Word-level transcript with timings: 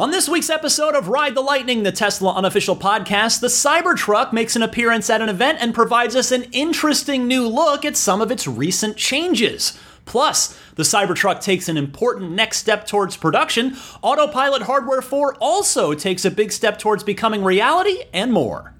On 0.00 0.10
this 0.10 0.30
week's 0.30 0.48
episode 0.48 0.94
of 0.94 1.08
Ride 1.08 1.34
the 1.34 1.42
Lightning, 1.42 1.82
the 1.82 1.92
Tesla 1.92 2.32
unofficial 2.32 2.74
podcast, 2.74 3.40
the 3.40 3.48
Cybertruck 3.48 4.32
makes 4.32 4.56
an 4.56 4.62
appearance 4.62 5.10
at 5.10 5.20
an 5.20 5.28
event 5.28 5.58
and 5.60 5.74
provides 5.74 6.16
us 6.16 6.32
an 6.32 6.44
interesting 6.52 7.28
new 7.28 7.46
look 7.46 7.84
at 7.84 7.98
some 7.98 8.22
of 8.22 8.30
its 8.30 8.48
recent 8.48 8.96
changes. 8.96 9.78
Plus, 10.06 10.58
the 10.76 10.84
Cybertruck 10.84 11.42
takes 11.42 11.68
an 11.68 11.76
important 11.76 12.32
next 12.32 12.56
step 12.60 12.86
towards 12.86 13.18
production. 13.18 13.76
Autopilot 14.00 14.62
Hardware 14.62 15.02
4 15.02 15.34
also 15.34 15.92
takes 15.92 16.24
a 16.24 16.30
big 16.30 16.50
step 16.50 16.78
towards 16.78 17.04
becoming 17.04 17.44
reality, 17.44 18.04
and 18.14 18.32
more. 18.32 18.79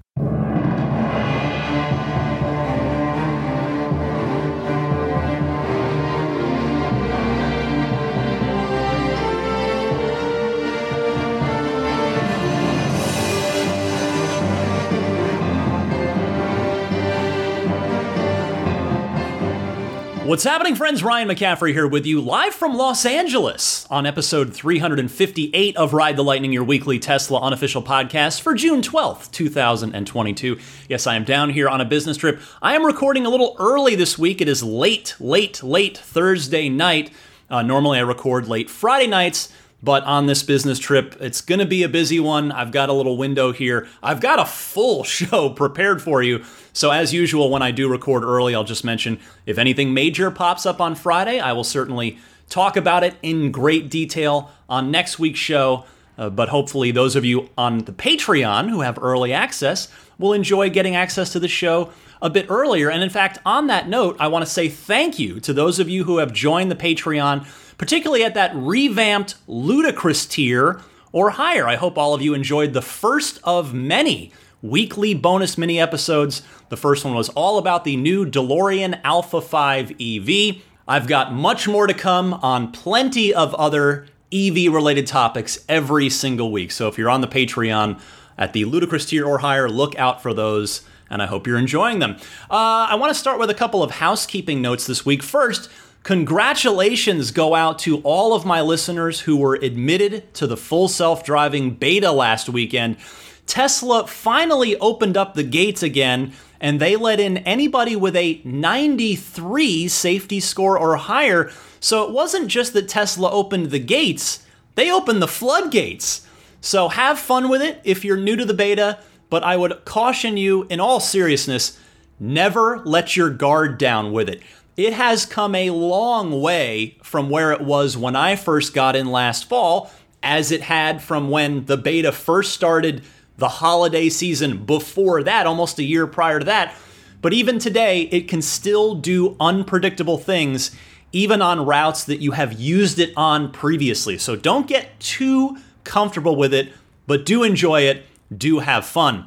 What's 20.31 20.45
happening, 20.45 20.75
friends? 20.75 21.03
Ryan 21.03 21.27
McCaffrey 21.27 21.73
here 21.73 21.85
with 21.85 22.05
you, 22.05 22.21
live 22.21 22.55
from 22.55 22.77
Los 22.77 23.05
Angeles 23.05 23.85
on 23.89 24.05
episode 24.05 24.53
358 24.53 25.75
of 25.75 25.91
Ride 25.91 26.15
the 26.15 26.23
Lightning, 26.23 26.53
your 26.53 26.63
weekly 26.63 26.99
Tesla 26.99 27.41
unofficial 27.41 27.83
podcast 27.83 28.39
for 28.39 28.53
June 28.53 28.81
12th, 28.81 29.29
2022. 29.31 30.57
Yes, 30.87 31.05
I 31.05 31.17
am 31.17 31.25
down 31.25 31.49
here 31.49 31.67
on 31.67 31.81
a 31.81 31.85
business 31.85 32.15
trip. 32.15 32.39
I 32.61 32.75
am 32.75 32.85
recording 32.85 33.25
a 33.25 33.29
little 33.29 33.57
early 33.59 33.95
this 33.95 34.17
week. 34.17 34.39
It 34.39 34.47
is 34.47 34.63
late, 34.63 35.17
late, 35.19 35.61
late 35.63 35.97
Thursday 35.97 36.69
night. 36.69 37.11
Uh, 37.49 37.61
normally 37.61 37.99
I 37.99 38.03
record 38.03 38.47
late 38.47 38.69
Friday 38.69 39.07
nights. 39.07 39.51
But 39.83 40.03
on 40.03 40.27
this 40.27 40.43
business 40.43 40.77
trip, 40.77 41.15
it's 41.19 41.41
going 41.41 41.59
to 41.59 41.65
be 41.65 41.81
a 41.81 41.89
busy 41.89 42.19
one. 42.19 42.51
I've 42.51 42.71
got 42.71 42.89
a 42.89 42.93
little 42.93 43.17
window 43.17 43.51
here. 43.51 43.87
I've 44.03 44.21
got 44.21 44.39
a 44.39 44.45
full 44.45 45.03
show 45.03 45.49
prepared 45.49 46.01
for 46.01 46.21
you. 46.21 46.43
So, 46.73 46.91
as 46.91 47.13
usual, 47.13 47.49
when 47.49 47.61
I 47.61 47.71
do 47.71 47.89
record 47.89 48.23
early, 48.23 48.53
I'll 48.55 48.63
just 48.63 48.83
mention 48.83 49.19
if 49.45 49.57
anything 49.57 49.93
major 49.93 50.29
pops 50.31 50.65
up 50.65 50.79
on 50.79 50.95
Friday, 50.95 51.39
I 51.39 51.53
will 51.53 51.63
certainly 51.63 52.17
talk 52.49 52.77
about 52.77 53.03
it 53.03 53.15
in 53.21 53.51
great 53.51 53.89
detail 53.89 54.51
on 54.69 54.91
next 54.91 55.17
week's 55.17 55.39
show. 55.39 55.85
Uh, 56.17 56.29
but 56.29 56.49
hopefully, 56.49 56.91
those 56.91 57.15
of 57.15 57.25
you 57.25 57.49
on 57.57 57.79
the 57.79 57.91
Patreon 57.91 58.69
who 58.69 58.81
have 58.81 58.99
early 59.01 59.33
access 59.33 59.87
will 60.19 60.33
enjoy 60.33 60.69
getting 60.69 60.95
access 60.95 61.31
to 61.31 61.39
the 61.39 61.47
show 61.47 61.91
a 62.21 62.29
bit 62.29 62.45
earlier. 62.49 62.91
And 62.91 63.01
in 63.01 63.09
fact, 63.09 63.39
on 63.45 63.67
that 63.67 63.89
note, 63.89 64.15
I 64.19 64.27
want 64.27 64.45
to 64.45 64.51
say 64.51 64.69
thank 64.69 65.17
you 65.17 65.39
to 65.39 65.53
those 65.53 65.79
of 65.79 65.89
you 65.89 66.03
who 66.03 66.19
have 66.19 66.31
joined 66.31 66.69
the 66.69 66.75
Patreon 66.75 67.47
particularly 67.81 68.23
at 68.23 68.35
that 68.35 68.51
revamped 68.53 69.33
ludicrous 69.47 70.27
tier 70.27 70.79
or 71.11 71.31
higher. 71.31 71.67
I 71.67 71.77
hope 71.77 71.97
all 71.97 72.13
of 72.13 72.21
you 72.21 72.35
enjoyed 72.35 72.73
the 72.73 72.81
first 72.81 73.39
of 73.43 73.73
many 73.73 74.31
weekly 74.61 75.15
bonus 75.15 75.57
mini 75.57 75.79
episodes. 75.79 76.43
The 76.69 76.77
first 76.77 77.03
one 77.03 77.15
was 77.15 77.29
all 77.29 77.57
about 77.57 77.83
the 77.83 77.95
new 77.95 78.23
DeLorean 78.23 79.01
Alpha 79.03 79.41
5 79.41 79.93
EV. 79.99 80.57
I've 80.87 81.07
got 81.07 81.33
much 81.33 81.67
more 81.67 81.87
to 81.87 81.93
come 81.95 82.35
on 82.35 82.71
plenty 82.71 83.33
of 83.33 83.55
other 83.55 84.05
EV 84.31 84.71
related 84.71 85.07
topics 85.07 85.65
every 85.67 86.11
single 86.11 86.51
week. 86.51 86.69
So 86.69 86.87
if 86.87 86.99
you're 86.99 87.09
on 87.09 87.21
the 87.21 87.27
Patreon 87.27 87.99
at 88.37 88.53
the 88.53 88.65
ludicrous 88.65 89.07
tier 89.07 89.25
or 89.25 89.39
higher, 89.39 89.67
look 89.67 89.97
out 89.97 90.21
for 90.21 90.35
those 90.35 90.83
and 91.09 91.19
I 91.19 91.25
hope 91.25 91.47
you're 91.47 91.57
enjoying 91.57 91.97
them. 91.97 92.17
Uh, 92.49 92.87
I 92.89 92.95
want 92.95 93.09
to 93.11 93.19
start 93.19 93.39
with 93.39 93.49
a 93.49 93.55
couple 93.55 93.81
of 93.81 93.89
housekeeping 93.89 94.61
notes 94.61 94.85
this 94.85 95.03
week. 95.03 95.23
First, 95.23 95.69
Congratulations 96.03 97.29
go 97.29 97.53
out 97.53 97.77
to 97.79 97.99
all 97.99 98.33
of 98.33 98.43
my 98.43 98.59
listeners 98.59 99.21
who 99.21 99.37
were 99.37 99.53
admitted 99.53 100.33
to 100.33 100.47
the 100.47 100.57
full 100.57 100.87
self 100.87 101.23
driving 101.23 101.75
beta 101.75 102.11
last 102.11 102.49
weekend. 102.49 102.97
Tesla 103.45 104.07
finally 104.07 104.75
opened 104.77 105.15
up 105.15 105.35
the 105.35 105.43
gates 105.43 105.83
again 105.83 106.33
and 106.59 106.79
they 106.79 106.95
let 106.95 107.19
in 107.19 107.37
anybody 107.39 107.95
with 107.95 108.15
a 108.15 108.41
93 108.43 109.87
safety 109.87 110.39
score 110.39 110.77
or 110.77 110.95
higher. 110.95 111.51
So 111.79 112.03
it 112.03 112.11
wasn't 112.11 112.47
just 112.47 112.73
that 112.73 112.89
Tesla 112.89 113.29
opened 113.29 113.69
the 113.69 113.79
gates, 113.79 114.45
they 114.73 114.91
opened 114.91 115.21
the 115.21 115.27
floodgates. 115.27 116.25
So 116.61 116.89
have 116.89 117.19
fun 117.19 117.47
with 117.47 117.61
it 117.61 117.79
if 117.83 118.03
you're 118.03 118.17
new 118.17 118.35
to 118.37 118.45
the 118.45 118.53
beta, 118.55 118.99
but 119.29 119.43
I 119.43 119.55
would 119.55 119.85
caution 119.85 120.35
you 120.35 120.65
in 120.69 120.79
all 120.79 120.99
seriousness 120.99 121.79
never 122.19 122.79
let 122.85 123.15
your 123.17 123.31
guard 123.31 123.79
down 123.79 124.11
with 124.11 124.29
it 124.29 124.41
it 124.77 124.93
has 124.93 125.25
come 125.25 125.55
a 125.55 125.69
long 125.69 126.41
way 126.41 126.97
from 127.03 127.29
where 127.29 127.51
it 127.51 127.61
was 127.61 127.97
when 127.97 128.15
I 128.15 128.35
first 128.35 128.73
got 128.73 128.95
in 128.95 129.11
last 129.11 129.45
fall, 129.45 129.91
as 130.23 130.51
it 130.51 130.61
had 130.61 131.01
from 131.01 131.29
when 131.29 131.65
the 131.65 131.77
beta 131.77 132.11
first 132.11 132.53
started 132.53 133.03
the 133.37 133.47
holiday 133.47 134.07
season 134.07 134.65
before 134.65 135.23
that, 135.23 135.47
almost 135.47 135.79
a 135.79 135.83
year 135.83 136.05
prior 136.07 136.39
to 136.39 136.45
that. 136.45 136.75
But 137.21 137.33
even 137.33 137.59
today, 137.59 138.03
it 138.03 138.27
can 138.27 138.41
still 138.41 138.95
do 138.95 139.35
unpredictable 139.39 140.17
things, 140.17 140.71
even 141.11 141.41
on 141.41 141.65
routes 141.65 142.03
that 142.05 142.21
you 142.21 142.31
have 142.31 142.53
used 142.53 142.99
it 142.99 143.13
on 143.17 143.51
previously. 143.51 144.17
So 144.17 144.35
don't 144.35 144.67
get 144.67 144.99
too 144.99 145.57
comfortable 145.83 146.35
with 146.35 146.53
it, 146.53 146.71
but 147.07 147.25
do 147.25 147.43
enjoy 147.43 147.81
it, 147.81 148.05
do 148.35 148.59
have 148.59 148.85
fun. 148.85 149.25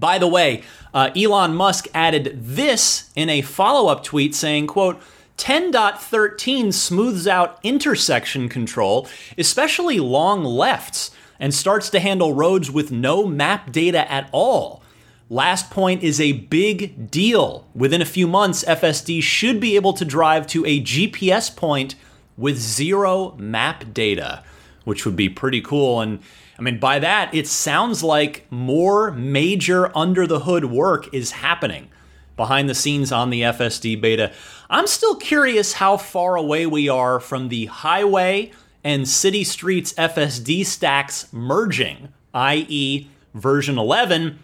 By 0.00 0.18
the 0.18 0.26
way, 0.26 0.62
uh, 0.94 1.10
Elon 1.14 1.54
Musk 1.54 1.86
added 1.94 2.38
this 2.40 3.10
in 3.14 3.28
a 3.28 3.42
follow-up 3.42 4.02
tweet 4.02 4.34
saying, 4.34 4.66
quote, 4.66 5.00
10.13 5.36 6.72
smooths 6.72 7.26
out 7.26 7.58
intersection 7.62 8.48
control, 8.48 9.08
especially 9.38 9.98
long 9.98 10.44
lefts, 10.44 11.10
and 11.38 11.54
starts 11.54 11.88
to 11.90 12.00
handle 12.00 12.34
roads 12.34 12.70
with 12.70 12.90
no 12.92 13.26
map 13.26 13.72
data 13.72 14.10
at 14.10 14.28
all. 14.32 14.82
Last 15.30 15.70
point 15.70 16.02
is 16.02 16.20
a 16.20 16.32
big 16.32 17.10
deal. 17.10 17.66
Within 17.74 18.02
a 18.02 18.06
few 18.06 18.26
months, 18.26 18.64
FSD 18.64 19.22
should 19.22 19.60
be 19.60 19.76
able 19.76 19.92
to 19.94 20.04
drive 20.04 20.46
to 20.48 20.66
a 20.66 20.82
GPS 20.82 21.54
point 21.54 21.94
with 22.36 22.58
zero 22.58 23.36
map 23.38 23.94
data, 23.94 24.42
which 24.84 25.06
would 25.06 25.16
be 25.16 25.28
pretty 25.28 25.60
cool. 25.60 26.00
And 26.00 26.18
I 26.60 26.62
mean, 26.62 26.78
by 26.78 26.98
that, 26.98 27.34
it 27.34 27.48
sounds 27.48 28.02
like 28.02 28.46
more 28.50 29.10
major 29.12 29.96
under 29.96 30.26
the 30.26 30.40
hood 30.40 30.66
work 30.66 31.12
is 31.14 31.30
happening 31.30 31.88
behind 32.36 32.68
the 32.68 32.74
scenes 32.74 33.10
on 33.10 33.30
the 33.30 33.40
FSD 33.40 33.98
beta. 33.98 34.30
I'm 34.68 34.86
still 34.86 35.16
curious 35.16 35.72
how 35.72 35.96
far 35.96 36.36
away 36.36 36.66
we 36.66 36.86
are 36.86 37.18
from 37.18 37.48
the 37.48 37.64
highway 37.66 38.52
and 38.84 39.08
city 39.08 39.42
streets 39.42 39.94
FSD 39.94 40.66
stacks 40.66 41.32
merging, 41.32 42.08
i.e., 42.34 43.08
version 43.32 43.78
11, 43.78 44.38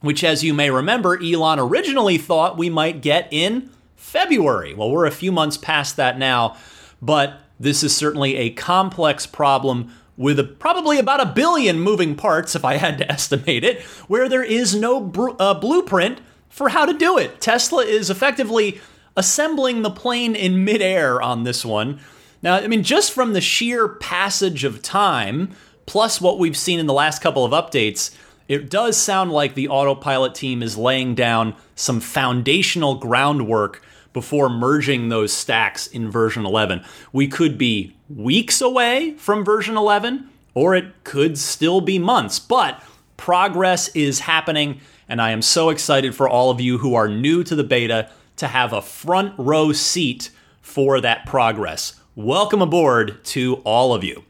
which, 0.00 0.24
as 0.24 0.42
you 0.42 0.52
may 0.52 0.68
remember, 0.68 1.16
Elon 1.22 1.60
originally 1.60 2.18
thought 2.18 2.58
we 2.58 2.70
might 2.70 3.02
get 3.02 3.28
in 3.30 3.70
February. 3.94 4.74
Well, 4.74 4.90
we're 4.90 5.06
a 5.06 5.12
few 5.12 5.30
months 5.30 5.56
past 5.56 5.96
that 5.96 6.18
now, 6.18 6.56
but 7.00 7.38
this 7.60 7.84
is 7.84 7.96
certainly 7.96 8.36
a 8.36 8.50
complex 8.50 9.26
problem 9.26 9.92
with 10.22 10.38
a, 10.38 10.44
probably 10.44 10.98
about 10.98 11.20
a 11.20 11.26
billion 11.26 11.80
moving 11.80 12.14
parts, 12.14 12.54
if 12.54 12.64
I 12.64 12.76
had 12.76 12.96
to 12.98 13.12
estimate 13.12 13.64
it, 13.64 13.82
where 14.06 14.28
there 14.28 14.44
is 14.44 14.74
no 14.74 15.00
br- 15.00 15.30
uh, 15.38 15.54
blueprint 15.54 16.20
for 16.48 16.68
how 16.68 16.86
to 16.86 16.92
do 16.92 17.18
it. 17.18 17.40
Tesla 17.40 17.84
is 17.84 18.08
effectively 18.08 18.80
assembling 19.16 19.82
the 19.82 19.90
plane 19.90 20.34
in 20.34 20.64
midair 20.64 21.20
on 21.20 21.42
this 21.42 21.64
one. 21.64 21.98
Now, 22.40 22.54
I 22.54 22.66
mean, 22.66 22.82
just 22.82 23.12
from 23.12 23.32
the 23.32 23.40
sheer 23.40 23.88
passage 23.88 24.64
of 24.64 24.82
time, 24.82 25.54
plus 25.86 26.20
what 26.20 26.38
we've 26.38 26.56
seen 26.56 26.78
in 26.78 26.86
the 26.86 26.92
last 26.92 27.20
couple 27.20 27.44
of 27.44 27.52
updates, 27.52 28.14
it 28.48 28.70
does 28.70 28.96
sound 28.96 29.32
like 29.32 29.54
the 29.54 29.68
autopilot 29.68 30.34
team 30.34 30.62
is 30.62 30.76
laying 30.76 31.14
down 31.14 31.54
some 31.74 32.00
foundational 32.00 32.96
groundwork 32.96 33.82
before 34.12 34.48
merging 34.48 35.08
those 35.08 35.32
stacks 35.32 35.86
in 35.86 36.10
version 36.10 36.44
11. 36.44 36.84
We 37.12 37.28
could 37.28 37.56
be 37.56 37.96
weeks 38.08 38.60
away 38.60 39.14
from 39.18 39.44
version 39.44 39.76
11, 39.76 40.28
or 40.54 40.74
it 40.74 41.04
could 41.04 41.38
still 41.38 41.80
be 41.80 41.98
months, 41.98 42.38
but 42.38 42.82
progress 43.16 43.88
is 43.88 44.20
happening, 44.20 44.80
and 45.08 45.20
I 45.20 45.30
am 45.30 45.42
so 45.42 45.70
excited 45.70 46.14
for 46.14 46.28
all 46.28 46.50
of 46.50 46.60
you 46.60 46.78
who 46.78 46.94
are 46.94 47.08
new 47.08 47.44
to 47.44 47.54
the 47.54 47.64
beta 47.64 48.10
to 48.36 48.48
have 48.48 48.72
a 48.72 48.82
front 48.82 49.34
row 49.38 49.72
seat 49.72 50.30
for 50.60 51.00
that 51.00 51.26
progress. 51.26 52.00
Welcome 52.14 52.60
aboard 52.60 53.24
to 53.26 53.56
all 53.64 53.94
of 53.94 54.04
you. 54.04 54.24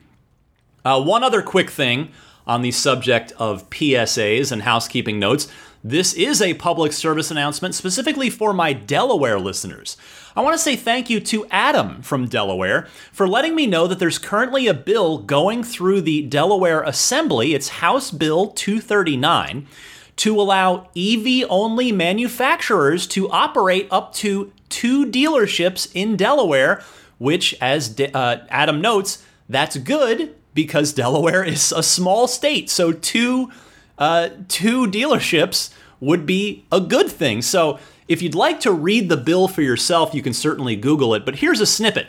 Uh, 0.84 1.02
one 1.02 1.22
other 1.22 1.42
quick 1.42 1.70
thing 1.70 2.10
on 2.46 2.62
the 2.62 2.70
subject 2.70 3.32
of 3.38 3.68
PSAs 3.70 4.50
and 4.52 4.62
housekeeping 4.62 5.18
notes. 5.18 5.48
This 5.84 6.14
is 6.14 6.40
a 6.40 6.54
public 6.54 6.92
service 6.92 7.32
announcement 7.32 7.74
specifically 7.74 8.30
for 8.30 8.52
my 8.52 8.72
Delaware 8.72 9.40
listeners. 9.40 9.96
I 10.36 10.40
want 10.40 10.54
to 10.54 10.62
say 10.62 10.76
thank 10.76 11.10
you 11.10 11.18
to 11.18 11.44
Adam 11.50 12.02
from 12.02 12.28
Delaware 12.28 12.86
for 13.10 13.26
letting 13.26 13.56
me 13.56 13.66
know 13.66 13.88
that 13.88 13.98
there's 13.98 14.18
currently 14.18 14.68
a 14.68 14.74
bill 14.74 15.18
going 15.18 15.64
through 15.64 16.02
the 16.02 16.22
Delaware 16.22 16.82
Assembly. 16.82 17.54
It's 17.54 17.68
House 17.68 18.12
Bill 18.12 18.48
239 18.50 19.66
to 20.14 20.40
allow 20.40 20.88
EV 20.96 21.46
only 21.50 21.90
manufacturers 21.90 23.08
to 23.08 23.28
operate 23.30 23.88
up 23.90 24.14
to 24.14 24.52
two 24.68 25.04
dealerships 25.06 25.90
in 25.94 26.16
Delaware, 26.16 26.80
which, 27.18 27.56
as 27.60 27.98
uh, 28.14 28.46
Adam 28.50 28.80
notes, 28.80 29.24
that's 29.48 29.76
good 29.78 30.32
because 30.54 30.92
Delaware 30.92 31.42
is 31.42 31.72
a 31.72 31.82
small 31.82 32.28
state. 32.28 32.70
So 32.70 32.92
two 32.92 33.50
uh, 33.98 34.30
two 34.48 34.86
dealerships 34.86 35.72
would 36.00 36.26
be 36.26 36.64
a 36.72 36.80
good 36.80 37.10
thing. 37.10 37.42
So 37.42 37.78
if 38.08 38.20
you'd 38.20 38.34
like 38.34 38.60
to 38.60 38.72
read 38.72 39.08
the 39.08 39.16
bill 39.16 39.48
for 39.48 39.62
yourself, 39.62 40.14
you 40.14 40.22
can 40.22 40.34
certainly 40.34 40.76
Google 40.76 41.14
it. 41.14 41.24
But 41.24 41.36
here's 41.36 41.60
a 41.60 41.66
snippet. 41.66 42.08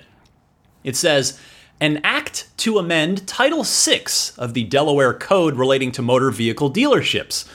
It 0.83 0.95
says 0.95 1.39
an 1.79 1.99
act 2.03 2.47
to 2.57 2.77
amend 2.77 3.27
Title 3.27 3.63
VI 3.63 4.05
of 4.37 4.53
the 4.53 4.63
Delaware 4.63 5.13
Code 5.13 5.55
relating 5.55 5.91
to 5.93 6.01
motor 6.01 6.31
vehicle 6.31 6.71
dealerships. 6.71 7.47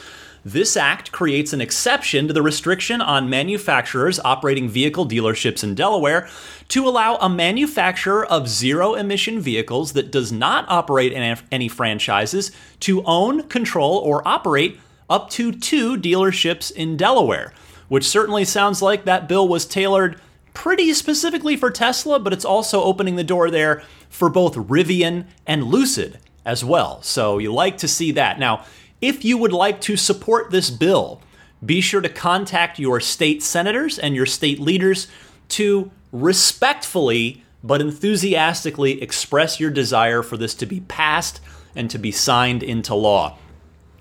This 0.52 0.78
act 0.78 1.12
creates 1.12 1.52
an 1.52 1.60
exception 1.60 2.26
to 2.26 2.32
the 2.32 2.40
restriction 2.40 3.02
on 3.02 3.28
manufacturers 3.28 4.18
operating 4.20 4.66
vehicle 4.66 5.06
dealerships 5.06 5.62
in 5.62 5.74
Delaware 5.74 6.26
to 6.68 6.88
allow 6.88 7.16
a 7.16 7.28
manufacturer 7.28 8.24
of 8.24 8.48
zero 8.48 8.94
emission 8.94 9.40
vehicles 9.40 9.92
that 9.92 10.10
does 10.10 10.32
not 10.32 10.64
operate 10.70 11.12
in 11.12 11.36
any 11.52 11.68
franchises 11.68 12.50
to 12.80 13.04
own, 13.04 13.42
control, 13.48 13.98
or 13.98 14.26
operate 14.26 14.80
up 15.10 15.28
to 15.30 15.52
two 15.52 15.98
dealerships 15.98 16.72
in 16.72 16.96
Delaware, 16.96 17.52
which 17.88 18.08
certainly 18.08 18.46
sounds 18.46 18.80
like 18.80 19.04
that 19.04 19.28
bill 19.28 19.46
was 19.46 19.66
tailored 19.66 20.18
pretty 20.54 20.94
specifically 20.94 21.58
for 21.58 21.70
Tesla, 21.70 22.18
but 22.18 22.32
it's 22.32 22.46
also 22.46 22.82
opening 22.82 23.16
the 23.16 23.22
door 23.22 23.50
there 23.50 23.82
for 24.08 24.30
both 24.30 24.54
Rivian 24.54 25.26
and 25.46 25.64
Lucid 25.64 26.18
as 26.46 26.64
well. 26.64 27.02
So 27.02 27.36
you 27.36 27.52
like 27.52 27.76
to 27.78 27.88
see 27.88 28.12
that. 28.12 28.38
Now, 28.38 28.64
if 29.00 29.24
you 29.24 29.38
would 29.38 29.52
like 29.52 29.80
to 29.82 29.96
support 29.96 30.50
this 30.50 30.70
bill, 30.70 31.20
be 31.64 31.80
sure 31.80 32.00
to 32.00 32.08
contact 32.08 32.78
your 32.78 33.00
state 33.00 33.42
senators 33.42 33.98
and 33.98 34.14
your 34.14 34.26
state 34.26 34.60
leaders 34.60 35.08
to 35.48 35.90
respectfully 36.12 37.42
but 37.62 37.80
enthusiastically 37.80 39.02
express 39.02 39.58
your 39.58 39.70
desire 39.70 40.22
for 40.22 40.36
this 40.36 40.54
to 40.54 40.66
be 40.66 40.80
passed 40.80 41.40
and 41.74 41.90
to 41.90 41.98
be 41.98 42.10
signed 42.10 42.62
into 42.62 42.94
law. 42.94 43.36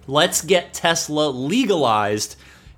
Let's 0.05 0.41
get 0.41 0.73
Tesla 0.73 1.29
legalized 1.29 2.35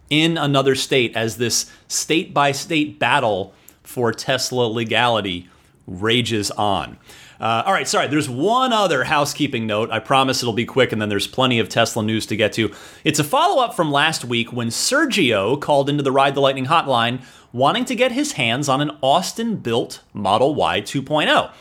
in 0.09 0.37
another 0.37 0.75
state 0.75 1.15
as 1.15 1.37
this 1.37 1.71
state 1.87 2.33
by 2.33 2.51
state 2.51 2.97
battle 2.97 3.53
for 3.83 4.11
Tesla 4.11 4.63
legality 4.63 5.49
rages 5.85 6.49
on. 6.51 6.97
Uh, 7.39 7.63
all 7.65 7.71
right, 7.71 7.87
sorry, 7.87 8.07
there's 8.07 8.29
one 8.29 8.73
other 8.73 9.05
housekeeping 9.05 9.65
note. 9.65 9.89
I 9.91 9.99
promise 9.99 10.43
it'll 10.43 10.53
be 10.53 10.65
quick, 10.65 10.91
and 10.91 11.01
then 11.01 11.07
there's 11.07 11.27
plenty 11.27 11.59
of 11.59 11.69
Tesla 11.69 12.03
news 12.03 12.25
to 12.25 12.35
get 12.35 12.51
to. 12.53 12.73
It's 13.05 13.19
a 13.19 13.23
follow 13.23 13.63
up 13.63 13.75
from 13.75 13.91
last 13.91 14.25
week 14.25 14.51
when 14.51 14.67
Sergio 14.67 15.59
called 15.59 15.89
into 15.89 16.03
the 16.03 16.11
Ride 16.11 16.35
the 16.35 16.41
Lightning 16.41 16.65
hotline 16.65 17.21
wanting 17.53 17.85
to 17.85 17.95
get 17.95 18.11
his 18.11 18.33
hands 18.33 18.67
on 18.67 18.81
an 18.81 18.91
Austin 19.01 19.55
built 19.55 20.01
Model 20.13 20.53
Y 20.53 20.81
2.0. 20.81 21.51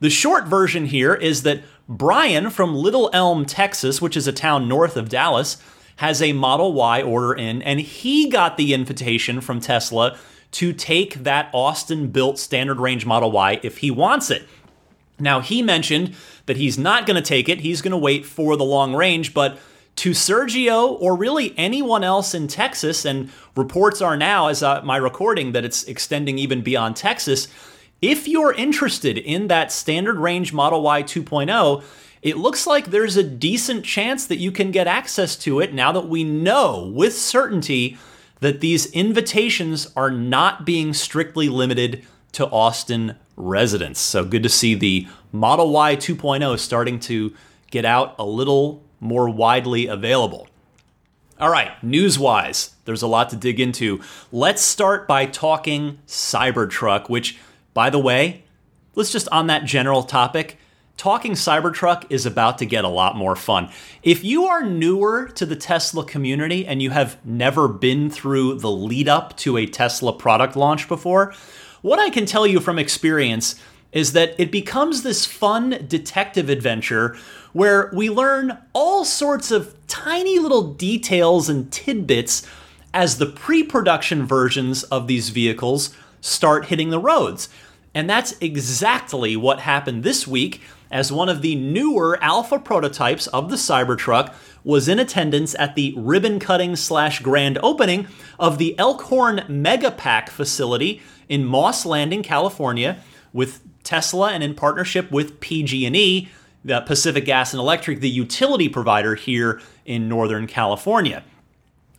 The 0.00 0.10
short 0.10 0.46
version 0.46 0.86
here 0.86 1.14
is 1.14 1.42
that 1.42 1.62
Brian 1.88 2.50
from 2.50 2.74
Little 2.74 3.08
Elm, 3.12 3.44
Texas, 3.44 4.02
which 4.02 4.16
is 4.16 4.26
a 4.26 4.32
town 4.32 4.68
north 4.68 4.96
of 4.96 5.08
Dallas, 5.08 5.56
has 5.96 6.20
a 6.20 6.32
Model 6.32 6.72
Y 6.72 7.00
order 7.00 7.32
in, 7.32 7.62
and 7.62 7.80
he 7.80 8.28
got 8.28 8.56
the 8.56 8.74
invitation 8.74 9.40
from 9.40 9.60
Tesla 9.60 10.18
to 10.50 10.72
take 10.72 11.14
that 11.24 11.50
Austin 11.52 12.08
built 12.08 12.38
standard 12.38 12.80
range 12.80 13.04
Model 13.04 13.30
Y 13.30 13.60
if 13.62 13.78
he 13.78 13.90
wants 13.90 14.30
it. 14.30 14.46
Now, 15.18 15.40
he 15.40 15.62
mentioned 15.62 16.14
that 16.46 16.56
he's 16.56 16.78
not 16.78 17.06
going 17.06 17.16
to 17.16 17.22
take 17.22 17.48
it, 17.48 17.60
he's 17.60 17.82
going 17.82 17.92
to 17.92 17.96
wait 17.98 18.24
for 18.24 18.56
the 18.56 18.64
long 18.64 18.94
range, 18.94 19.34
but 19.34 19.58
to 19.96 20.10
Sergio 20.10 20.96
or 21.00 21.16
really 21.16 21.54
anyone 21.58 22.04
else 22.04 22.32
in 22.32 22.46
Texas, 22.46 23.04
and 23.04 23.30
reports 23.56 24.00
are 24.00 24.16
now, 24.16 24.46
as 24.46 24.62
uh, 24.62 24.80
my 24.82 24.96
recording, 24.96 25.52
that 25.52 25.64
it's 25.64 25.82
extending 25.84 26.38
even 26.38 26.62
beyond 26.62 26.94
Texas. 26.94 27.48
If 28.00 28.28
you're 28.28 28.52
interested 28.52 29.18
in 29.18 29.48
that 29.48 29.72
standard 29.72 30.18
range 30.18 30.52
Model 30.52 30.82
Y 30.82 31.02
2.0, 31.02 31.82
it 32.22 32.36
looks 32.36 32.64
like 32.64 32.86
there's 32.86 33.16
a 33.16 33.24
decent 33.24 33.84
chance 33.84 34.24
that 34.26 34.38
you 34.38 34.52
can 34.52 34.70
get 34.70 34.86
access 34.86 35.34
to 35.36 35.58
it 35.58 35.74
now 35.74 35.90
that 35.90 36.08
we 36.08 36.22
know 36.22 36.92
with 36.94 37.16
certainty 37.16 37.98
that 38.38 38.60
these 38.60 38.86
invitations 38.92 39.90
are 39.96 40.10
not 40.10 40.64
being 40.64 40.94
strictly 40.94 41.48
limited 41.48 42.04
to 42.32 42.46
Austin 42.46 43.16
residents. 43.38 44.00
So 44.00 44.24
good 44.24 44.42
to 44.42 44.48
see 44.48 44.74
the 44.74 45.06
Model 45.32 45.70
Y 45.70 45.96
2.0 45.96 46.58
starting 46.58 47.00
to 47.00 47.34
get 47.70 47.84
out 47.84 48.14
a 48.18 48.24
little 48.24 48.82
more 49.00 49.30
widely 49.30 49.86
available. 49.86 50.48
All 51.40 51.50
right, 51.50 51.80
news 51.84 52.18
wise, 52.18 52.74
there's 52.84 53.02
a 53.02 53.06
lot 53.06 53.30
to 53.30 53.36
dig 53.36 53.60
into. 53.60 54.00
Let's 54.32 54.60
start 54.60 55.06
by 55.06 55.26
talking 55.26 56.00
Cybertruck, 56.06 57.08
which, 57.08 57.38
by 57.74 57.90
the 57.90 57.98
way, 57.98 58.42
let's 58.96 59.12
just 59.12 59.28
on 59.28 59.46
that 59.46 59.64
general 59.64 60.02
topic. 60.02 60.58
Talking 60.96 61.34
Cybertruck 61.34 62.06
is 62.10 62.26
about 62.26 62.58
to 62.58 62.66
get 62.66 62.84
a 62.84 62.88
lot 62.88 63.14
more 63.14 63.36
fun. 63.36 63.70
If 64.02 64.24
you 64.24 64.46
are 64.46 64.64
newer 64.64 65.28
to 65.36 65.46
the 65.46 65.54
Tesla 65.54 66.04
community 66.04 66.66
and 66.66 66.82
you 66.82 66.90
have 66.90 67.24
never 67.24 67.68
been 67.68 68.10
through 68.10 68.58
the 68.58 68.70
lead 68.70 69.08
up 69.08 69.36
to 69.36 69.56
a 69.56 69.66
Tesla 69.66 70.12
product 70.12 70.56
launch 70.56 70.88
before, 70.88 71.34
what 71.82 71.98
I 71.98 72.10
can 72.10 72.26
tell 72.26 72.46
you 72.46 72.60
from 72.60 72.78
experience 72.78 73.54
is 73.92 74.12
that 74.12 74.34
it 74.38 74.50
becomes 74.50 75.02
this 75.02 75.24
fun 75.24 75.86
detective 75.88 76.48
adventure 76.48 77.16
where 77.52 77.90
we 77.94 78.10
learn 78.10 78.58
all 78.72 79.04
sorts 79.04 79.50
of 79.50 79.74
tiny 79.86 80.38
little 80.38 80.74
details 80.74 81.48
and 81.48 81.72
tidbits 81.72 82.46
as 82.92 83.18
the 83.18 83.26
pre 83.26 83.62
production 83.62 84.26
versions 84.26 84.82
of 84.84 85.06
these 85.06 85.30
vehicles 85.30 85.94
start 86.20 86.66
hitting 86.66 86.90
the 86.90 86.98
roads. 86.98 87.48
And 87.94 88.08
that's 88.08 88.34
exactly 88.40 89.36
what 89.36 89.60
happened 89.60 90.02
this 90.02 90.26
week 90.26 90.60
as 90.90 91.12
one 91.12 91.28
of 91.28 91.42
the 91.42 91.54
newer 91.54 92.18
alpha 92.22 92.58
prototypes 92.58 93.26
of 93.28 93.50
the 93.50 93.56
Cybertruck 93.56 94.34
was 94.64 94.88
in 94.88 94.98
attendance 94.98 95.54
at 95.58 95.74
the 95.74 95.94
ribbon 95.96 96.38
cutting 96.38 96.76
slash 96.76 97.20
grand 97.20 97.58
opening 97.62 98.06
of 98.38 98.58
the 98.58 98.78
Elkhorn 98.78 99.38
Megapack 99.48 100.28
facility 100.28 101.00
in 101.28 101.44
Moss 101.44 101.84
Landing, 101.84 102.22
California, 102.22 103.02
with 103.32 103.60
Tesla 103.82 104.32
and 104.32 104.42
in 104.42 104.54
partnership 104.54 105.10
with 105.10 105.40
PG&E, 105.40 106.28
the 106.64 106.80
Pacific 106.82 107.24
Gas 107.24 107.52
and 107.52 107.60
Electric, 107.60 108.00
the 108.00 108.10
utility 108.10 108.68
provider 108.68 109.14
here 109.14 109.60
in 109.84 110.08
Northern 110.08 110.46
California. 110.46 111.22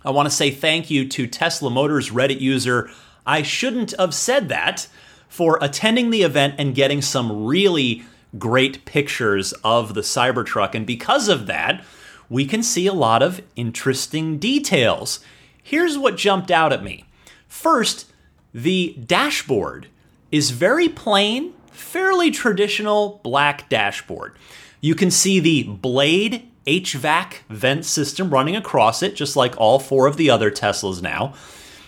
I 0.04 0.12
want 0.12 0.28
to 0.28 0.36
say 0.36 0.52
thank 0.52 0.90
you 0.90 1.08
to 1.10 1.28
Tesla 1.28 1.70
Motors 1.70 2.10
Reddit 2.10 2.40
user 2.40 2.90
I 3.30 3.44
shouldn't 3.44 3.94
have 4.00 4.16
said 4.16 4.50
that 4.50 4.88
for 5.28 5.60
attending 5.62 6.10
the 6.10 6.24
event 6.24 6.56
and 6.58 6.74
getting 6.74 7.00
some 7.00 7.46
really 7.46 8.04
great 8.40 8.86
pictures 8.86 9.54
of 9.64 9.94
the 9.94 10.02
Cybertruck. 10.02 10.74
And 10.74 10.88
because 10.88 11.28
of 11.28 11.46
that, 11.46 11.86
we 12.28 12.48
can 12.48 12.64
see 12.64 12.88
a 12.88 12.94
lot 12.94 13.22
of 13.22 13.42
interesting 13.56 14.40
details. 14.40 15.20
Here's 15.62 15.96
what 15.96 16.18
jumped 16.18 16.50
out 16.50 16.74
at 16.74 16.84
me. 16.84 17.06
First, 17.48 18.12
the 18.54 18.96
dashboard 19.06 19.88
is 20.32 20.52
very 20.52 20.90
plain, 20.90 21.54
fairly 21.72 22.32
traditional 22.32 23.20
black 23.24 23.70
dashboard. 23.70 24.36
You 24.82 24.96
can 24.96 25.12
see 25.12 25.40
the 25.40 25.64
Blade 25.64 26.48
HVAC 26.66 27.40
vent 27.50 27.86
system 27.86 28.30
running 28.30 28.56
across 28.56 29.02
it, 29.02 29.16
just 29.16 29.36
like 29.36 29.58
all 29.58 29.80
four 29.80 30.08
of 30.08 30.18
the 30.18 30.30
other 30.30 30.52
Teslas 30.52 31.02
now. 31.02 31.34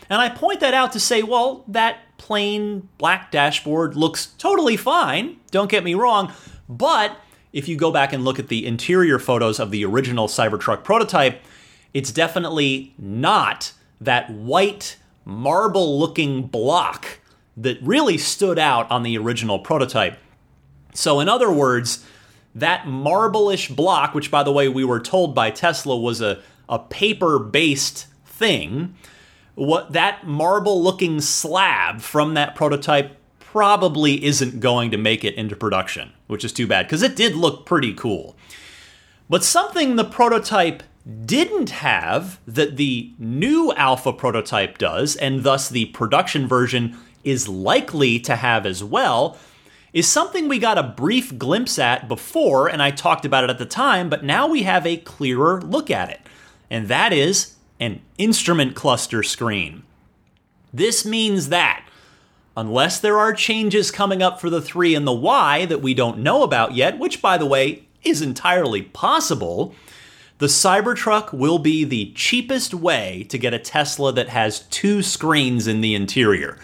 And 0.10 0.20
I 0.20 0.30
point 0.30 0.60
that 0.60 0.74
out 0.74 0.92
to 0.94 1.00
say, 1.00 1.24
well, 1.24 1.64
that 1.68 2.00
plain 2.18 2.90
black 2.98 3.32
dashboard 3.32 3.96
looks 3.96 4.28
totally 4.38 4.78
fine, 4.78 5.38
don't 5.52 5.70
get 5.70 5.84
me 5.84 5.94
wrong, 5.94 6.34
but 6.68 7.18
if 7.54 7.68
you 7.68 7.76
go 7.76 7.92
back 7.92 8.14
and 8.14 8.24
look 8.24 8.40
at 8.40 8.48
the 8.48 8.66
interior 8.66 9.20
photos 9.20 9.60
of 9.60 9.72
the 9.72 9.84
original 9.86 10.28
Cybertruck 10.28 10.84
prototype, 10.84 11.42
it's 11.94 12.12
definitely 12.12 12.94
not 12.98 13.74
that 14.00 14.30
white 14.30 14.98
marble 15.26 16.00
looking 16.00 16.44
block 16.44 17.20
that 17.58 17.82
really 17.82 18.18
stood 18.18 18.58
out 18.58 18.90
on 18.90 19.04
the 19.04 19.18
original 19.18 19.60
prototype. 19.60 20.18
So, 20.94 21.20
in 21.20 21.30
other 21.30 21.52
words, 21.52 22.06
that 22.56 22.88
marble-ish 22.88 23.70
block, 23.70 24.14
which 24.14 24.32
by 24.32 24.44
the 24.44 24.52
way 24.52 24.68
we 24.68 24.84
were 24.84 25.00
told 25.00 25.36
by 25.36 25.52
Tesla 25.52 25.98
was 25.98 26.22
a, 26.22 26.42
a 26.68 26.80
paper-based 26.80 28.08
thing, 28.26 28.96
what 29.56 29.94
that 29.94 30.26
marble-looking 30.26 31.22
slab 31.22 32.02
from 32.02 32.34
that 32.34 32.56
prototype 32.56 33.18
probably 33.40 34.24
isn't 34.24 34.62
going 34.62 34.92
to 34.92 34.98
make 34.98 35.26
it 35.26 35.36
into 35.36 35.56
production, 35.56 36.14
which 36.28 36.46
is 36.46 36.54
too 36.54 36.66
bad 36.66 36.86
because 36.88 37.04
it 37.04 37.16
did 37.16 37.36
look 37.36 37.66
pretty 37.66 37.94
cool. 37.94 38.36
But 39.30 39.44
something 39.44 39.96
the 39.96 40.06
prototype 40.06 40.84
didn't 41.26 41.72
have 41.72 42.40
that 42.46 42.78
the 42.78 43.12
new 43.18 43.74
alpha 43.74 44.14
prototype 44.14 44.78
does, 44.78 45.16
and 45.16 45.44
thus 45.44 45.70
the 45.70 45.86
production 45.86 46.48
version 46.48 46.98
is 47.24 47.48
likely 47.48 48.20
to 48.20 48.36
have 48.36 48.66
as 48.66 48.84
well, 48.84 49.38
is 49.94 50.08
something 50.08 50.48
we 50.48 50.60
got 50.60 50.78
a 50.78 50.84
brief 50.84 51.38
glimpse 51.38 51.78
at 51.78 52.08
before, 52.08 52.68
and 52.68 52.82
I 52.82 52.92
talked 52.92 53.26
about 53.26 53.44
it 53.44 53.50
at 53.50 53.58
the 53.58 53.66
time, 53.66 54.10
but 54.10 54.24
now 54.24 54.48
we 54.48 54.64
have 54.64 54.86
a 54.86 54.98
clearer 54.98 55.62
look 55.62 55.90
at 55.90 56.10
it, 56.10 56.22
and 56.70 56.88
that 56.88 57.12
is 57.12 57.56
an 57.80 58.02
instrument 58.18 58.76
cluster 58.76 59.24
screen. 59.24 59.84
This 60.74 61.04
means 61.04 61.50
that, 61.50 61.86
unless 62.56 63.00
there 63.00 63.18
are 63.18 63.34
changes 63.34 63.92
coming 63.92 64.22
up 64.22 64.40
for 64.40 64.50
the 64.50 64.62
3 64.62 64.96
and 64.96 65.06
the 65.06 65.12
Y 65.12 65.66
that 65.66 65.82
we 65.82 65.94
don't 65.94 66.20
know 66.20 66.44
about 66.44 66.74
yet, 66.74 67.00
which 67.00 67.22
by 67.22 67.38
the 67.38 67.46
way, 67.46 67.88
is 68.04 68.22
entirely 68.22 68.82
possible, 68.82 69.76
the 70.42 70.48
Cybertruck 70.48 71.34
will 71.34 71.60
be 71.60 71.84
the 71.84 72.12
cheapest 72.16 72.74
way 72.74 73.28
to 73.30 73.38
get 73.38 73.54
a 73.54 73.60
Tesla 73.60 74.12
that 74.14 74.30
has 74.30 74.62
two 74.72 75.04
screens 75.04 75.68
in 75.68 75.82
the 75.82 75.94
interior. 75.94 76.58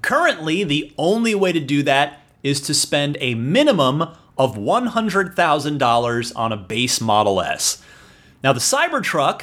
Currently, 0.00 0.62
the 0.62 0.92
only 0.96 1.34
way 1.34 1.50
to 1.50 1.58
do 1.58 1.82
that 1.82 2.20
is 2.44 2.60
to 2.60 2.72
spend 2.72 3.16
a 3.18 3.34
minimum 3.34 4.02
of 4.38 4.54
$100,000 4.54 6.32
on 6.36 6.52
a 6.52 6.56
base 6.56 7.00
Model 7.00 7.40
S. 7.40 7.82
Now, 8.44 8.52
the 8.52 8.60
Cybertruck 8.60 9.42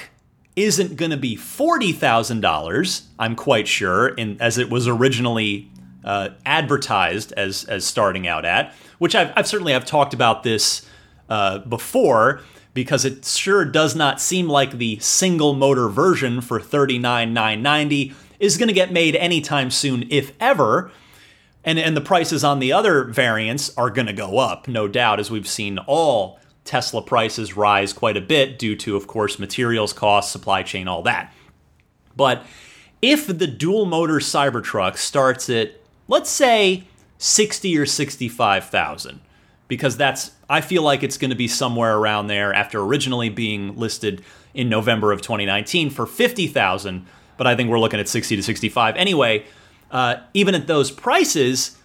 isn't 0.56 0.96
going 0.96 1.12
to 1.12 1.18
be 1.18 1.36
$40,000, 1.36 3.02
I'm 3.20 3.36
quite 3.36 3.68
sure, 3.68 4.08
in, 4.08 4.40
as 4.40 4.58
it 4.58 4.70
was 4.70 4.88
originally 4.88 5.70
uh, 6.06 6.30
advertised 6.46 7.34
as, 7.34 7.66
as 7.66 7.86
starting 7.86 8.30
out 8.30 8.46
at, 8.46 8.74
which 9.00 9.14
I've, 9.14 9.34
I've 9.36 9.48
certainly 9.48 9.74
have 9.74 9.84
talked 9.84 10.14
about 10.14 10.44
this 10.44 10.88
uh, 11.28 11.60
before 11.60 12.40
because 12.74 13.06
it 13.06 13.26
sure 13.26 13.66
does 13.66 13.96
not 13.96 14.20
seem 14.20 14.48
like 14.48 14.78
the 14.78 14.98
single 15.00 15.54
motor 15.54 15.90
version 15.90 16.42
for 16.42 16.60
$39,990 16.60 18.14
is 18.40 18.58
going 18.58 18.68
to 18.68 18.74
get 18.74 18.92
made 18.92 19.16
anytime 19.16 19.70
soon, 19.70 20.06
if 20.10 20.34
ever. 20.40 20.92
And, 21.64 21.80
and 21.80 21.96
the 21.96 22.02
prices 22.02 22.44
on 22.44 22.60
the 22.60 22.74
other 22.74 23.06
variants 23.06 23.76
are 23.78 23.90
going 23.90 24.08
to 24.08 24.14
go 24.14 24.38
up, 24.38 24.68
no 24.68 24.88
doubt, 24.88 25.20
as 25.20 25.32
we've 25.32 25.48
seen 25.48 25.78
all 25.80 26.40
Tesla 26.66 27.02
prices 27.02 27.56
rise 27.56 27.94
quite 27.94 28.18
a 28.18 28.22
bit 28.22 28.58
due 28.58 28.76
to, 28.78 28.96
of 28.96 29.08
course, 29.08 29.40
materials 29.40 29.94
costs, 29.94 30.32
supply 30.32 30.64
chain, 30.64 30.88
all 30.88 31.04
that. 31.04 31.34
But 32.16 32.46
if 33.02 33.28
the 33.28 33.48
dual 33.48 33.86
motor 33.86 34.16
Cybertruck 34.16 34.98
starts 34.98 35.50
at, 35.50 35.74
let's 36.08 36.30
say, 36.30 36.86
60 37.18 37.78
or 37.78 37.86
65,000, 37.86 39.22
because 39.68 39.98
that's 39.98 40.32
I 40.54 40.62
feel 40.62 40.84
like 40.84 41.02
it's 41.02 41.18
going 41.18 41.32
to 41.32 41.36
be 41.36 41.48
somewhere 41.48 41.98
around 41.98 42.28
there 42.28 42.54
after 42.54 42.80
originally 42.80 43.30
being 43.30 43.76
listed 43.76 44.24
in 44.54 44.70
November 44.70 45.12
of 45.12 45.20
2019 45.20 45.90
for 45.90 46.06
50,000, 46.06 47.08
but 47.38 47.48
I 47.48 47.56
think 47.56 47.72
we're 47.72 47.80
looking 47.80 48.00
at 48.00 48.08
60 48.08 48.36
to 48.36 48.44
65. 48.44 48.96
Anyway, 48.96 49.48
uh, 49.90 50.18
even 50.36 50.54
at 50.54 50.68
those 50.68 50.92
prices, 50.92 51.76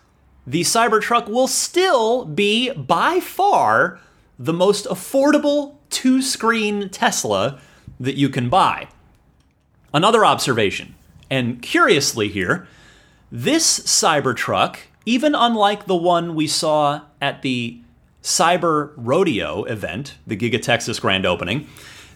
the 0.47 0.61
Cybertruck 0.61 1.29
will 1.31 1.49
still 1.49 2.27
be 2.27 2.71
by 2.73 3.21
far 3.21 4.01
the 4.39 4.53
most 4.53 4.85
affordable 4.85 5.77
two 5.89 6.21
screen 6.21 6.91
Tesla 6.91 7.59
that 7.99 8.17
you 8.17 8.29
can 8.29 8.51
buy. 8.51 8.89
Another 9.95 10.27
observation, 10.27 10.95
and 11.31 11.63
curiously 11.63 12.29
here, 12.29 12.69
this 13.33 13.81
Cybertruck, 13.81 14.77
even 15.07 15.35
unlike 15.35 15.87
the 15.87 15.97
one 15.97 16.35
we 16.35 16.47
saw 16.47 17.01
at 17.23 17.41
the 17.41 17.81
Cyber 18.29 18.93
Rodeo 18.95 19.65
event, 19.65 20.19
the 20.27 20.37
Giga 20.37 20.61
Texas 20.61 21.01
grand 21.01 21.25
opening, 21.25 21.67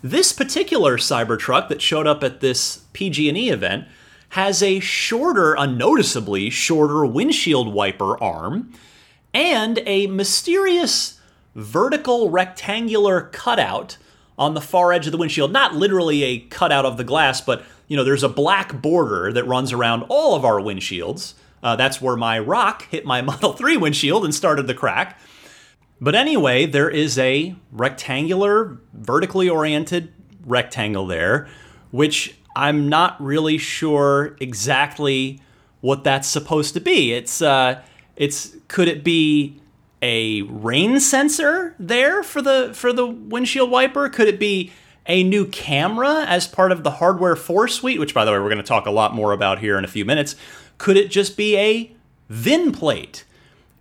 this 0.03 0.31
particular 0.31 0.99
Cybertruck 0.99 1.71
that 1.71 1.81
showed 1.81 2.07
up 2.07 2.23
at 2.23 2.41
this 2.41 2.85
PG&E 2.93 3.49
event 3.49 3.87
has 4.31 4.63
a 4.63 4.79
shorter, 4.79 5.55
unnoticeably 5.55 6.51
shorter 6.51 7.07
windshield 7.07 7.73
wiper 7.73 8.23
arm 8.23 8.75
and 9.33 9.81
a 9.87 10.07
mysterious 10.09 11.19
vertical 11.55 12.29
rectangular 12.29 13.23
cutout 13.33 13.97
on 14.37 14.53
the 14.53 14.61
far 14.61 14.93
edge 14.93 15.07
of 15.07 15.13
the 15.13 15.19
windshield. 15.19 15.51
Not 15.51 15.75
literally 15.75 16.25
a 16.25 16.41
cutout 16.41 16.85
of 16.85 16.99
the 16.99 17.05
glass, 17.05 17.41
but 17.41 17.65
you 17.89 17.97
know, 17.97 18.05
there's 18.05 18.23
a 18.23 18.29
black 18.29 18.83
border 18.83 19.33
that 19.33 19.45
runs 19.45 19.73
around 19.73 20.05
all 20.11 20.37
of 20.37 20.45
our 20.45 20.59
windshields. 20.61 21.33
Uh, 21.63 21.75
that's 21.75 22.03
where 22.03 22.17
my 22.17 22.39
rock 22.39 22.87
hit 22.91 23.07
my 23.07 23.23
Model 23.23 23.55
3 23.55 23.79
windshield 23.79 24.27
and 24.27 24.35
started 24.35 24.67
the 24.67 24.75
crack. 24.75 25.19
But 26.03 26.17
anyway, 26.17 26.67
there 26.67 26.91
is 26.91 27.17
a 27.17 27.55
rectangular, 27.71 28.77
vertically 28.93 29.49
oriented 29.49 30.13
rectangle 30.45 31.07
there, 31.07 31.47
which 31.93 32.35
I'm 32.57 32.89
not 32.89 33.23
really 33.23 33.57
sure 33.57 34.37
exactly 34.41 35.41
what 35.81 36.03
that's 36.03 36.27
supposed 36.27 36.75
to 36.75 36.81
be. 36.81 37.13
It's 37.13 37.41
uh, 37.41 37.81
it's 38.17 38.57
could 38.67 38.89
it 38.89 39.05
be 39.05 39.61
a 40.03 40.43
rain 40.43 40.99
sensor 40.99 41.77
there 41.79 42.25
for 42.25 42.43
the 42.43 42.73
for 42.75 42.93
the 42.93 43.07
windshield 43.07 43.71
wiper? 43.71 44.09
Could 44.09 44.27
it 44.27 44.41
be 44.41 44.73
a 45.07 45.23
new 45.23 45.47
camera 45.47 46.25
as 46.27 46.49
part 46.49 46.73
of 46.73 46.83
the 46.83 46.91
hardware 46.91 47.37
4 47.37 47.69
suite, 47.69 48.01
which 48.01 48.13
by 48.13 48.25
the 48.25 48.33
way 48.33 48.39
we're 48.41 48.49
going 48.49 48.57
to 48.57 48.65
talk 48.65 48.87
a 48.87 48.91
lot 48.91 49.15
more 49.15 49.31
about 49.31 49.61
here 49.61 49.79
in 49.79 49.85
a 49.85 49.89
few 49.89 50.05
minutes? 50.05 50.35
Could 50.79 50.97
it 50.97 51.13
just 51.13 51.37
be 51.37 51.57
a 51.57 51.95
VIN 52.29 52.73
plate? 52.73 53.25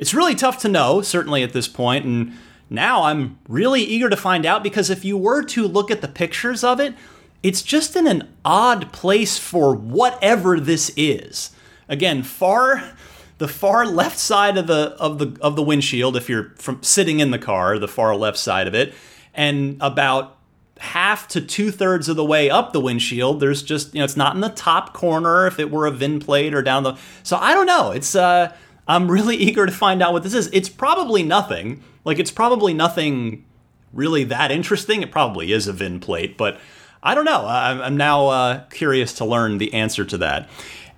It's 0.01 0.15
really 0.15 0.33
tough 0.33 0.57
to 0.61 0.67
know, 0.67 1.03
certainly 1.03 1.43
at 1.43 1.53
this 1.53 1.67
point, 1.67 2.05
and 2.05 2.33
now 2.71 3.03
I'm 3.03 3.37
really 3.47 3.83
eager 3.83 4.09
to 4.09 4.17
find 4.17 4.47
out 4.47 4.63
because 4.63 4.89
if 4.89 5.05
you 5.05 5.15
were 5.15 5.43
to 5.43 5.67
look 5.67 5.91
at 5.91 6.01
the 6.01 6.07
pictures 6.07 6.63
of 6.63 6.79
it, 6.79 6.95
it's 7.43 7.61
just 7.61 7.95
in 7.95 8.07
an 8.07 8.27
odd 8.43 8.91
place 8.91 9.37
for 9.37 9.75
whatever 9.75 10.59
this 10.59 10.91
is. 10.97 11.51
Again, 11.87 12.23
far 12.23 12.93
the 13.37 13.47
far 13.47 13.85
left 13.85 14.17
side 14.17 14.57
of 14.57 14.65
the 14.65 14.95
of 14.99 15.19
the 15.19 15.37
of 15.39 15.55
the 15.55 15.63
windshield 15.63 16.15
if 16.17 16.27
you're 16.27 16.51
from 16.55 16.81
sitting 16.81 17.19
in 17.19 17.29
the 17.29 17.39
car, 17.39 17.77
the 17.77 17.87
far 17.87 18.15
left 18.15 18.39
side 18.39 18.67
of 18.67 18.73
it, 18.73 18.95
and 19.35 19.77
about 19.81 20.37
half 20.79 21.27
to 21.27 21.41
two 21.41 21.69
thirds 21.69 22.09
of 22.09 22.15
the 22.15 22.25
way 22.25 22.49
up 22.49 22.73
the 22.73 22.81
windshield, 22.81 23.39
there's 23.39 23.61
just 23.61 23.93
you 23.93 23.99
know 23.99 24.05
it's 24.05 24.17
not 24.17 24.33
in 24.33 24.41
the 24.41 24.49
top 24.49 24.93
corner 24.93 25.45
if 25.45 25.59
it 25.59 25.69
were 25.69 25.85
a 25.85 25.91
VIN 25.91 26.19
plate 26.19 26.55
or 26.55 26.63
down 26.63 26.81
the. 26.81 26.95
So 27.21 27.37
I 27.37 27.53
don't 27.53 27.67
know. 27.67 27.91
It's 27.91 28.15
uh, 28.15 28.51
I'm 28.87 29.09
really 29.09 29.35
eager 29.37 29.65
to 29.65 29.71
find 29.71 30.01
out 30.01 30.13
what 30.13 30.23
this 30.23 30.33
is. 30.33 30.49
It's 30.53 30.69
probably 30.69 31.23
nothing. 31.23 31.83
Like 32.03 32.19
it's 32.19 32.31
probably 32.31 32.73
nothing 32.73 33.45
really 33.93 34.23
that 34.25 34.51
interesting. 34.51 35.01
It 35.01 35.11
probably 35.11 35.51
is 35.51 35.67
a 35.67 35.73
VIN 35.73 35.99
plate, 35.99 36.37
but 36.37 36.59
I 37.03 37.15
don't 37.15 37.25
know. 37.25 37.45
I'm 37.47 37.97
now 37.97 38.27
uh, 38.27 38.63
curious 38.65 39.13
to 39.15 39.25
learn 39.25 39.57
the 39.57 39.73
answer 39.73 40.05
to 40.05 40.17
that. 40.19 40.49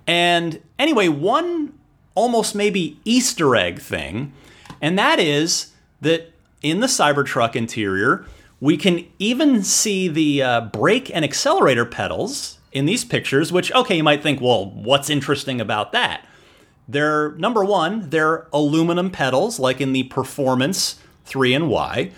And 0.05 0.61
anyway, 0.77 1.07
one 1.07 1.73
almost 2.13 2.55
maybe 2.55 2.99
Easter 3.05 3.55
egg 3.55 3.79
thing, 3.79 4.33
and 4.81 4.99
that 4.99 5.19
is 5.19 5.71
that 6.01 6.33
in 6.61 6.81
the 6.81 6.87
Cybertruck 6.87 7.55
interior, 7.55 8.25
we 8.59 8.77
can 8.77 9.05
even 9.19 9.63
see 9.63 10.07
the 10.07 10.41
uh, 10.41 10.61
brake 10.61 11.13
and 11.13 11.23
accelerator 11.23 11.85
pedals 11.85 12.59
in 12.71 12.85
these 12.85 13.05
pictures, 13.05 13.51
which, 13.51 13.71
okay, 13.73 13.97
you 13.97 14.03
might 14.03 14.23
think, 14.23 14.41
well, 14.41 14.71
what's 14.71 15.09
interesting 15.09 15.61
about 15.61 15.91
that? 15.93 16.25
They're, 16.87 17.31
number 17.33 17.63
one, 17.63 18.09
they're 18.09 18.47
aluminum 18.51 19.09
pedals, 19.09 19.59
like 19.59 19.79
in 19.79 19.93
the 19.93 20.03
Performance 20.03 20.99
3 21.25 21.53
and 21.53 21.69
Y. 21.69 22.11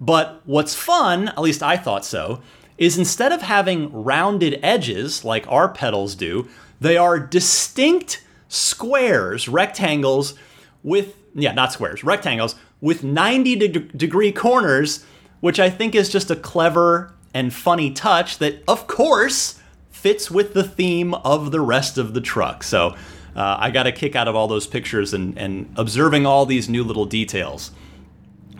But 0.00 0.40
what's 0.44 0.74
fun, 0.74 1.28
at 1.28 1.40
least 1.40 1.62
I 1.62 1.76
thought 1.76 2.04
so, 2.04 2.42
is 2.78 2.98
instead 2.98 3.32
of 3.32 3.42
having 3.42 3.92
rounded 3.92 4.58
edges 4.62 5.24
like 5.24 5.46
our 5.50 5.68
pedals 5.68 6.14
do, 6.14 6.48
they 6.80 6.96
are 6.96 7.18
distinct 7.18 8.24
squares, 8.48 9.48
rectangles 9.48 10.34
with, 10.82 11.16
yeah, 11.34 11.52
not 11.52 11.72
squares, 11.72 12.02
rectangles 12.02 12.56
with 12.80 13.04
90 13.04 13.56
de- 13.56 13.68
degree 13.68 14.32
corners, 14.32 15.04
which 15.40 15.60
I 15.60 15.70
think 15.70 15.94
is 15.94 16.08
just 16.08 16.30
a 16.30 16.36
clever 16.36 17.14
and 17.32 17.54
funny 17.54 17.92
touch 17.92 18.38
that, 18.38 18.62
of 18.66 18.86
course, 18.86 19.60
fits 19.90 20.30
with 20.30 20.52
the 20.52 20.64
theme 20.64 21.14
of 21.14 21.52
the 21.52 21.60
rest 21.60 21.96
of 21.96 22.14
the 22.14 22.20
truck. 22.20 22.64
So 22.64 22.96
uh, 23.34 23.56
I 23.58 23.70
got 23.70 23.86
a 23.86 23.92
kick 23.92 24.14
out 24.14 24.28
of 24.28 24.36
all 24.36 24.48
those 24.48 24.66
pictures 24.66 25.14
and, 25.14 25.36
and 25.38 25.72
observing 25.76 26.26
all 26.26 26.46
these 26.46 26.68
new 26.68 26.84
little 26.84 27.06
details. 27.06 27.70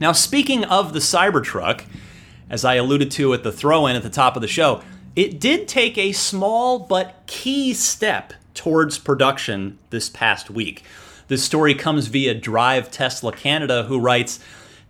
Now, 0.00 0.12
speaking 0.12 0.64
of 0.64 0.92
the 0.92 0.98
Cybertruck, 0.98 1.84
as 2.48 2.64
I 2.64 2.74
alluded 2.74 3.10
to 3.12 3.34
at 3.34 3.42
the 3.42 3.52
throw 3.52 3.86
in 3.86 3.96
at 3.96 4.02
the 4.02 4.10
top 4.10 4.36
of 4.36 4.42
the 4.42 4.48
show, 4.48 4.82
it 5.14 5.38
did 5.38 5.68
take 5.68 5.98
a 5.98 6.12
small 6.12 6.78
but 6.78 7.22
key 7.26 7.74
step 7.74 8.32
towards 8.54 8.98
production 8.98 9.78
this 9.90 10.08
past 10.08 10.50
week. 10.50 10.82
This 11.28 11.44
story 11.44 11.74
comes 11.74 12.08
via 12.08 12.34
Drive 12.34 12.90
Tesla 12.90 13.32
Canada, 13.32 13.84
who 13.84 13.98
writes 13.98 14.40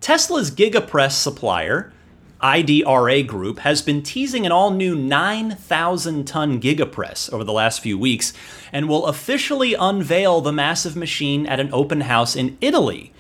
Tesla's 0.00 0.50
GigaPress 0.50 1.12
supplier, 1.12 1.92
IDRA 2.42 3.26
Group, 3.26 3.60
has 3.60 3.82
been 3.82 4.02
teasing 4.02 4.44
an 4.44 4.52
all 4.52 4.70
new 4.70 4.94
9,000 4.94 6.24
ton 6.26 6.60
GigaPress 6.60 7.32
over 7.32 7.44
the 7.44 7.52
last 7.52 7.80
few 7.80 7.96
weeks 7.96 8.32
and 8.72 8.88
will 8.88 9.06
officially 9.06 9.74
unveil 9.74 10.40
the 10.40 10.52
massive 10.52 10.96
machine 10.96 11.46
at 11.46 11.60
an 11.60 11.72
open 11.72 12.02
house 12.02 12.34
in 12.34 12.58
Italy. 12.60 13.12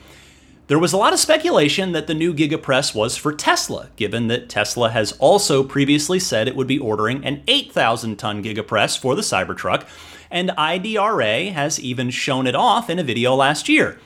There 0.66 0.78
was 0.78 0.92
a 0.92 0.96
lot 0.96 1.12
of 1.12 1.18
speculation 1.18 1.92
that 1.92 2.06
the 2.06 2.14
new 2.14 2.32
GigaPress 2.32 2.94
was 2.94 3.16
for 3.16 3.32
Tesla, 3.32 3.90
given 3.96 4.28
that 4.28 4.48
Tesla 4.48 4.90
has 4.90 5.12
also 5.12 5.62
previously 5.62 6.18
said 6.18 6.48
it 6.48 6.56
would 6.56 6.66
be 6.66 6.78
ordering 6.78 7.24
an 7.24 7.42
8,000 7.46 8.16
ton 8.16 8.42
GigaPress 8.42 8.98
for 8.98 9.14
the 9.14 9.22
Cybertruck, 9.22 9.86
and 10.30 10.50
IDRA 10.50 11.52
has 11.52 11.78
even 11.78 12.10
shown 12.10 12.46
it 12.46 12.54
off 12.54 12.88
in 12.88 12.98
a 12.98 13.04
video 13.04 13.34
last 13.34 13.68
year. 13.68 14.00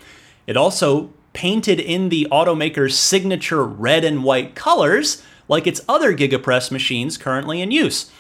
It 0.47 0.57
also 0.57 1.13
painted 1.37 1.79
in 1.79 2.09
the 2.09 2.27
automaker's 2.33 2.99
signature 2.99 3.63
red 3.63 4.05
and 4.05 4.25
white 4.25 4.55
colors, 4.55 5.23
like 5.49 5.67
its 5.67 5.83
other 5.87 6.17
GigaPress 6.17 6.71
machines 6.71 7.19
currently 7.19 7.61
in 7.61 7.71
use. 7.71 8.11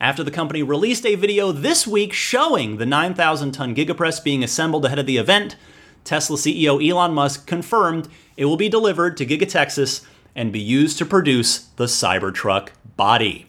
After 0.00 0.24
the 0.24 0.32
company 0.32 0.60
released 0.60 1.06
a 1.06 1.14
video 1.14 1.52
this 1.52 1.86
week 1.86 2.12
showing 2.12 2.78
the 2.78 2.84
9,000 2.84 3.52
ton 3.52 3.76
GigaPress 3.76 4.24
being 4.24 4.42
assembled 4.42 4.84
ahead 4.84 4.98
of 4.98 5.06
the 5.06 5.18
event, 5.18 5.54
Tesla 6.02 6.36
CEO 6.36 6.84
Elon 6.84 7.14
Musk 7.14 7.46
confirmed 7.46 8.08
it 8.36 8.46
will 8.46 8.56
be 8.56 8.68
delivered 8.68 9.16
to 9.18 9.24
Giga 9.24 9.48
Texas 9.48 10.04
and 10.34 10.52
be 10.52 10.58
used 10.58 10.98
to 10.98 11.06
produce 11.06 11.58
the 11.76 11.86
Cybertruck 11.86 12.70
body. 12.96 13.46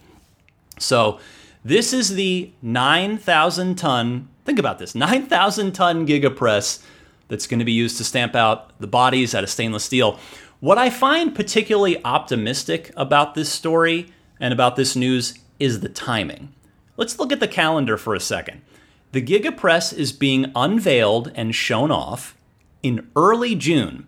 So, 0.77 1.19
this 1.63 1.93
is 1.93 2.13
the 2.13 2.51
9,000 2.61 3.73
ton, 3.73 4.27
think 4.45 4.59
about 4.59 4.77
this, 4.77 4.93
9,000 4.93 5.71
ton 5.71 6.05
gigapress 6.05 6.83
that's 7.27 7.47
going 7.47 7.59
to 7.59 7.65
be 7.65 7.71
used 7.71 7.97
to 7.97 8.03
stamp 8.03 8.35
out 8.35 8.79
the 8.79 8.87
bodies 8.87 9.33
out 9.33 9.43
of 9.43 9.49
stainless 9.49 9.83
steel. 9.83 10.19
What 10.59 10.77
I 10.77 10.89
find 10.89 11.35
particularly 11.35 12.03
optimistic 12.05 12.91
about 12.95 13.35
this 13.35 13.51
story 13.51 14.11
and 14.39 14.53
about 14.53 14.75
this 14.75 14.95
news 14.95 15.37
is 15.59 15.79
the 15.79 15.89
timing. 15.89 16.53
Let's 16.97 17.19
look 17.19 17.31
at 17.31 17.39
the 17.39 17.47
calendar 17.47 17.97
for 17.97 18.15
a 18.15 18.19
second. 18.19 18.61
The 19.11 19.21
Gigapress 19.21 19.93
is 19.93 20.11
being 20.11 20.51
unveiled 20.55 21.31
and 21.35 21.55
shown 21.55 21.91
off 21.91 22.35
in 22.83 23.09
early 23.15 23.55
June. 23.55 24.07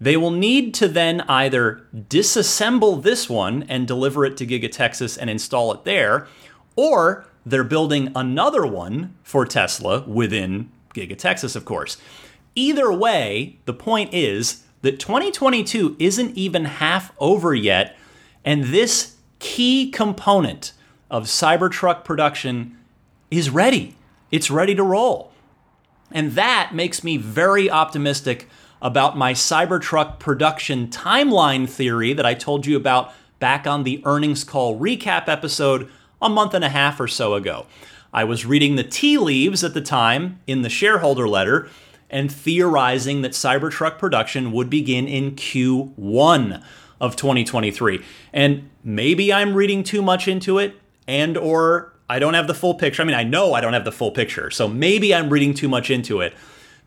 They 0.00 0.16
will 0.16 0.30
need 0.30 0.74
to 0.74 0.88
then 0.88 1.22
either 1.22 1.86
disassemble 1.94 3.02
this 3.02 3.28
one 3.30 3.62
and 3.64 3.86
deliver 3.86 4.24
it 4.24 4.36
to 4.38 4.46
Giga 4.46 4.70
Texas 4.70 5.16
and 5.16 5.30
install 5.30 5.72
it 5.72 5.84
there, 5.84 6.26
or 6.76 7.26
they're 7.46 7.64
building 7.64 8.10
another 8.14 8.66
one 8.66 9.14
for 9.22 9.46
Tesla 9.46 10.02
within 10.02 10.70
Giga 10.94 11.16
Texas, 11.16 11.56
of 11.56 11.64
course. 11.64 11.96
Either 12.54 12.92
way, 12.92 13.58
the 13.64 13.72
point 13.72 14.12
is 14.12 14.64
that 14.82 15.00
2022 15.00 15.96
isn't 15.98 16.36
even 16.36 16.66
half 16.66 17.12
over 17.18 17.54
yet, 17.54 17.96
and 18.44 18.64
this 18.64 19.16
key 19.38 19.90
component 19.90 20.72
of 21.10 21.24
Cybertruck 21.24 22.04
production 22.04 22.78
is 23.30 23.50
ready. 23.50 23.96
It's 24.30 24.50
ready 24.50 24.74
to 24.74 24.82
roll. 24.82 25.32
And 26.10 26.32
that 26.32 26.72
makes 26.74 27.02
me 27.02 27.16
very 27.16 27.70
optimistic 27.70 28.48
about 28.80 29.16
my 29.16 29.32
Cybertruck 29.32 30.18
production 30.18 30.88
timeline 30.88 31.68
theory 31.68 32.12
that 32.12 32.26
I 32.26 32.34
told 32.34 32.66
you 32.66 32.76
about 32.76 33.12
back 33.38 33.66
on 33.66 33.82
the 33.82 34.02
earnings 34.04 34.44
call 34.44 34.78
recap 34.78 35.28
episode 35.28 35.90
a 36.20 36.28
month 36.28 36.54
and 36.54 36.64
a 36.64 36.68
half 36.68 37.00
or 37.00 37.08
so 37.08 37.34
ago. 37.34 37.66
I 38.12 38.24
was 38.24 38.46
reading 38.46 38.76
the 38.76 38.84
tea 38.84 39.18
leaves 39.18 39.64
at 39.64 39.74
the 39.74 39.80
time 39.80 40.40
in 40.46 40.62
the 40.62 40.68
shareholder 40.68 41.28
letter 41.28 41.68
and 42.10 42.30
theorizing 42.30 43.22
that 43.22 43.32
Cybertruck 43.32 43.98
production 43.98 44.52
would 44.52 44.70
begin 44.70 45.06
in 45.06 45.32
Q1 45.32 46.62
of 47.00 47.16
2023. 47.16 48.02
And 48.32 48.70
maybe 48.82 49.32
I'm 49.32 49.54
reading 49.54 49.82
too 49.82 50.02
much 50.02 50.28
into 50.28 50.58
it 50.58 50.76
and 51.06 51.36
or 51.36 51.92
I 52.08 52.18
don't 52.18 52.34
have 52.34 52.46
the 52.46 52.54
full 52.54 52.74
picture. 52.74 53.02
I 53.02 53.04
mean, 53.04 53.16
I 53.16 53.24
know 53.24 53.54
I 53.54 53.60
don't 53.60 53.72
have 53.72 53.84
the 53.84 53.92
full 53.92 54.10
picture. 54.10 54.50
So 54.50 54.68
maybe 54.68 55.14
I'm 55.14 55.30
reading 55.30 55.54
too 55.54 55.68
much 55.68 55.90
into 55.90 56.20
it. 56.20 56.34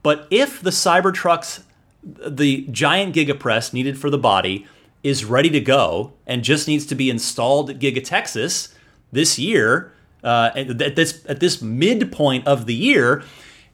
But 0.03 0.27
if 0.29 0.61
the 0.61 0.69
Cybertruck's 0.69 1.63
the 2.03 2.67
giant 2.71 3.15
gigapress 3.15 3.73
needed 3.73 3.97
for 3.97 4.09
the 4.09 4.17
body 4.17 4.65
is 5.03 5.25
ready 5.25 5.49
to 5.49 5.59
go 5.59 6.13
and 6.25 6.43
just 6.43 6.67
needs 6.67 6.85
to 6.85 6.95
be 6.95 7.09
installed 7.09 7.69
at 7.69 7.79
Giga 7.79 8.03
Texas 8.03 8.73
this 9.11 9.37
year, 9.37 9.91
uh, 10.23 10.51
at 10.55 10.95
this 10.95 11.25
at 11.27 11.39
this 11.39 11.61
midpoint 11.61 12.47
of 12.47 12.65
the 12.65 12.73
year, 12.73 13.23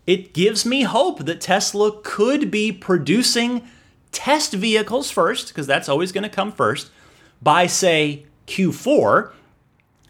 it 0.05 0.33
gives 0.33 0.65
me 0.65 0.83
hope 0.83 1.25
that 1.25 1.41
Tesla 1.41 1.91
could 2.01 2.51
be 2.51 2.71
producing 2.71 3.67
test 4.11 4.53
vehicles 4.53 5.09
first, 5.09 5.47
because 5.47 5.67
that's 5.67 5.89
always 5.89 6.11
going 6.11 6.23
to 6.23 6.29
come 6.29 6.51
first, 6.51 6.91
by 7.41 7.67
say 7.67 8.25
Q4, 8.47 9.31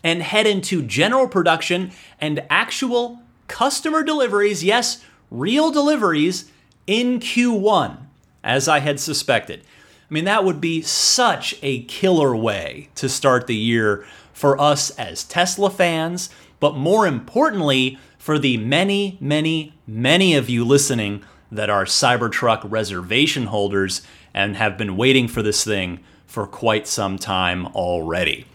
and 0.04 0.22
head 0.22 0.46
into 0.46 0.82
general 0.82 1.28
production 1.28 1.92
and 2.20 2.46
actual 2.50 3.22
customer 3.48 4.04
deliveries. 4.04 4.64
Yes, 4.64 5.04
real 5.32 5.72
deliveries 5.72 6.52
in 6.86 7.20
Q1 7.20 7.98
as 8.44 8.68
I 8.68 8.80
had 8.80 9.00
suspected. 9.00 9.62
I 9.62 10.14
mean, 10.14 10.26
that 10.26 10.44
would 10.44 10.60
be 10.60 10.82
such 10.82 11.56
a 11.64 11.84
killer 11.84 12.36
way 12.36 12.90
to 12.96 13.08
start 13.08 13.48
the 13.48 13.56
year 13.56 14.06
for 14.34 14.60
us 14.60 14.90
as 14.92 15.24
Tesla 15.24 15.70
fans, 15.70 16.30
but 16.60 16.75
more 16.75 17.08
importantly, 17.08 17.98
for 18.24 18.40
the 18.40 18.55
many, 18.55 19.18
many, 19.20 19.74
many 19.86 20.33
of 20.33 20.50
you 20.50 20.64
listening 20.64 21.22
that 21.51 21.70
are 21.70 21.83
Cybertruck 21.83 22.62
reservation 22.64 23.48
holders 23.48 24.01
and 24.33 24.55
have 24.55 24.77
been 24.77 24.96
waiting 24.96 25.27
for 25.27 25.42
this 25.42 25.66
thing 25.66 26.00
for 26.25 26.48
quite 26.48 26.88
some 26.88 27.18
time 27.18 27.68
already. 27.75 28.46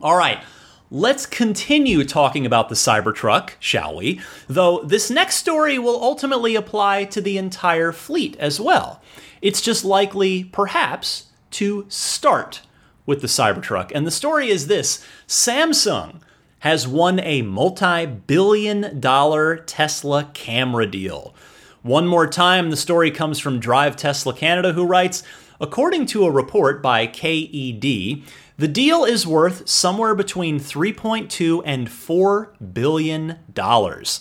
All 0.00 0.16
right, 0.16 0.40
Let's 0.88 1.26
continue 1.26 2.04
talking 2.04 2.46
about 2.46 2.68
the 2.68 2.76
Cybertruck, 2.76 3.54
shall 3.58 3.96
we? 3.96 4.20
Though 4.46 4.84
this 4.84 5.10
next 5.10 5.34
story 5.34 5.80
will 5.80 6.00
ultimately 6.00 6.54
apply 6.54 7.06
to 7.06 7.20
the 7.20 7.38
entire 7.38 7.90
fleet 7.90 8.36
as 8.36 8.60
well. 8.60 9.02
It's 9.42 9.60
just 9.60 9.84
likely, 9.84 10.44
perhaps, 10.44 11.24
to 11.50 11.86
start 11.88 12.62
with 13.04 13.20
the 13.20 13.26
Cybertruck. 13.26 13.90
And 13.92 14.06
the 14.06 14.12
story 14.12 14.48
is 14.48 14.68
this 14.68 15.04
Samsung 15.26 16.20
has 16.60 16.88
won 16.88 17.20
a 17.20 17.42
multi 17.42 18.06
billion 18.06 18.98
dollar 19.00 19.56
Tesla 19.56 20.30
camera 20.34 20.86
deal. 20.86 21.34
One 21.82 22.06
more 22.06 22.26
time, 22.26 22.70
the 22.70 22.76
story 22.76 23.10
comes 23.10 23.38
from 23.38 23.60
Drive 23.60 23.96
Tesla 23.96 24.34
Canada, 24.34 24.72
who 24.72 24.84
writes 24.84 25.22
According 25.60 26.06
to 26.06 26.24
a 26.24 26.30
report 26.30 26.82
by 26.82 27.06
KED, 27.06 28.22
the 28.58 28.68
deal 28.68 29.04
is 29.04 29.26
worth 29.26 29.68
somewhere 29.68 30.14
between 30.14 30.58
3.2 30.58 31.62
and 31.64 31.90
4 31.90 32.52
billion 32.72 33.38
dollars. 33.52 34.20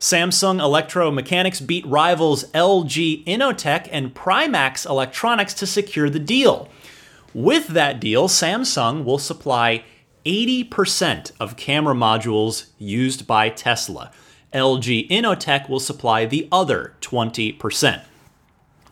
Samsung 0.00 0.60
Electro-Mechanics 0.60 1.60
beat 1.60 1.86
rivals 1.86 2.44
LG 2.50 3.24
Innotek 3.24 3.88
and 3.92 4.12
Primax 4.12 4.84
Electronics 4.84 5.54
to 5.54 5.66
secure 5.66 6.10
the 6.10 6.18
deal. 6.18 6.68
With 7.34 7.68
that 7.68 8.00
deal, 8.00 8.26
Samsung 8.26 9.04
will 9.04 9.18
supply 9.18 9.84
80% 10.24 11.32
of 11.40 11.56
camera 11.56 11.94
modules 11.94 12.66
used 12.78 13.26
by 13.26 13.48
Tesla. 13.48 14.10
LG 14.52 15.08
Innotek 15.08 15.68
will 15.68 15.80
supply 15.80 16.26
the 16.26 16.48
other 16.52 16.94
20%. 17.00 18.02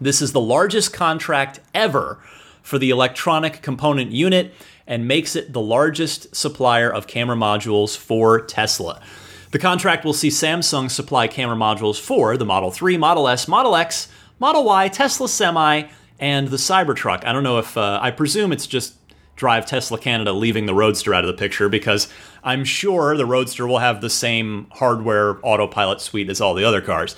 This 0.01 0.23
is 0.23 0.33
the 0.33 0.41
largest 0.41 0.93
contract 0.93 1.61
ever 1.75 2.19
for 2.63 2.79
the 2.79 2.91
electronic 2.91 3.63
component 3.63 4.13
unit 4.13 4.55
and 4.87 5.07
makes 5.07 5.37
it 5.37 5.53
the 5.53 5.61
largest 5.61 6.35
supplier 6.35 6.91
of 6.91 7.07
camera 7.07 7.37
modules 7.37 7.97
for 7.97 8.41
Tesla. 8.41 9.01
The 9.53 9.59
contract 9.59 10.05
will 10.05 10.13
see 10.13 10.29
Samsung 10.29 10.91
supply 10.91 11.29
camera 11.29 11.57
modules 11.57 12.01
for 12.01 12.37
the 12.37 12.45
Model 12.47 12.71
3, 12.71 12.97
Model 12.97 13.29
S, 13.29 13.47
Model 13.47 13.77
X, 13.77 14.09
Model 14.39 14.65
Y, 14.65 14.89
Tesla 14.89 15.29
Semi, 15.29 15.85
and 16.19 16.49
the 16.49 16.57
Cybertruck. 16.57 17.25
I 17.25 17.33
don't 17.33 17.43
know 17.43 17.59
if, 17.59 17.77
uh, 17.77 17.99
I 18.01 18.11
presume 18.11 18.53
it's 18.53 18.67
just 18.67 18.95
Drive 19.41 19.65
Tesla 19.65 19.97
Canada 19.97 20.35
leaving 20.35 20.67
the 20.67 20.75
Roadster 20.75 21.15
out 21.15 21.25
of 21.25 21.29
the 21.29 21.33
picture 21.33 21.71
because 21.71 22.09
I'm 22.45 22.63
sure 22.63 23.17
the 23.17 23.25
Roadster 23.25 23.67
will 23.67 23.79
have 23.79 24.03
the 24.03 24.11
same 24.11 24.67
hardware 24.73 25.39
autopilot 25.43 26.03
suite 26.03 26.29
as 26.29 26.43
all 26.43 26.53
the 26.53 26.63
other 26.63 26.83
cars. 26.83 27.17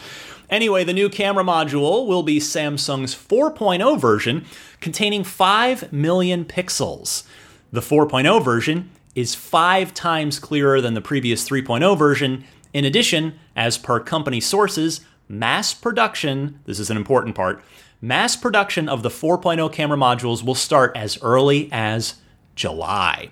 Anyway, 0.48 0.84
the 0.84 0.92
new 0.92 1.08
camera 1.08 1.42
module 1.42 2.06
will 2.06 2.22
be 2.22 2.38
Samsung's 2.38 3.12
4.0 3.12 4.00
version 4.00 4.44
containing 4.80 5.24
5 5.24 5.92
million 5.92 6.44
pixels. 6.44 7.24
The 7.72 7.80
4.0 7.80 8.44
version 8.44 8.90
is 9.16 9.34
five 9.34 9.92
times 9.92 10.38
clearer 10.38 10.80
than 10.80 10.94
the 10.94 11.00
previous 11.00 11.48
3.0 11.48 11.98
version. 11.98 12.44
In 12.72 12.84
addition, 12.84 13.34
as 13.56 13.78
per 13.78 13.98
company 13.98 14.38
sources, 14.38 15.00
mass 15.28 15.74
production, 15.74 16.60
this 16.66 16.78
is 16.78 16.88
an 16.88 16.96
important 16.96 17.34
part, 17.34 17.64
mass 18.02 18.34
production 18.36 18.88
of 18.88 19.02
the 19.02 19.08
4.0 19.08 19.72
camera 19.72 19.96
modules 19.96 20.44
will 20.44 20.56
start 20.56 20.94
as 20.94 21.22
early 21.22 21.70
as 21.72 22.16
July. 22.54 23.30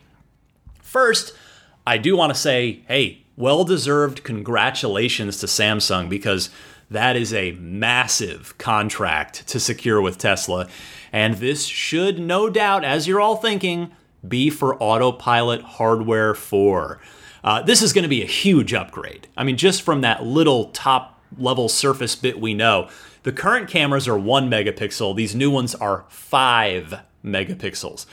First, 0.80 1.34
I 1.86 1.98
do 1.98 2.16
want 2.16 2.32
to 2.32 2.38
say, 2.38 2.80
hey, 2.86 3.24
well 3.36 3.64
deserved 3.64 4.22
congratulations 4.22 5.38
to 5.38 5.46
Samsung 5.46 6.08
because 6.08 6.50
that 6.90 7.16
is 7.16 7.34
a 7.34 7.52
massive 7.52 8.56
contract 8.58 9.46
to 9.48 9.60
secure 9.60 10.00
with 10.00 10.18
Tesla. 10.18 10.68
And 11.12 11.34
this 11.34 11.66
should, 11.66 12.20
no 12.20 12.48
doubt, 12.48 12.84
as 12.84 13.08
you're 13.08 13.20
all 13.20 13.36
thinking, 13.36 13.90
be 14.26 14.50
for 14.50 14.76
Autopilot 14.76 15.62
Hardware 15.62 16.34
4. 16.34 17.00
Uh, 17.42 17.62
this 17.62 17.82
is 17.82 17.92
going 17.92 18.02
to 18.02 18.08
be 18.08 18.22
a 18.22 18.26
huge 18.26 18.74
upgrade. 18.74 19.26
I 19.36 19.44
mean, 19.44 19.56
just 19.56 19.82
from 19.82 20.02
that 20.02 20.24
little 20.24 20.66
top 20.66 21.20
level 21.38 21.68
surface 21.68 22.14
bit 22.14 22.40
we 22.40 22.54
know, 22.54 22.88
the 23.22 23.32
current 23.32 23.68
cameras 23.68 24.08
are 24.08 24.18
one 24.18 24.50
megapixel, 24.50 25.14
these 25.14 25.34
new 25.34 25.50
ones 25.50 25.74
are 25.74 26.04
five 26.08 27.00
megapixels. 27.24 28.06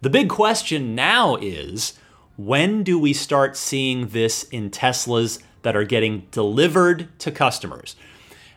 The 0.00 0.10
big 0.10 0.28
question 0.28 0.94
now 0.94 1.36
is 1.36 1.98
when 2.36 2.82
do 2.82 2.98
we 2.98 3.12
start 3.12 3.56
seeing 3.56 4.08
this 4.08 4.42
in 4.44 4.70
Teslas 4.70 5.40
that 5.62 5.76
are 5.76 5.84
getting 5.84 6.26
delivered 6.30 7.08
to 7.20 7.30
customers? 7.30 7.96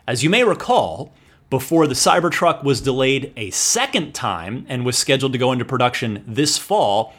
As 0.06 0.24
you 0.24 0.30
may 0.30 0.44
recall, 0.44 1.12
before 1.50 1.86
the 1.86 1.94
Cybertruck 1.94 2.64
was 2.64 2.80
delayed 2.80 3.32
a 3.36 3.50
second 3.50 4.14
time 4.14 4.66
and 4.68 4.84
was 4.84 4.98
scheduled 4.98 5.32
to 5.32 5.38
go 5.38 5.52
into 5.52 5.64
production 5.64 6.24
this 6.26 6.58
fall, 6.58 7.14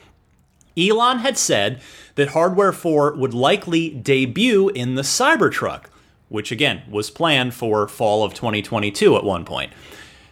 Elon 0.77 1.19
had 1.19 1.37
said 1.37 1.81
that 2.15 2.29
Hardware 2.29 2.71
4 2.71 3.15
would 3.15 3.33
likely 3.33 3.89
debut 3.89 4.69
in 4.69 4.95
the 4.95 5.01
Cybertruck, 5.01 5.85
which 6.29 6.51
again 6.51 6.83
was 6.89 7.09
planned 7.09 7.53
for 7.53 7.87
fall 7.87 8.23
of 8.23 8.33
2022 8.33 9.17
at 9.17 9.23
one 9.23 9.43
point. 9.43 9.73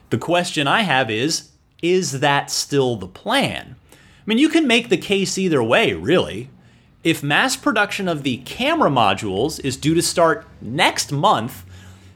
The 0.09 0.17
question 0.17 0.67
I 0.67 0.81
have 0.81 1.11
is 1.11 1.49
is 1.81 2.21
that 2.21 2.49
still 2.49 2.95
the 2.95 3.07
plan? 3.07 3.75
I 3.91 3.95
mean, 4.25 4.37
you 4.37 4.49
can 4.49 4.65
make 4.65 4.89
the 4.89 4.97
case 4.97 5.37
either 5.37 5.61
way, 5.61 5.93
really. 5.93 6.49
If 7.03 7.21
mass 7.21 7.55
production 7.55 8.07
of 8.07 8.23
the 8.23 8.37
camera 8.37 8.89
modules 8.89 9.63
is 9.63 9.77
due 9.77 9.93
to 9.93 10.01
start 10.01 10.47
next 10.59 11.11
month, 11.11 11.65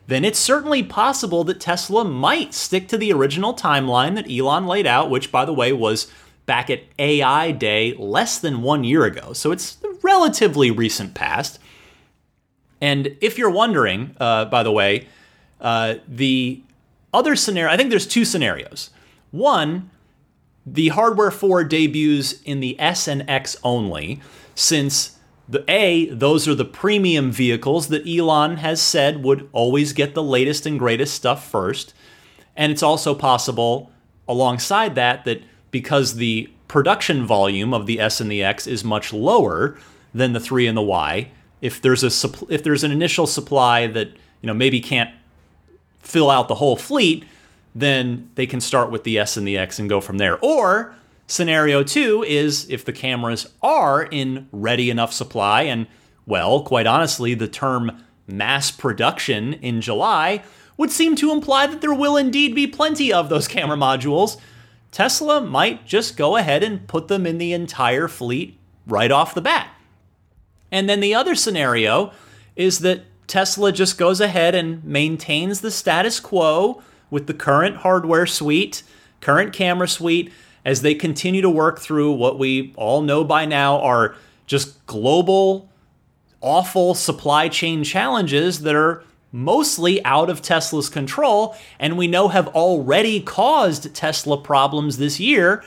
then 0.08 0.26
it's 0.26 0.40
certainly 0.40 0.84
possible 0.84 1.44
that 1.46 1.62
Tesla 1.62 2.04
might 2.04 2.54
stick 2.54 2.88
to 2.90 2.98
the 2.98 3.14
original 3.14 3.54
timeline 3.54 4.16
that 4.16 4.30
Elon 4.30 4.68
laid 4.68 4.88
out, 4.88 5.10
which, 5.10 5.32
by 5.32 5.46
the 5.46 5.54
way, 5.54 5.72
was 5.72 6.12
back 6.46 6.70
at 6.70 6.84
AI 7.00 7.52
Day 7.52 7.94
less 7.94 8.38
than 8.40 8.62
one 8.62 8.84
year 8.84 9.06
ago. 9.06 9.32
So 9.32 9.52
it's 9.52 9.78
relatively 10.02 10.72
recent 10.72 11.14
past. 11.14 11.60
And 12.82 13.16
if 13.22 13.38
you're 13.38 13.52
wondering, 13.52 14.16
uh, 14.20 14.46
by 14.46 14.64
the 14.64 14.72
way, 14.72 15.08
uh, 15.62 15.96
the 16.08 16.62
other 17.14 17.36
scenario, 17.36 17.72
I 17.72 17.78
think 17.78 17.92
there's 17.92 18.08
two 18.08 18.26
scenarios. 18.26 18.90
One, 19.30 19.92
the 20.66 20.90
hardware 20.90 21.32
4 21.32 21.64
debuts 21.64 22.42
in 22.42 22.60
the 22.60 22.80
S 22.80 23.08
and 23.08 23.30
X 23.30 23.56
only, 23.64 24.20
since 24.56 25.18
the 25.48 25.64
A, 25.70 26.06
those 26.08 26.48
are 26.48 26.56
the 26.56 26.66
premium 26.66 27.32
vehicles 27.32 27.90
that 27.90 28.08
Elon 28.08 28.58
has 28.58 28.82
said 28.82 29.24
would 29.24 29.50
always 29.52 29.94
get 29.94 30.14
the 30.14 30.24
latest 30.24 30.66
and 30.66 30.80
greatest 30.80 31.14
stuff 31.14 31.50
first. 31.50 31.94
And 32.56 32.72
it's 32.72 32.84
also 32.84 33.14
possible 33.14 33.92
alongside 34.28 34.96
that 34.96 35.26
that 35.26 35.42
because 35.72 36.16
the 36.16 36.50
production 36.68 37.26
volume 37.26 37.74
of 37.74 37.86
the 37.86 38.00
S 38.00 38.22
and 38.22 38.32
the 38.32 38.44
X 38.44 38.66
is 38.66 38.84
much 38.84 39.12
lower 39.12 39.78
than 40.14 40.34
the 40.34 40.40
3 40.40 40.68
and 40.68 40.78
the 40.78 40.82
Y, 40.82 41.32
if 41.62 41.82
there's 41.82 42.04
a 42.04 42.30
if 42.50 42.64
there's 42.64 42.84
an 42.84 42.92
initial 42.92 43.28
supply 43.28 43.88
that, 43.88 44.10
you 44.42 44.48
know, 44.48 44.54
maybe 44.54 44.80
can't 44.80 45.12
fill 46.00 46.30
out 46.30 46.48
the 46.48 46.56
whole 46.56 46.76
fleet, 46.76 47.24
then 47.76 48.30
they 48.36 48.46
can 48.46 48.60
start 48.60 48.92
with 48.92 49.04
the 49.04 49.18
S 49.18 49.38
and 49.38 49.48
the 49.48 49.58
X 49.58 49.80
and 49.80 49.88
go 49.88 50.02
from 50.02 50.18
there. 50.18 50.40
Or 50.40 50.96
scenario 51.28 51.84
two 51.84 52.24
is 52.28 52.70
if 52.70 52.84
the 52.84 52.92
cameras 52.92 53.48
are 53.62 54.04
in 54.04 54.48
ready 54.52 54.90
enough 54.90 55.14
supply, 55.14 55.64
and 55.64 55.88
well, 56.26 56.64
quite 56.64 56.88
honestly, 56.88 57.34
the 57.34 57.48
term 57.48 58.04
mass 58.28 58.72
production 58.72 59.54
in 59.54 59.82
July 59.82 60.44
would 60.78 60.92
seem 60.92 61.16
to 61.16 61.32
imply 61.32 61.68
that 61.68 61.82
there 61.82 61.94
will 61.94 62.18
indeed 62.18 62.56
be 62.56 62.66
plenty 62.66 63.14
of 63.14 63.30
those 63.30 63.48
camera 63.48 63.78
modules. 63.78 64.38
Tesla 64.92 65.40
might 65.40 65.86
just 65.86 66.18
go 66.18 66.36
ahead 66.36 66.64
and 66.64 66.88
put 66.88 67.08
them 67.08 67.26
in 67.26 67.38
the 67.38 67.54
entire 67.54 68.08
fleet 68.08 68.58
right 68.88 69.12
off 69.12 69.34
the 69.34 69.42
bat. 69.42 69.71
And 70.72 70.90
then 70.90 71.00
the 71.00 71.14
other 71.14 71.36
scenario 71.36 72.12
is 72.56 72.80
that 72.80 73.04
Tesla 73.28 73.72
just 73.72 73.98
goes 73.98 74.22
ahead 74.22 74.56
and 74.56 74.84
maintains 74.84 75.62
the 75.62 75.72
status 75.72 76.20
quo 76.20 76.82
with 77.10 77.28
the 77.28 77.34
current 77.34 77.78
hardware 77.78 78.26
suite, 78.26 78.84
current 79.20 79.54
camera 79.54 79.88
suite, 79.88 80.32
as 80.64 80.82
they 80.82 80.94
continue 80.94 81.42
to 81.42 81.50
work 81.50 81.80
through 81.80 82.12
what 82.12 82.38
we 82.38 82.74
all 82.76 83.02
know 83.02 83.24
by 83.24 83.46
now 83.46 83.80
are 83.80 84.16
just 84.46 84.86
global, 84.86 85.70
awful 86.40 86.94
supply 86.94 87.48
chain 87.48 87.84
challenges 87.84 88.62
that 88.62 88.76
are 88.76 89.04
mostly 89.32 90.04
out 90.04 90.30
of 90.30 90.42
Tesla's 90.42 90.90
control, 90.90 91.56
and 91.80 91.98
we 91.98 92.08
know 92.08 92.28
have 92.28 92.50
already 92.50 93.22
caused 93.22 93.94
Tesla 93.96 94.38
problems 94.38 94.98
this 94.98 95.20
year. 95.20 95.64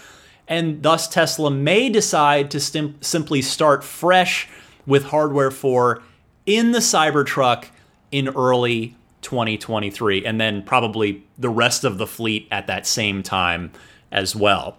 And 0.47 0.83
thus, 0.83 1.09
Tesla 1.09 1.51
may 1.51 1.89
decide 1.89 2.51
to 2.51 2.61
simply 2.61 3.41
start 3.41 3.83
fresh 3.83 4.49
with 4.87 5.05
hardware 5.05 5.51
4 5.51 6.03
in 6.47 6.73
the 6.73 6.81
Cybertruck 6.81 7.67
in 8.11 8.29
early 8.29 8.97
2023, 9.23 10.25
and 10.25 10.41
then 10.41 10.63
probably 10.63 11.25
the 11.39 11.49
rest 11.49 11.85
of 11.85 11.99
the 11.99 12.07
fleet 12.07 12.47
at 12.51 12.67
that 12.67 12.87
same 12.87 13.23
time 13.23 13.73
as 14.13 14.37
well. 14.37 14.77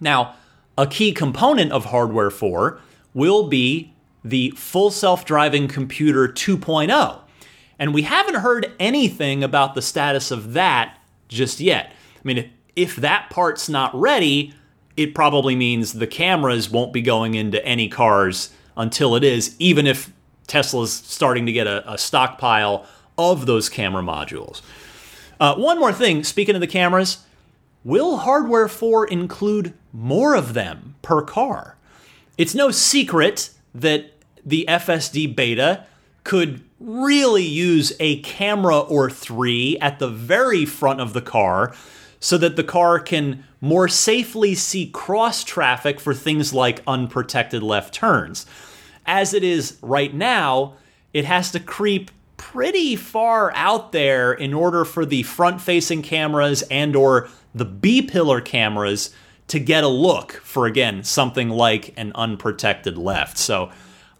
Now, 0.00 0.36
a 0.76 0.86
key 0.86 1.12
component 1.12 1.72
of 1.72 1.86
Hardware 1.86 2.30
4 2.30 2.80
will 3.14 3.48
be 3.48 3.92
the 4.24 4.50
full 4.56 4.90
self 4.90 5.24
driving 5.24 5.68
computer 5.68 6.28
2.0. 6.28 7.20
And 7.78 7.94
we 7.94 8.02
haven't 8.02 8.36
heard 8.36 8.72
anything 8.78 9.44
about 9.44 9.74
the 9.74 9.82
status 9.82 10.30
of 10.30 10.52
that 10.54 10.98
just 11.28 11.60
yet. 11.60 11.92
I 12.16 12.20
mean, 12.24 12.50
if 12.74 12.96
that 12.96 13.30
part's 13.30 13.68
not 13.68 13.94
ready, 13.94 14.54
it 14.96 15.14
probably 15.14 15.54
means 15.54 15.92
the 15.92 16.06
cameras 16.06 16.70
won't 16.70 16.92
be 16.92 17.02
going 17.02 17.34
into 17.34 17.64
any 17.64 17.88
cars 17.88 18.52
until 18.78 19.14
it 19.14 19.24
is, 19.24 19.54
even 19.58 19.86
if 19.86 20.10
Tesla's 20.46 20.92
starting 20.92 21.44
to 21.44 21.52
get 21.52 21.66
a, 21.66 21.92
a 21.92 21.98
stockpile 21.98 22.86
of 23.18 23.44
those 23.44 23.68
camera 23.68 24.02
modules. 24.02 24.62
Uh, 25.38 25.54
one 25.56 25.78
more 25.78 25.92
thing, 25.92 26.24
speaking 26.24 26.54
of 26.54 26.60
the 26.60 26.66
cameras, 26.66 27.18
will 27.84 28.18
Hardware 28.18 28.68
4 28.68 29.06
include 29.08 29.74
more 29.92 30.34
of 30.34 30.54
them 30.54 30.94
per 31.02 31.20
car? 31.22 31.76
It's 32.38 32.54
no 32.54 32.70
secret 32.70 33.50
that 33.74 34.12
the 34.46 34.64
FSD 34.68 35.34
beta 35.36 35.84
could 36.24 36.62
really 36.80 37.44
use 37.44 37.92
a 37.98 38.20
camera 38.20 38.78
or 38.78 39.10
three 39.10 39.76
at 39.80 39.98
the 39.98 40.08
very 40.08 40.64
front 40.64 41.00
of 41.00 41.12
the 41.12 41.20
car 41.20 41.74
so 42.20 42.38
that 42.38 42.56
the 42.56 42.64
car 42.64 42.98
can 42.98 43.44
more 43.60 43.88
safely 43.88 44.54
see 44.54 44.86
cross 44.86 45.44
traffic 45.44 45.98
for 45.98 46.14
things 46.14 46.52
like 46.52 46.82
unprotected 46.86 47.62
left 47.62 47.94
turns. 47.94 48.46
As 49.08 49.32
it 49.32 49.42
is 49.42 49.78
right 49.80 50.12
now, 50.12 50.74
it 51.14 51.24
has 51.24 51.50
to 51.52 51.60
creep 51.60 52.10
pretty 52.36 52.94
far 52.94 53.50
out 53.54 53.90
there 53.92 54.32
in 54.32 54.52
order 54.52 54.84
for 54.84 55.06
the 55.06 55.22
front 55.22 55.62
facing 55.62 56.02
cameras 56.02 56.62
and 56.70 56.94
or 56.94 57.28
the 57.54 57.64
B 57.64 58.02
pillar 58.02 58.42
cameras 58.42 59.10
to 59.48 59.58
get 59.58 59.82
a 59.82 59.88
look 59.88 60.32
for 60.32 60.66
again 60.66 61.02
something 61.02 61.48
like 61.48 61.94
an 61.96 62.12
unprotected 62.14 62.98
left. 62.98 63.38
So 63.38 63.70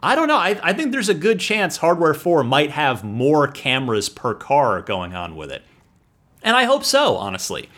I 0.03 0.15
don't 0.15 0.27
know. 0.27 0.39
I, 0.39 0.59
I 0.63 0.73
think 0.73 0.91
there's 0.91 1.11
a 1.11 1.15
good 1.15 1.39
chance 1.39 1.77
Hardware 1.77 2.15
4 2.15 2.43
might 2.43 2.71
have 2.71 3.05
more 3.05 3.47
cameras 3.47 4.09
per 4.09 4.33
car 4.33 4.81
going 4.81 5.15
on 5.15 5.37
with 5.37 5.53
it. 5.53 5.63
And 6.43 6.57
I 6.57 6.65
hope 6.65 6.85
so, 6.85 7.17
honestly. 7.17 7.69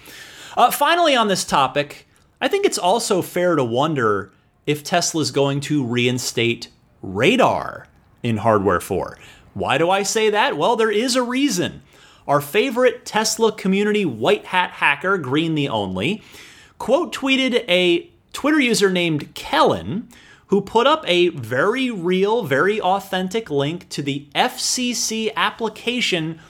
Uh, 0.57 0.70
finally, 0.70 1.16
on 1.16 1.27
this 1.27 1.44
topic, 1.44 2.07
I 2.40 2.46
think 2.46 2.64
it's 2.64 2.79
also 2.79 3.20
fair 3.20 3.57
to 3.57 3.64
wonder 3.64 4.33
if 4.64 4.85
Tesla's 4.85 5.33
going 5.33 5.61
to 5.62 5.85
reinstate 5.85 6.68
radar 7.03 7.87
in 8.23 8.39
Hardware 8.39 8.81
4. 8.81 9.19
Why 9.55 9.79
do 9.79 9.91
I 9.91 10.03
say 10.03 10.31
that? 10.31 10.57
Well, 10.57 10.77
there 10.77 10.91
is 10.91 11.17
a 11.17 11.23
reason. 11.23 11.83
Our 12.27 12.41
favorite 12.41 13.05
Tesla 13.05 13.53
community 13.53 14.05
white 14.05 14.47
hat 14.47 14.73
hacker, 14.73 15.19
Green 15.19 15.55
the 15.55 15.69
Only, 15.69 16.23
quote 16.79 17.15
tweeted 17.15 17.65
a 17.69 18.11
Twitter 18.33 18.61
user 18.61 18.91
named 18.91 19.35
Kellen 19.35 20.09
who 20.49 20.61
put 20.61 20.87
up 20.87 21.05
a 21.07 21.29
very 21.29 21.91
real, 21.91 22.43
very 22.43 22.81
authentic 22.81 23.51
link 23.51 23.89
to 23.89 24.03
the 24.03 24.27
FCC 24.35 25.33
application 25.37 26.41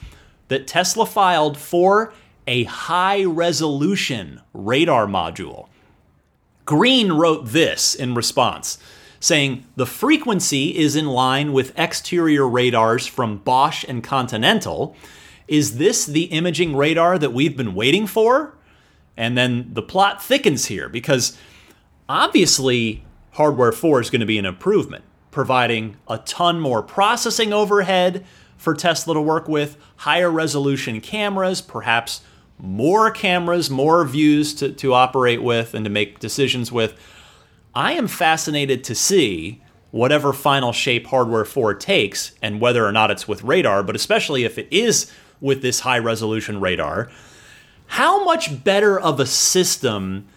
that 0.47 0.67
Tesla 0.67 1.05
filed 1.05 1.57
for 1.57 2.13
a 2.47 2.63
high 2.63 3.23
resolution 3.23 4.41
radar 4.53 5.05
module. 5.05 5.69
Green 6.65 7.11
wrote 7.11 7.47
this 7.47 7.93
in 7.95 8.15
response 8.15 8.77
saying 9.21 9.65
the 9.75 9.85
frequency 9.85 10.77
is 10.77 10.95
in 10.95 11.05
line 11.05 11.53
with 11.53 11.77
exterior 11.79 12.45
radars 12.47 13.07
from 13.07 13.37
Bosch 13.37 13.85
and 13.87 14.03
Continental. 14.03 14.95
Is 15.47 15.77
this 15.77 16.05
the 16.05 16.23
imaging 16.23 16.75
radar 16.75 17.17
that 17.19 17.31
we've 17.31 17.55
been 17.55 17.75
waiting 17.75 18.07
for? 18.07 18.57
And 19.15 19.37
then 19.37 19.69
the 19.73 19.83
plot 19.83 20.23
thickens 20.23 20.65
here 20.65 20.89
because 20.89 21.37
obviously 22.09 23.05
hardware 23.33 23.71
4 23.71 24.01
is 24.01 24.09
going 24.09 24.21
to 24.21 24.25
be 24.25 24.39
an 24.39 24.45
improvement, 24.45 25.03
providing 25.29 25.97
a 26.07 26.17
ton 26.17 26.59
more 26.59 26.81
processing 26.81 27.53
overhead 27.53 28.25
for 28.57 28.73
Tesla 28.73 29.13
to 29.13 29.21
work 29.21 29.47
with, 29.47 29.77
higher 29.97 30.31
resolution 30.31 30.99
cameras, 30.99 31.61
perhaps 31.61 32.21
more 32.57 33.11
cameras, 33.11 33.69
more 33.69 34.03
views 34.05 34.53
to, 34.55 34.71
to 34.71 34.93
operate 34.93 35.43
with 35.43 35.73
and 35.75 35.85
to 35.85 35.91
make 35.91 36.19
decisions 36.19 36.71
with. 36.71 36.99
I 37.73 37.93
am 37.93 38.07
fascinated 38.07 38.83
to 38.85 38.95
see 38.95 39.61
whatever 39.91 40.33
final 40.33 40.73
shape 40.73 41.07
Hardware 41.07 41.45
4 41.45 41.73
takes 41.75 42.33
and 42.41 42.59
whether 42.59 42.85
or 42.85 42.91
not 42.91 43.11
it's 43.11 43.27
with 43.27 43.43
radar, 43.43 43.83
but 43.83 43.95
especially 43.95 44.43
if 44.43 44.57
it 44.57 44.67
is 44.71 45.11
with 45.39 45.61
this 45.61 45.81
high 45.81 45.99
resolution 45.99 46.59
radar, 46.59 47.09
how 47.87 48.23
much 48.23 48.63
better 48.63 48.99
of 48.99 49.19
a 49.19 49.25
system 49.25 50.27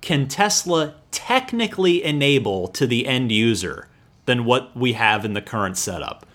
can 0.00 0.28
Tesla 0.28 0.94
technically 1.10 2.02
enable 2.02 2.68
to 2.68 2.86
the 2.86 3.06
end 3.06 3.32
user 3.32 3.88
than 4.26 4.44
what 4.44 4.74
we 4.76 4.94
have 4.94 5.24
in 5.24 5.34
the 5.34 5.42
current 5.42 5.76
setup? 5.76 6.26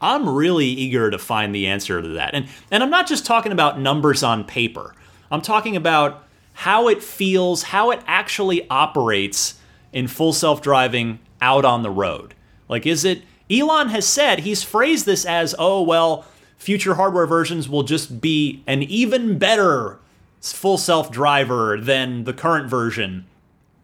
I'm 0.00 0.28
really 0.28 0.66
eager 0.66 1.10
to 1.10 1.18
find 1.18 1.54
the 1.54 1.66
answer 1.66 2.02
to 2.02 2.08
that. 2.08 2.34
And 2.34 2.48
and 2.70 2.82
I'm 2.82 2.90
not 2.90 3.06
just 3.06 3.24
talking 3.24 3.52
about 3.52 3.80
numbers 3.80 4.22
on 4.22 4.44
paper. 4.44 4.94
I'm 5.30 5.40
talking 5.40 5.74
about 5.74 6.24
how 6.52 6.88
it 6.88 7.02
feels, 7.02 7.62
how 7.64 7.90
it 7.90 8.00
actually 8.06 8.68
operates 8.68 9.58
in 9.96 10.06
full 10.06 10.34
self 10.34 10.60
driving 10.60 11.18
out 11.40 11.64
on 11.64 11.82
the 11.82 11.90
road? 11.90 12.34
Like, 12.68 12.84
is 12.84 13.02
it, 13.02 13.22
Elon 13.50 13.88
has 13.88 14.06
said, 14.06 14.40
he's 14.40 14.62
phrased 14.62 15.06
this 15.06 15.24
as, 15.24 15.54
oh, 15.58 15.80
well, 15.80 16.26
future 16.58 16.96
hardware 16.96 17.26
versions 17.26 17.66
will 17.66 17.82
just 17.82 18.20
be 18.20 18.62
an 18.66 18.82
even 18.82 19.38
better 19.38 19.98
full 20.42 20.76
self 20.76 21.10
driver 21.10 21.80
than 21.80 22.24
the 22.24 22.34
current 22.34 22.68
version. 22.68 23.24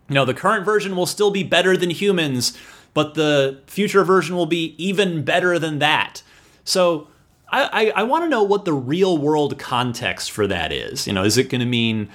You 0.09 0.14
know, 0.16 0.27
the 0.27 0.35
current 0.35 0.66
version 0.66 0.94
will 0.96 1.07
still 1.07 1.31
be 1.31 1.42
better 1.42 1.79
than 1.79 1.88
humans, 1.88 2.59
but 2.92 3.14
the 3.14 3.62
future 3.66 4.05
version 4.05 4.37
will 4.37 4.46
be 4.46 4.75
even 4.77 5.25
better 5.25 5.59
than 5.59 5.79
that. 5.79 6.22
So 6.62 7.09
I, 7.48 7.92
I, 7.94 8.01
I 8.01 8.03
want 8.03 8.25
to 8.25 8.29
know 8.29 8.42
what 8.42 8.66
the 8.66 8.75
real 8.75 9.16
world 9.16 9.59
context 9.59 10.31
for 10.31 10.46
that 10.46 10.72
is. 10.72 11.07
You 11.07 11.14
know, 11.14 11.25
is 11.25 11.38
it 11.38 11.48
going 11.48 11.61
to 11.61 11.66
mean 11.66 12.11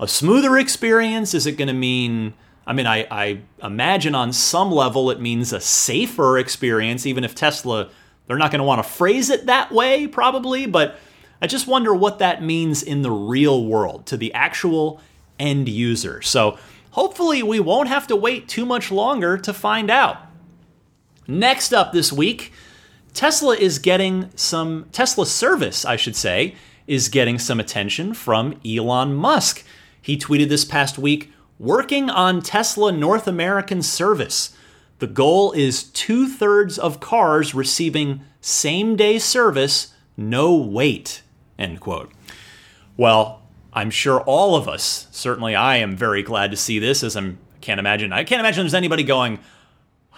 a 0.00 0.08
smoother 0.08 0.56
experience? 0.56 1.34
Is 1.34 1.46
it 1.46 1.58
going 1.58 1.68
to 1.68 1.74
mean, 1.74 2.32
I 2.66 2.72
mean, 2.72 2.86
I, 2.86 3.06
I 3.10 3.40
imagine 3.62 4.14
on 4.14 4.32
some 4.32 4.70
level 4.70 5.10
it 5.10 5.20
means 5.20 5.52
a 5.52 5.60
safer 5.60 6.38
experience, 6.38 7.06
even 7.06 7.24
if 7.24 7.34
Tesla, 7.34 7.90
they're 8.26 8.38
not 8.38 8.50
going 8.50 8.60
to 8.60 8.64
want 8.64 8.82
to 8.82 8.88
phrase 8.88 9.30
it 9.30 9.46
that 9.46 9.72
way, 9.72 10.06
probably, 10.06 10.66
but 10.66 10.98
I 11.40 11.48
just 11.48 11.66
wonder 11.66 11.92
what 11.92 12.20
that 12.20 12.42
means 12.42 12.82
in 12.82 13.02
the 13.02 13.10
real 13.10 13.66
world 13.66 14.06
to 14.06 14.16
the 14.16 14.32
actual 14.32 15.00
end 15.40 15.68
user. 15.68 16.22
So 16.22 16.56
hopefully 16.92 17.42
we 17.42 17.58
won't 17.58 17.88
have 17.88 18.06
to 18.06 18.16
wait 18.16 18.48
too 18.48 18.64
much 18.64 18.92
longer 18.92 19.36
to 19.38 19.52
find 19.52 19.90
out. 19.90 20.18
Next 21.26 21.72
up 21.72 21.92
this 21.92 22.12
week, 22.12 22.52
Tesla 23.12 23.56
is 23.56 23.78
getting 23.78 24.30
some, 24.36 24.88
Tesla 24.92 25.26
service, 25.26 25.84
I 25.84 25.96
should 25.96 26.16
say, 26.16 26.54
is 26.86 27.08
getting 27.08 27.38
some 27.38 27.58
attention 27.58 28.14
from 28.14 28.58
Elon 28.64 29.14
Musk. 29.14 29.64
He 30.00 30.16
tweeted 30.16 30.48
this 30.48 30.64
past 30.64 30.98
week 30.98 31.32
working 31.62 32.10
on 32.10 32.42
Tesla 32.42 32.90
North 32.90 33.28
American 33.28 33.80
service. 33.82 34.54
The 34.98 35.06
goal 35.06 35.52
is 35.52 35.84
two 35.84 36.28
thirds 36.28 36.76
of 36.76 36.98
cars 36.98 37.54
receiving 37.54 38.22
same 38.40 38.96
day 38.96 39.20
service, 39.20 39.94
no 40.16 40.56
wait. 40.56 41.22
End 41.56 41.78
quote. 41.78 42.12
Well, 42.96 43.42
I'm 43.72 43.90
sure 43.90 44.22
all 44.22 44.56
of 44.56 44.68
us, 44.68 45.06
certainly 45.12 45.54
I 45.54 45.76
am 45.76 45.96
very 45.96 46.24
glad 46.24 46.50
to 46.50 46.56
see 46.56 46.80
this, 46.80 47.04
as 47.04 47.16
I'm 47.16 47.38
can't 47.60 47.78
imagine 47.78 48.12
I 48.12 48.24
can't 48.24 48.40
imagine 48.40 48.64
there's 48.64 48.74
anybody 48.74 49.04
going, 49.04 49.38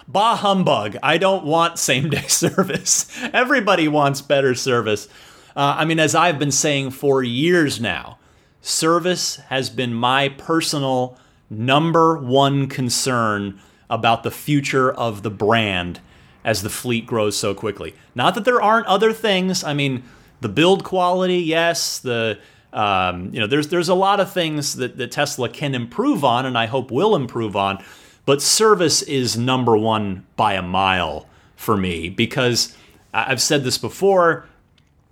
Bah 0.07 0.35
humbug. 0.35 0.97
I 1.03 1.19
don't 1.19 1.45
want 1.45 1.77
same 1.77 2.09
day 2.09 2.21
service. 2.27 3.07
Everybody 3.33 3.87
wants 3.87 4.21
better 4.21 4.55
service. 4.55 5.07
Uh, 5.55 5.75
I 5.77 5.85
mean, 5.85 5.99
as 5.99 6.15
I've 6.15 6.39
been 6.39 6.51
saying 6.51 6.89
for 6.89 7.21
years 7.21 7.79
now, 7.79 8.17
service 8.61 9.35
has 9.49 9.69
been 9.69 9.93
my 9.93 10.29
personal 10.29 11.19
number 11.49 12.17
one 12.17 12.67
concern 12.67 13.59
about 13.89 14.23
the 14.23 14.31
future 14.31 14.91
of 14.91 15.23
the 15.23 15.29
brand 15.29 15.99
as 16.43 16.61
the 16.61 16.69
fleet 16.69 17.05
grows 17.05 17.37
so 17.37 17.53
quickly. 17.53 17.95
Not 18.13 18.35
that 18.35 18.45
there 18.45 18.61
aren't 18.61 18.87
other 18.87 19.13
things. 19.13 19.63
I 19.63 19.73
mean, 19.73 20.03
the 20.41 20.49
build 20.49 20.83
quality, 20.83 21.37
yes. 21.37 21.99
The 21.99 22.39
um, 22.73 23.33
you 23.33 23.39
know, 23.39 23.47
there's 23.47 23.69
there's 23.69 23.89
a 23.89 23.95
lot 23.95 24.19
of 24.19 24.31
things 24.31 24.75
that, 24.75 24.97
that 24.97 25.11
Tesla 25.11 25.47
can 25.49 25.73
improve 25.73 26.23
on, 26.23 26.45
and 26.45 26.57
I 26.57 26.65
hope 26.65 26.91
will 26.91 27.15
improve 27.15 27.55
on. 27.55 27.83
But 28.25 28.41
service 28.41 29.01
is 29.01 29.37
number 29.37 29.77
one 29.77 30.25
by 30.35 30.53
a 30.53 30.61
mile 30.61 31.27
for 31.55 31.77
me 31.77 32.09
because 32.09 32.75
I've 33.13 33.41
said 33.41 33.63
this 33.63 33.77
before, 33.77 34.45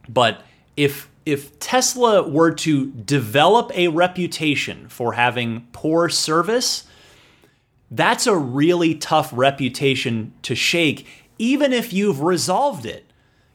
but 0.09 0.41
if 0.75 1.09
if 1.25 1.57
Tesla 1.59 2.27
were 2.27 2.51
to 2.51 2.87
develop 2.91 3.71
a 3.75 3.87
reputation 3.87 4.87
for 4.89 5.13
having 5.13 5.67
poor 5.71 6.09
service, 6.09 6.85
that's 7.89 8.27
a 8.27 8.35
really 8.35 8.95
tough 8.95 9.31
reputation 9.33 10.33
to 10.41 10.55
shake, 10.55 11.07
even 11.37 11.71
if 11.71 11.93
you've 11.93 12.21
resolved 12.21 12.85
it. 12.85 13.05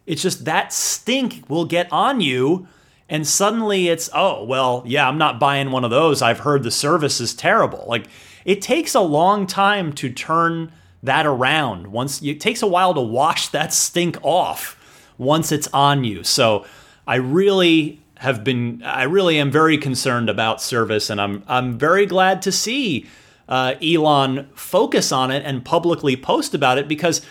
It's 0.06 0.22
just 0.22 0.44
that 0.46 0.72
stink 0.72 1.44
will 1.48 1.66
get 1.66 1.92
on 1.92 2.20
you, 2.20 2.66
and 3.08 3.26
suddenly 3.26 3.88
it's, 3.88 4.08
oh, 4.14 4.44
well, 4.44 4.82
yeah, 4.86 5.08
I'm 5.08 5.18
not 5.18 5.40
buying 5.40 5.70
one 5.70 5.84
of 5.84 5.90
those. 5.90 6.22
I've 6.22 6.40
heard 6.40 6.62
the 6.62 6.70
service 6.70 7.20
is 7.20 7.34
terrible. 7.34 7.84
Like, 7.86 8.06
it 8.44 8.62
takes 8.62 8.94
a 8.94 9.00
long 9.00 9.46
time 9.46 9.92
to 9.94 10.10
turn 10.10 10.72
that 11.02 11.26
around. 11.26 11.88
Once 11.88 12.22
it 12.22 12.40
takes 12.40 12.62
a 12.62 12.66
while 12.66 12.94
to 12.94 13.00
wash 13.00 13.48
that 13.48 13.72
stink 13.72 14.18
off 14.22 14.76
once 15.18 15.52
it's 15.52 15.68
on 15.68 16.04
you. 16.04 16.24
So 16.24 16.64
I 17.08 17.16
really 17.16 18.00
have 18.18 18.44
been 18.44 18.82
I 18.84 19.04
really 19.04 19.38
am 19.38 19.50
very 19.50 19.78
concerned 19.78 20.28
about 20.28 20.60
service 20.60 21.08
and 21.08 21.20
I'm 21.20 21.42
I'm 21.48 21.78
very 21.78 22.04
glad 22.04 22.42
to 22.42 22.52
see 22.52 23.06
uh, 23.48 23.74
Elon 23.82 24.48
focus 24.54 25.10
on 25.10 25.30
it 25.30 25.42
and 25.46 25.64
publicly 25.64 26.16
post 26.16 26.54
about 26.54 26.76
it 26.76 26.86
because 26.86 27.22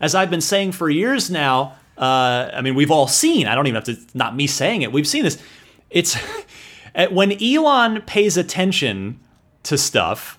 as 0.00 0.14
I've 0.14 0.30
been 0.30 0.40
saying 0.40 0.72
for 0.72 0.88
years 0.88 1.30
now, 1.30 1.76
uh, 1.98 2.50
I 2.54 2.60
mean 2.62 2.76
we've 2.76 2.92
all 2.92 3.08
seen. 3.08 3.48
I 3.48 3.54
don't 3.56 3.66
even 3.66 3.74
have 3.74 3.84
to 3.84 3.98
not 4.14 4.36
me 4.36 4.46
saying 4.46 4.82
it. 4.82 4.92
We've 4.92 5.08
seen 5.08 5.24
this. 5.24 5.42
It's 5.90 6.16
when 7.10 7.32
Elon 7.42 8.02
pays 8.02 8.36
attention 8.36 9.18
to 9.64 9.76
stuff 9.76 10.38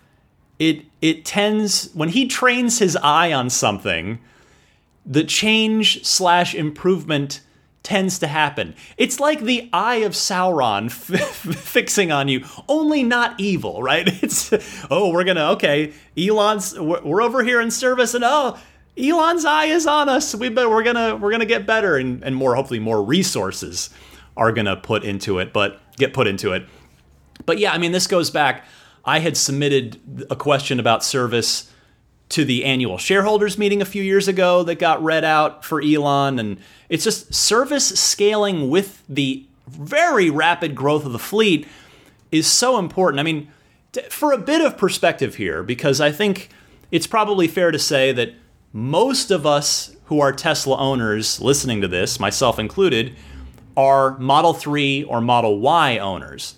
it 0.57 0.85
it 1.01 1.25
tends 1.25 1.89
when 1.93 2.09
he 2.09 2.27
trains 2.27 2.79
his 2.79 2.95
eye 2.97 3.33
on 3.33 3.49
something, 3.49 4.19
the 5.05 5.23
change 5.23 6.05
slash 6.05 6.55
improvement 6.55 7.41
tends 7.85 8.19
to 8.19 8.27
happen. 8.27 8.75
It's 8.97 9.19
like 9.19 9.41
the 9.41 9.69
eye 9.71 9.97
of 9.97 10.11
Sauron 10.11 10.87
f- 10.87 11.55
fixing 11.55 12.11
on 12.11 12.27
you, 12.27 12.43
only 12.67 13.03
not 13.03 13.39
evil, 13.39 13.81
right? 13.81 14.05
It's 14.25 14.51
oh, 14.89 15.11
we're 15.11 15.23
gonna 15.23 15.51
okay, 15.51 15.93
Elon's 16.17 16.77
we're 16.77 17.21
over 17.21 17.43
here 17.43 17.61
in 17.61 17.69
service, 17.69 18.13
and 18.13 18.23
oh, 18.25 18.57
Elon's 18.97 19.45
eye 19.45 19.65
is 19.65 19.85
on 19.85 20.09
us. 20.09 20.33
We 20.33 20.49
bet 20.49 20.69
we're 20.69 20.83
gonna 20.83 21.15
we're 21.15 21.31
gonna 21.31 21.45
get 21.45 21.65
better 21.65 21.95
and 21.95 22.23
and 22.23 22.35
more 22.35 22.55
hopefully 22.55 22.79
more 22.79 23.03
resources 23.03 23.89
are 24.35 24.51
gonna 24.51 24.75
put 24.75 25.03
into 25.03 25.39
it, 25.39 25.53
but 25.53 25.79
get 25.97 26.13
put 26.13 26.27
into 26.27 26.53
it. 26.53 26.67
But 27.45 27.59
yeah, 27.59 27.71
I 27.71 27.77
mean 27.77 27.91
this 27.91 28.07
goes 28.07 28.31
back 28.31 28.65
I 29.05 29.19
had 29.19 29.37
submitted 29.37 30.25
a 30.29 30.35
question 30.35 30.79
about 30.79 31.03
service 31.03 31.71
to 32.29 32.43
the 32.43 32.65
annual 32.65 32.97
shareholders 32.97 33.57
meeting 33.57 33.81
a 33.81 33.85
few 33.85 34.01
years 34.01 34.27
ago 34.27 34.63
that 34.63 34.79
got 34.79 35.03
read 35.03 35.23
out 35.23 35.63
for 35.63 35.81
Elon. 35.81 36.39
And 36.39 36.57
it's 36.89 37.03
just 37.03 37.33
service 37.33 37.87
scaling 37.87 38.69
with 38.69 39.03
the 39.07 39.45
very 39.67 40.29
rapid 40.29 40.75
growth 40.75 41.05
of 41.05 41.11
the 41.11 41.19
fleet 41.19 41.67
is 42.31 42.47
so 42.47 42.77
important. 42.77 43.19
I 43.19 43.23
mean, 43.23 43.51
for 44.09 44.31
a 44.31 44.37
bit 44.37 44.61
of 44.61 44.77
perspective 44.77 45.35
here, 45.35 45.63
because 45.63 46.01
I 46.01 46.11
think 46.11 46.49
it's 46.91 47.07
probably 47.07 47.47
fair 47.47 47.71
to 47.71 47.79
say 47.79 48.11
that 48.11 48.33
most 48.73 49.31
of 49.31 49.45
us 49.45 49.95
who 50.05 50.19
are 50.19 50.31
Tesla 50.31 50.77
owners 50.77 51.39
listening 51.41 51.81
to 51.81 51.87
this, 51.87 52.19
myself 52.19 52.59
included, 52.59 53.15
are 53.77 54.17
Model 54.17 54.53
3 54.53 55.03
or 55.03 55.21
Model 55.21 55.59
Y 55.59 55.97
owners. 55.97 56.55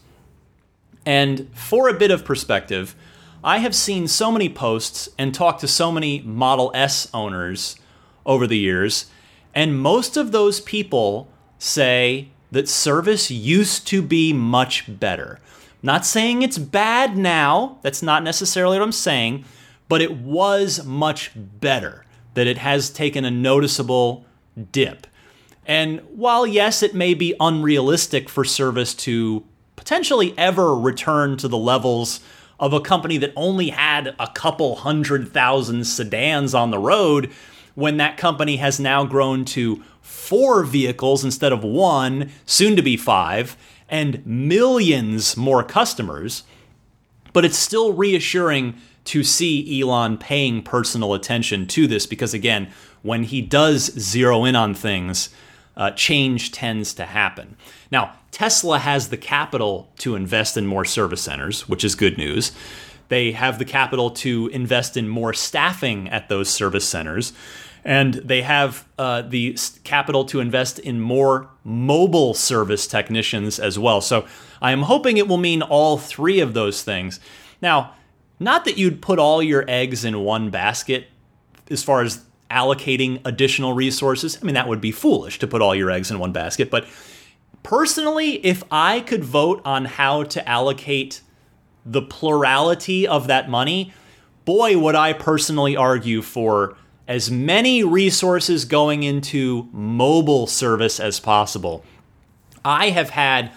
And 1.06 1.48
for 1.54 1.88
a 1.88 1.94
bit 1.94 2.12
of 2.12 2.26
perspective, 2.26 2.96
I 3.44 3.60
have 3.60 3.76
seen 3.76 4.08
so 4.08 4.32
many 4.32 4.50
posts 4.50 5.10
and 5.18 5.34
talked 5.34 5.62
to 5.62 5.68
so 5.68 5.92
many 5.92 6.22
Model 6.22 6.72
S 6.74 7.08
owners 7.14 7.78
over 8.26 8.48
the 8.48 8.58
years, 8.58 9.06
and 9.54 9.80
most 9.80 10.18
of 10.18 10.32
those 10.32 10.60
people 10.60 11.30
say 11.60 12.30
that 12.52 12.68
service 12.68 13.30
used 13.30 13.86
to 13.88 14.02
be 14.02 14.34
much 14.34 14.86
better. 15.00 15.40
not 15.84 16.06
saying 16.06 16.42
it's 16.42 16.58
bad 16.58 17.16
now, 17.18 17.78
that's 17.82 18.02
not 18.02 18.24
necessarily 18.24 18.78
what 18.78 18.84
I'm 18.84 18.92
saying, 18.92 19.46
but 19.88 20.02
it 20.02 20.18
was 20.18 20.84
much 20.86 21.32
better, 21.36 22.06
that 22.34 22.48
it 22.48 22.58
has 22.58 22.90
taken 22.90 23.24
a 23.24 23.32
noticeable 23.32 24.26
dip. 24.72 25.08
And 25.66 26.00
while, 26.10 26.48
yes, 26.48 26.82
it 26.82 26.96
may 26.96 27.14
be 27.14 27.36
unrealistic 27.40 28.28
for 28.28 28.44
service 28.44 28.94
to 28.96 29.46
potentially 29.76 30.34
ever 30.38 30.76
return 30.76 31.38
to 31.38 31.48
the 31.48 31.58
levels 31.58 32.20
of 32.60 32.74
a 32.74 32.82
company 32.82 33.18
that 33.18 33.34
only 33.36 33.70
had 33.70 34.16
a 34.20 34.28
couple 34.34 34.78
hundred 34.78 35.32
thousand 35.32 35.86
sedans 35.86 36.54
on 36.54 36.72
the 36.72 36.80
road 36.80 37.32
when 37.76 37.98
that 37.98 38.18
company 38.18 38.58
has 38.58 38.80
now 38.80 39.06
grown 39.06 39.46
to 39.46 39.84
four 40.02 40.64
vehicles 40.64 41.24
instead 41.24 41.54
of 41.54 41.64
one, 41.64 42.32
soon 42.46 42.76
to 42.76 42.82
be 42.82 42.98
five, 42.98 43.56
and 43.88 44.26
millions 44.26 45.38
more 45.38 45.64
customers. 45.64 46.44
But 47.34 47.46
it's 47.46 47.58
still 47.58 47.94
reassuring 47.94 48.76
to 49.06 49.24
see 49.24 49.82
Elon 49.82 50.18
paying 50.18 50.64
personal 50.64 51.14
attention 51.14 51.68
to 51.68 51.88
this 51.88 52.06
because, 52.06 52.34
again, 52.34 52.72
when 53.04 53.24
he 53.24 53.42
does 53.42 53.86
zero 53.98 54.44
in 54.44 54.56
on 54.56 54.74
things, 54.74 55.30
uh, 55.78 55.92
change 55.92 56.52
tends 56.52 56.94
to 56.96 57.06
happen. 57.06 57.56
Now, 57.92 58.14
Tesla 58.38 58.78
has 58.78 59.10
the 59.10 59.18
capital 59.18 59.90
to 59.98 60.14
invest 60.14 60.58
in 60.58 60.68
more 60.68 60.86
service 60.86 61.24
centers, 61.24 61.68
which 61.68 61.84
is 61.84 61.96
good 61.96 62.20
news. 62.20 62.52
They 63.08 63.32
have 63.32 63.58
the 63.58 63.66
capital 63.66 64.12
to 64.12 64.46
invest 64.54 64.96
in 64.96 65.10
more 65.10 65.34
staffing 65.34 66.08
at 66.10 66.30
those 66.30 66.48
service 66.48 66.88
centers. 66.88 67.34
And 67.84 68.14
they 68.14 68.44
have 68.44 68.88
uh, 69.00 69.24
the 69.24 69.58
capital 69.84 70.24
to 70.26 70.40
invest 70.40 70.78
in 70.78 71.02
more 71.02 71.50
mobile 71.64 72.36
service 72.36 72.86
technicians 72.86 73.58
as 73.58 73.80
well. 73.80 74.02
So 74.02 74.28
I 74.62 74.72
am 74.72 74.84
hoping 74.84 75.18
it 75.18 75.28
will 75.28 75.38
mean 75.38 75.64
all 75.64 75.98
three 75.98 76.40
of 76.40 76.54
those 76.54 76.84
things. 76.84 77.20
Now, 77.60 77.96
not 78.40 78.66
that 78.66 78.78
you'd 78.78 79.02
put 79.02 79.18
all 79.18 79.42
your 79.42 79.66
eggs 79.68 80.06
in 80.06 80.20
one 80.20 80.52
basket 80.52 81.08
as 81.72 81.82
far 81.82 82.04
as 82.04 82.24
allocating 82.52 83.20
additional 83.26 83.74
resources. 83.74 84.38
I 84.40 84.46
mean, 84.46 84.54
that 84.54 84.68
would 84.68 84.80
be 84.80 84.92
foolish 84.92 85.40
to 85.40 85.48
put 85.48 85.64
all 85.64 85.74
your 85.74 85.90
eggs 85.90 86.12
in 86.12 86.20
one 86.20 86.34
basket, 86.34 86.70
but 86.70 86.86
personally, 87.68 88.36
if 88.46 88.64
I 88.72 89.02
could 89.02 89.26
vote 89.26 89.62
on 89.66 89.84
how 89.84 90.24
to 90.24 90.48
allocate 90.48 91.20
the 91.86 92.02
plurality 92.02 93.06
of 93.06 93.28
that 93.28 93.50
money, 93.50 93.92
boy, 94.46 94.78
would 94.78 94.96
I 94.96 95.12
personally 95.12 95.76
argue 95.76 96.22
for 96.22 96.78
as 97.10 97.30
many 97.30 97.84
resources 97.84 98.64
going 98.64 99.04
into 99.04 99.68
mobile 99.74 100.48
service 100.48 100.98
as 100.98 101.20
possible. 101.20 101.84
I 102.64 102.92
have 102.92 103.10
had 103.10 103.52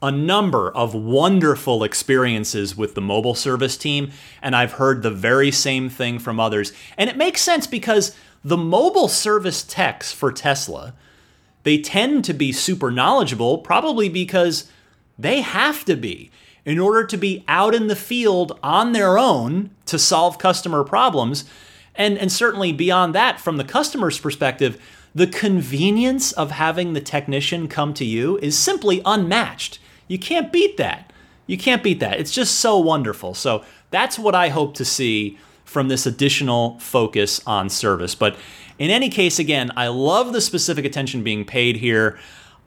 a 0.00 0.12
number 0.12 0.70
of 0.70 0.94
wonderful 0.94 1.82
experiences 1.82 2.76
with 2.76 2.94
the 2.94 3.00
mobile 3.00 3.34
service 3.34 3.76
team, 3.76 4.12
and 4.40 4.54
I've 4.54 4.72
heard 4.72 5.02
the 5.02 5.10
very 5.10 5.50
same 5.50 5.88
thing 5.88 6.20
from 6.20 6.38
others. 6.38 6.72
And 6.96 7.10
it 7.10 7.16
makes 7.16 7.42
sense 7.42 7.66
because 7.66 8.14
the 8.44 8.56
mobile 8.56 9.08
service 9.08 9.64
techs 9.64 10.12
for 10.12 10.30
Tesla, 10.30 10.94
they 11.66 11.78
tend 11.78 12.24
to 12.24 12.32
be 12.32 12.52
super 12.52 12.92
knowledgeable, 12.92 13.58
probably 13.58 14.08
because 14.08 14.70
they 15.18 15.40
have 15.40 15.84
to 15.84 15.96
be 15.96 16.30
in 16.64 16.78
order 16.78 17.04
to 17.04 17.16
be 17.16 17.44
out 17.48 17.74
in 17.74 17.88
the 17.88 17.96
field 17.96 18.56
on 18.62 18.92
their 18.92 19.18
own 19.18 19.70
to 19.84 19.98
solve 19.98 20.38
customer 20.38 20.84
problems. 20.84 21.44
And, 21.96 22.18
and 22.18 22.30
certainly 22.30 22.70
beyond 22.70 23.16
that, 23.16 23.40
from 23.40 23.56
the 23.56 23.64
customer's 23.64 24.16
perspective, 24.16 24.80
the 25.12 25.26
convenience 25.26 26.30
of 26.30 26.52
having 26.52 26.92
the 26.92 27.00
technician 27.00 27.66
come 27.66 27.92
to 27.94 28.04
you 28.04 28.38
is 28.38 28.56
simply 28.56 29.02
unmatched. 29.04 29.80
You 30.06 30.20
can't 30.20 30.52
beat 30.52 30.76
that. 30.76 31.12
You 31.48 31.58
can't 31.58 31.82
beat 31.82 31.98
that. 31.98 32.20
It's 32.20 32.30
just 32.30 32.60
so 32.60 32.78
wonderful. 32.78 33.34
So 33.34 33.64
that's 33.90 34.20
what 34.20 34.36
I 34.36 34.50
hope 34.50 34.76
to 34.76 34.84
see 34.84 35.36
from 35.64 35.88
this 35.88 36.06
additional 36.06 36.78
focus 36.78 37.40
on 37.44 37.70
service. 37.70 38.14
But 38.14 38.36
in 38.78 38.90
any 38.90 39.08
case, 39.08 39.38
again, 39.38 39.70
I 39.76 39.88
love 39.88 40.32
the 40.32 40.40
specific 40.40 40.84
attention 40.84 41.22
being 41.22 41.44
paid 41.44 41.76
here. 41.76 42.18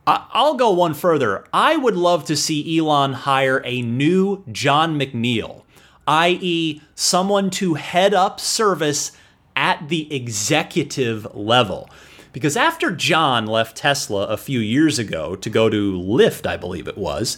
I'll 0.08 0.56
go 0.56 0.72
one 0.72 0.96
further. 0.96 1.46
I 1.54 1.78
would 1.78 1.96
love 1.96 2.26
to 2.26 2.36
see 2.36 2.80
Elon 2.80 3.14
hire 3.14 3.62
a 3.64 3.82
new 3.84 4.44
Jon 4.52 5.00
McNeill, 5.00 5.64
i.e., 6.08 6.82
someone 6.96 7.52
to 7.52 7.76
head 7.76 8.14
up 8.14 8.40
service 8.40 9.12
at 9.56 9.90
the 9.90 10.12
executive 10.14 11.28
level. 11.36 11.90
Because 12.32 12.58
after 12.58 12.92
Jon 12.92 13.46
left 13.46 13.78
Tesla 13.78 14.26
a 14.28 14.38
few 14.38 14.60
years 14.60 14.98
ago 14.98 15.36
to 15.36 15.50
go 15.50 15.70
to 15.70 16.00
Lyft, 16.00 16.48
I 16.48 16.58
believe 16.58 16.88
it 16.88 16.98
was, 16.98 17.38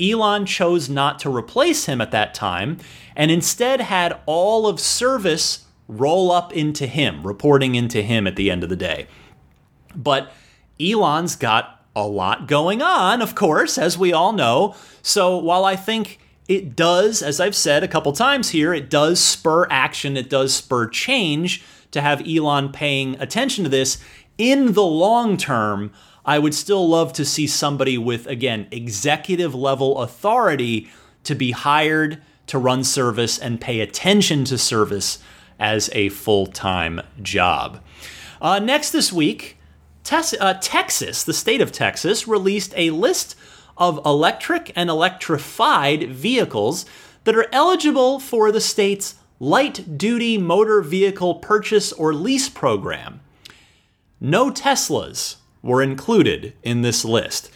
Elon 0.00 0.44
chose 0.44 0.88
not 0.88 1.18
to 1.20 1.34
replace 1.34 1.86
him 1.86 2.00
at 2.00 2.10
that 2.10 2.34
time 2.34 2.78
and 3.14 3.30
instead 3.30 3.80
had 3.80 4.18
all 4.26 4.66
of 4.66 4.80
service 4.80 5.63
roll 5.88 6.32
up 6.32 6.52
into 6.52 6.86
him, 6.86 7.26
reporting 7.26 7.74
into 7.74 8.02
him 8.02 8.26
at 8.26 8.36
the 8.36 8.50
end 8.50 8.62
of 8.62 8.70
the 8.70 8.76
day. 8.76 9.06
But 9.94 10.32
Elon's 10.80 11.36
got 11.36 11.84
a 11.94 12.06
lot 12.06 12.48
going 12.48 12.82
on, 12.82 13.22
of 13.22 13.34
course, 13.34 13.78
as 13.78 13.96
we 13.96 14.12
all 14.12 14.32
know. 14.32 14.74
So 15.02 15.36
while 15.36 15.64
I 15.64 15.76
think 15.76 16.18
it 16.48 16.74
does, 16.74 17.22
as 17.22 17.40
I've 17.40 17.54
said 17.54 17.84
a 17.84 17.88
couple 17.88 18.12
times 18.12 18.50
here, 18.50 18.74
it 18.74 18.90
does 18.90 19.20
spur 19.20 19.66
action, 19.70 20.16
it 20.16 20.28
does 20.28 20.54
spur 20.54 20.88
change 20.88 21.64
to 21.92 22.00
have 22.00 22.26
Elon 22.26 22.72
paying 22.72 23.20
attention 23.20 23.64
to 23.64 23.70
this. 23.70 23.98
In 24.36 24.72
the 24.72 24.82
long 24.82 25.36
term, 25.36 25.92
I 26.24 26.38
would 26.38 26.54
still 26.54 26.88
love 26.88 27.12
to 27.14 27.24
see 27.24 27.46
somebody 27.46 27.96
with, 27.96 28.26
again, 28.26 28.66
executive 28.70 29.54
level 29.54 29.98
authority 29.98 30.88
to 31.22 31.34
be 31.34 31.52
hired 31.52 32.20
to 32.48 32.58
run 32.58 32.82
service 32.82 33.38
and 33.38 33.60
pay 33.60 33.80
attention 33.80 34.44
to 34.46 34.58
service 34.58 35.18
as 35.58 35.90
a 35.92 36.08
full 36.10 36.46
time 36.46 37.00
job. 37.22 37.80
Uh, 38.40 38.58
next 38.58 38.90
this 38.90 39.12
week, 39.12 39.58
Tes- 40.02 40.38
uh, 40.38 40.58
Texas, 40.60 41.24
the 41.24 41.32
state 41.32 41.60
of 41.60 41.72
Texas, 41.72 42.28
released 42.28 42.74
a 42.76 42.90
list 42.90 43.36
of 43.76 44.04
electric 44.04 44.72
and 44.76 44.90
electrified 44.90 46.10
vehicles 46.10 46.86
that 47.24 47.36
are 47.36 47.48
eligible 47.52 48.20
for 48.20 48.52
the 48.52 48.60
state's 48.60 49.16
light 49.40 49.98
duty 49.98 50.38
motor 50.38 50.80
vehicle 50.80 51.36
purchase 51.36 51.92
or 51.92 52.14
lease 52.14 52.48
program. 52.48 53.20
No 54.20 54.50
Teslas 54.50 55.36
were 55.62 55.82
included 55.82 56.54
in 56.62 56.82
this 56.82 57.04
list. 57.04 57.50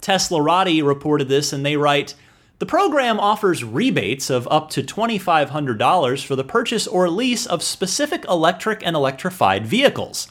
Tesla 0.00 0.38
Teslarati 0.38 0.82
reported 0.82 1.28
this 1.28 1.52
and 1.52 1.66
they 1.66 1.76
write 1.76 2.14
The 2.60 2.66
program 2.66 3.18
offers 3.18 3.64
rebates 3.64 4.28
of 4.28 4.46
up 4.50 4.68
to 4.72 4.82
$2,500 4.82 6.26
for 6.26 6.36
the 6.36 6.44
purchase 6.44 6.86
or 6.86 7.08
lease 7.08 7.46
of 7.46 7.62
specific 7.62 8.26
electric 8.28 8.86
and 8.86 8.94
electrified 8.94 9.66
vehicles. 9.66 10.28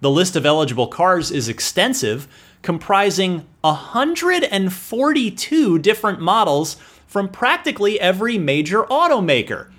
The 0.00 0.08
list 0.08 0.36
of 0.36 0.46
eligible 0.46 0.86
cars 0.86 1.32
is 1.32 1.48
extensive, 1.48 2.28
comprising 2.62 3.44
142 3.62 5.78
different 5.80 6.20
models 6.20 6.76
from 7.08 7.28
practically 7.28 7.98
every 7.98 8.38
major 8.38 8.84
automaker. 8.84 9.72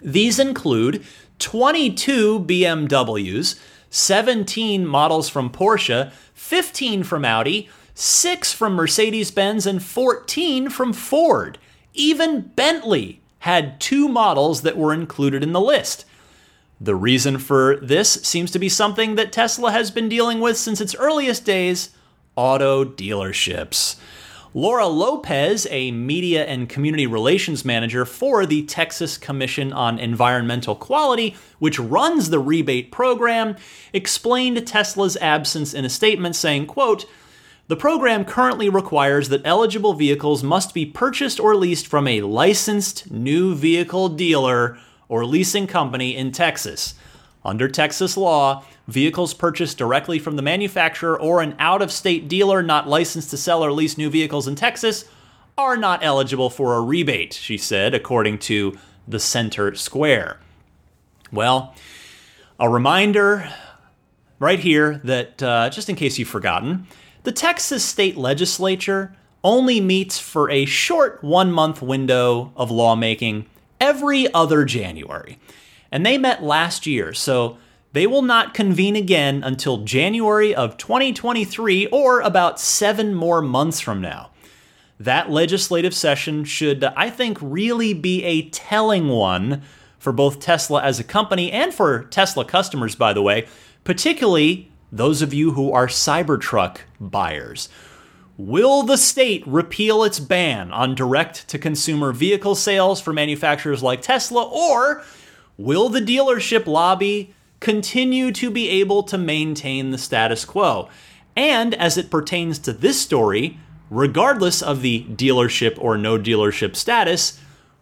These 0.00 0.38
include 0.38 1.04
22 1.40 2.44
BMWs, 2.44 3.58
17 3.90 4.86
models 4.86 5.28
from 5.28 5.50
Porsche, 5.50 6.12
15 6.34 7.02
from 7.02 7.24
Audi, 7.24 7.68
6 7.94 8.52
from 8.52 8.74
Mercedes 8.74 9.30
Benz, 9.30 9.66
and 9.66 9.82
14 9.82 10.70
from 10.70 10.92
Ford. 10.92 11.58
Even 11.94 12.52
Bentley 12.54 13.20
had 13.40 13.80
two 13.80 14.08
models 14.08 14.62
that 14.62 14.76
were 14.76 14.92
included 14.92 15.42
in 15.42 15.52
the 15.52 15.60
list. 15.60 16.04
The 16.80 16.94
reason 16.94 17.38
for 17.38 17.76
this 17.76 18.12
seems 18.22 18.50
to 18.52 18.58
be 18.58 18.68
something 18.68 19.14
that 19.16 19.32
Tesla 19.32 19.70
has 19.72 19.90
been 19.90 20.08
dealing 20.08 20.40
with 20.40 20.56
since 20.56 20.80
its 20.80 20.94
earliest 20.94 21.44
days 21.44 21.90
auto 22.36 22.84
dealerships. 22.84 23.96
Laura 24.52 24.88
Lopez, 24.88 25.66
a 25.70 25.92
media 25.92 26.44
and 26.44 26.68
community 26.68 27.06
relations 27.06 27.64
manager 27.64 28.04
for 28.04 28.46
the 28.46 28.64
Texas 28.64 29.16
Commission 29.16 29.72
on 29.72 29.98
Environmental 29.98 30.74
Quality, 30.74 31.36
which 31.60 31.78
runs 31.78 32.30
the 32.30 32.40
rebate 32.40 32.90
program, 32.90 33.54
explained 33.92 34.66
Tesla's 34.66 35.16
absence 35.18 35.72
in 35.72 35.84
a 35.84 35.90
statement 35.90 36.34
saying, 36.34 36.66
quote, 36.66 37.06
the 37.70 37.76
program 37.76 38.24
currently 38.24 38.68
requires 38.68 39.28
that 39.28 39.42
eligible 39.44 39.94
vehicles 39.94 40.42
must 40.42 40.74
be 40.74 40.84
purchased 40.84 41.38
or 41.38 41.54
leased 41.54 41.86
from 41.86 42.08
a 42.08 42.20
licensed 42.20 43.08
new 43.12 43.54
vehicle 43.54 44.08
dealer 44.08 44.76
or 45.08 45.24
leasing 45.24 45.68
company 45.68 46.16
in 46.16 46.32
Texas. 46.32 46.94
Under 47.44 47.68
Texas 47.68 48.16
law, 48.16 48.64
vehicles 48.88 49.34
purchased 49.34 49.78
directly 49.78 50.18
from 50.18 50.34
the 50.34 50.42
manufacturer 50.42 51.16
or 51.16 51.40
an 51.40 51.54
out 51.60 51.80
of 51.80 51.92
state 51.92 52.26
dealer 52.26 52.60
not 52.60 52.88
licensed 52.88 53.30
to 53.30 53.36
sell 53.36 53.64
or 53.64 53.70
lease 53.70 53.96
new 53.96 54.10
vehicles 54.10 54.48
in 54.48 54.56
Texas 54.56 55.04
are 55.56 55.76
not 55.76 56.02
eligible 56.02 56.50
for 56.50 56.74
a 56.74 56.80
rebate, 56.80 57.34
she 57.34 57.56
said, 57.56 57.94
according 57.94 58.38
to 58.38 58.76
the 59.06 59.20
Center 59.20 59.76
Square. 59.76 60.40
Well, 61.30 61.76
a 62.58 62.68
reminder 62.68 63.48
right 64.40 64.58
here 64.58 65.00
that, 65.04 65.40
uh, 65.40 65.70
just 65.70 65.88
in 65.88 65.94
case 65.94 66.18
you've 66.18 66.26
forgotten, 66.26 66.88
the 67.22 67.32
Texas 67.32 67.84
state 67.84 68.16
legislature 68.16 69.14
only 69.42 69.80
meets 69.80 70.18
for 70.18 70.50
a 70.50 70.64
short 70.64 71.22
one 71.22 71.50
month 71.52 71.82
window 71.82 72.52
of 72.56 72.70
lawmaking 72.70 73.46
every 73.80 74.32
other 74.32 74.64
January. 74.64 75.38
And 75.90 76.04
they 76.04 76.18
met 76.18 76.42
last 76.42 76.86
year, 76.86 77.12
so 77.12 77.58
they 77.92 78.06
will 78.06 78.22
not 78.22 78.54
convene 78.54 78.96
again 78.96 79.42
until 79.42 79.78
January 79.78 80.54
of 80.54 80.76
2023 80.76 81.86
or 81.86 82.20
about 82.20 82.60
seven 82.60 83.14
more 83.14 83.42
months 83.42 83.80
from 83.80 84.00
now. 84.00 84.30
That 84.98 85.30
legislative 85.30 85.94
session 85.94 86.44
should, 86.44 86.84
I 86.84 87.10
think, 87.10 87.38
really 87.40 87.94
be 87.94 88.22
a 88.22 88.48
telling 88.50 89.08
one 89.08 89.62
for 89.98 90.12
both 90.12 90.40
Tesla 90.40 90.82
as 90.82 91.00
a 91.00 91.04
company 91.04 91.50
and 91.50 91.74
for 91.74 92.04
Tesla 92.04 92.44
customers, 92.44 92.94
by 92.94 93.12
the 93.12 93.22
way, 93.22 93.48
particularly 93.82 94.69
those 94.92 95.22
of 95.22 95.34
you 95.34 95.52
who 95.52 95.72
are 95.72 95.86
Cybertruck 95.86 96.78
buyers. 97.00 97.68
Will 98.36 98.82
the 98.82 98.96
state 98.96 99.46
repeal 99.46 100.02
its 100.02 100.18
ban 100.18 100.72
on 100.72 100.94
direct 100.94 101.46
to 101.48 101.58
consumer 101.58 102.12
vehicle 102.12 102.54
sales 102.54 103.00
for 103.00 103.12
manufacturers 103.12 103.82
like 103.82 104.02
Tesla, 104.02 104.42
or 104.42 105.04
will 105.58 105.88
the 105.90 106.00
dealership 106.00 106.66
lobby 106.66 107.34
continue 107.60 108.32
to 108.32 108.50
be 108.50 108.68
able 108.68 109.02
to 109.04 109.18
maintain 109.18 109.90
the 109.90 109.98
status 109.98 110.44
quo. 110.44 110.88
And 111.36 111.74
as 111.74 111.96
it 111.96 112.10
pertains 112.10 112.58
to 112.60 112.72
this 112.72 113.00
story, 113.00 113.58
regardless 113.90 114.62
of 114.62 114.82
the 114.82 115.04
dealership 115.10 115.76
or 115.78 115.96
no 115.96 116.18
dealership 116.18 116.74
status, 116.74 117.38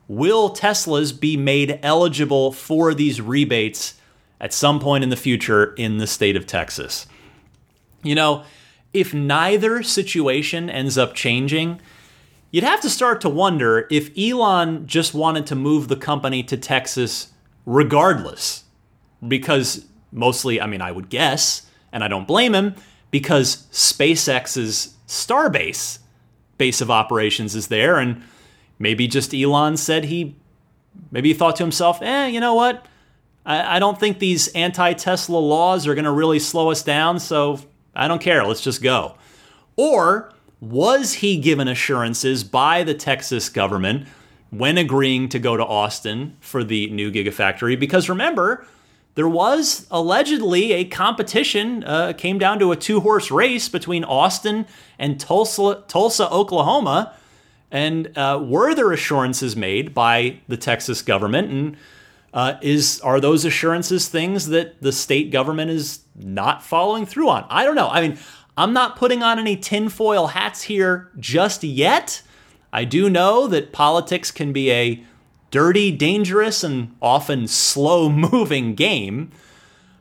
will 0.08 0.50
Teslas 0.50 1.18
be 1.18 1.36
made 1.36 1.78
eligible 1.82 2.52
for 2.52 2.92
these 2.92 3.20
rebates 3.20 3.94
at 4.40 4.52
some 4.52 4.80
point 4.80 5.04
in 5.04 5.10
the 5.10 5.16
future 5.16 5.74
in 5.74 5.98
the 5.98 6.06
state 6.06 6.36
of 6.36 6.46
Texas? 6.46 7.06
You 8.02 8.14
know, 8.14 8.44
if 8.92 9.12
neither 9.12 9.82
situation 9.82 10.70
ends 10.70 10.96
up 10.96 11.14
changing, 11.14 11.80
you'd 12.50 12.64
have 12.64 12.80
to 12.80 12.90
start 12.90 13.20
to 13.22 13.28
wonder 13.28 13.86
if 13.90 14.10
Elon 14.16 14.86
just 14.86 15.14
wanted 15.14 15.46
to 15.46 15.54
move 15.54 15.88
the 15.88 15.96
company 15.96 16.42
to 16.44 16.56
Texas 16.56 17.32
regardless 17.66 18.64
because 19.26 19.84
mostly, 20.12 20.60
I 20.60 20.66
mean, 20.66 20.80
I 20.80 20.92
would 20.92 21.08
guess, 21.08 21.66
and 21.92 22.02
I 22.02 22.08
don't 22.08 22.26
blame 22.26 22.54
him, 22.54 22.74
because 23.10 23.66
SpaceX's 23.72 24.94
Starbase 25.06 25.98
base 26.58 26.80
of 26.80 26.90
operations 26.90 27.54
is 27.54 27.68
there, 27.68 27.98
and 27.98 28.22
maybe 28.78 29.06
just 29.06 29.34
Elon 29.34 29.76
said 29.76 30.04
he 30.04 30.36
maybe 31.10 31.28
he 31.28 31.34
thought 31.34 31.56
to 31.56 31.62
himself, 31.62 32.02
eh, 32.02 32.26
you 32.26 32.40
know 32.40 32.54
what? 32.54 32.86
I, 33.48 33.76
I 33.76 33.78
don't 33.80 33.98
think 33.98 34.20
these 34.20 34.48
anti 34.48 34.92
Tesla 34.92 35.38
laws 35.38 35.88
are 35.88 35.94
going 35.94 36.04
to 36.04 36.12
really 36.12 36.38
slow 36.38 36.70
us 36.70 36.84
down, 36.84 37.18
so 37.18 37.58
I 37.96 38.06
don't 38.06 38.20
care. 38.20 38.44
Let's 38.44 38.60
just 38.60 38.82
go. 38.82 39.16
Or 39.74 40.32
was 40.60 41.14
he 41.14 41.38
given 41.38 41.66
assurances 41.66 42.44
by 42.44 42.84
the 42.84 42.94
Texas 42.94 43.48
government 43.48 44.06
when 44.50 44.78
agreeing 44.78 45.28
to 45.30 45.38
go 45.38 45.56
to 45.56 45.64
Austin 45.64 46.36
for 46.40 46.62
the 46.62 46.90
new 46.90 47.10
Gigafactory? 47.10 47.78
Because 47.78 48.08
remember, 48.08 48.66
there 49.14 49.28
was 49.28 49.86
allegedly 49.90 50.72
a 50.72 50.84
competition, 50.84 51.82
uh, 51.84 52.12
came 52.12 52.38
down 52.38 52.58
to 52.58 52.70
a 52.70 52.76
two 52.76 53.00
horse 53.00 53.30
race 53.30 53.68
between 53.68 54.04
Austin 54.04 54.66
and 54.98 55.18
Tulsa, 55.18 55.84
Tulsa 55.88 56.30
Oklahoma. 56.30 57.14
And 57.70 58.16
uh, 58.16 58.42
were 58.42 58.74
there 58.74 58.92
assurances 58.92 59.56
made 59.56 59.92
by 59.92 60.40
the 60.48 60.56
Texas 60.56 61.02
government? 61.02 61.50
And 61.50 61.76
uh, 62.32 62.54
is 62.60 63.00
are 63.00 63.20
those 63.20 63.44
assurances 63.44 64.08
things 64.08 64.48
that 64.48 64.80
the 64.82 64.92
state 64.92 65.30
government 65.30 65.70
is 65.70 66.00
not 66.14 66.62
following 66.62 67.06
through 67.06 67.28
on? 67.28 67.46
I 67.48 67.64
don't 67.64 67.76
know. 67.76 67.88
I 67.88 68.00
mean, 68.06 68.18
I'm 68.56 68.72
not 68.72 68.96
putting 68.96 69.22
on 69.22 69.38
any 69.38 69.56
tinfoil 69.56 70.28
hats 70.28 70.62
here 70.62 71.10
just 71.18 71.62
yet. 71.62 72.22
I 72.72 72.84
do 72.84 73.08
know 73.08 73.46
that 73.46 73.72
politics 73.72 74.30
can 74.30 74.52
be 74.52 74.70
a 74.70 75.02
dirty, 75.50 75.90
dangerous, 75.90 76.62
and 76.62 76.94
often 77.00 77.46
slow 77.46 78.08
moving 78.10 78.74
game. 78.74 79.30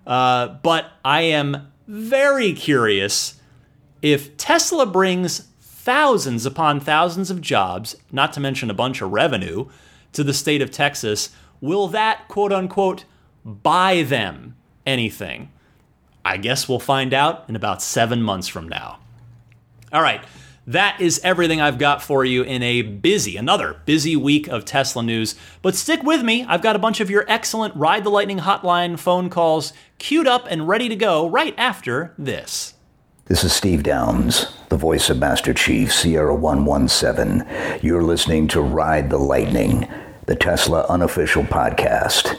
Uh, 0.06 0.48
but 0.64 0.92
I 1.04 1.22
am 1.22 1.72
very 1.88 2.54
curious 2.54 3.40
if 4.02 4.36
Tesla 4.38 4.86
brings 4.86 5.48
thousands 5.60 6.46
upon 6.46 6.80
thousands 6.80 7.32
of 7.32 7.42
jobs, 7.42 7.96
not 8.12 8.34
to 8.34 8.40
mention 8.40 8.70
a 8.70 8.74
bunch 8.74 9.02
of 9.02 9.12
revenue, 9.12 9.68
to 10.14 10.24
the 10.24 10.34
state 10.34 10.62
of 10.62 10.72
Texas, 10.72 11.30
will 11.62 11.88
that 11.90 12.28
quote 12.28 12.52
unquote 12.52 13.06
buy 13.44 14.04
them 14.04 14.56
anything? 14.86 15.52
I 16.24 16.38
guess 16.38 16.68
we'll 16.68 16.80
find 16.80 17.14
out 17.14 17.46
in 17.48 17.56
about 17.56 17.82
seven 17.82 18.22
months 18.22 18.48
from 18.48 18.68
now. 18.68 19.00
All 19.94 20.02
right, 20.02 20.22
that 20.68 21.00
is 21.00 21.22
everything 21.24 21.62
I've 21.62 21.78
got 21.78 22.02
for 22.02 22.26
you 22.26 22.44
in 22.44 22.62
a 22.62 22.82
busy, 22.82 23.38
another 23.38 23.80
busy 23.86 24.18
week 24.18 24.50
of 24.50 24.66
Tesla 24.66 25.02
news. 25.02 25.36
But 25.62 25.76
stick 25.76 26.04
with 26.04 26.24
me, 26.24 26.44
I've 26.44 26.62
got 26.62 26.76
a 26.76 26.80
bunch 26.80 27.00
of 27.00 27.10
your 27.10 27.24
excellent 27.30 27.74
Ride 27.78 28.04
the 28.04 28.10
Lightning 28.10 28.40
hotline 28.40 29.00
phone 29.00 29.30
calls 29.30 29.72
queued 29.98 30.28
up 30.28 30.46
and 30.50 30.68
ready 30.68 30.90
to 30.90 30.96
go 30.98 31.30
right 31.30 31.56
after 31.58 32.14
this. 32.18 32.74
This 33.28 33.46
is 33.46 33.54
Steve 33.54 33.84
Downes, 33.84 34.54
the 34.68 34.76
voice 34.76 35.10
of 35.10 35.20
Master 35.20 35.54
Chief, 35.54 35.94
Sierra 35.94 36.36
117. 36.36 37.46
You're 37.82 38.04
listening 38.04 38.50
to 38.50 38.62
Ride 38.62 39.10
the 39.10 39.18
Lightning, 39.18 39.88
the 40.28 40.36
Tesla 40.36 40.86
unofficial 40.90 41.44
podcast. 41.44 42.38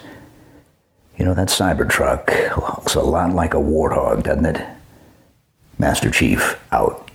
You 1.16 1.24
know, 1.24 1.32
that 1.32 1.48
Cybertruck 1.48 2.54
looks 2.56 2.94
a 2.94 3.00
lot 3.00 3.32
like 3.32 3.54
a 3.54 3.58
warthog, 3.58 4.24
doesn't 4.24 4.44
it? 4.44 4.62
Master 5.78 6.10
Chief, 6.10 6.60
out. 6.70 7.10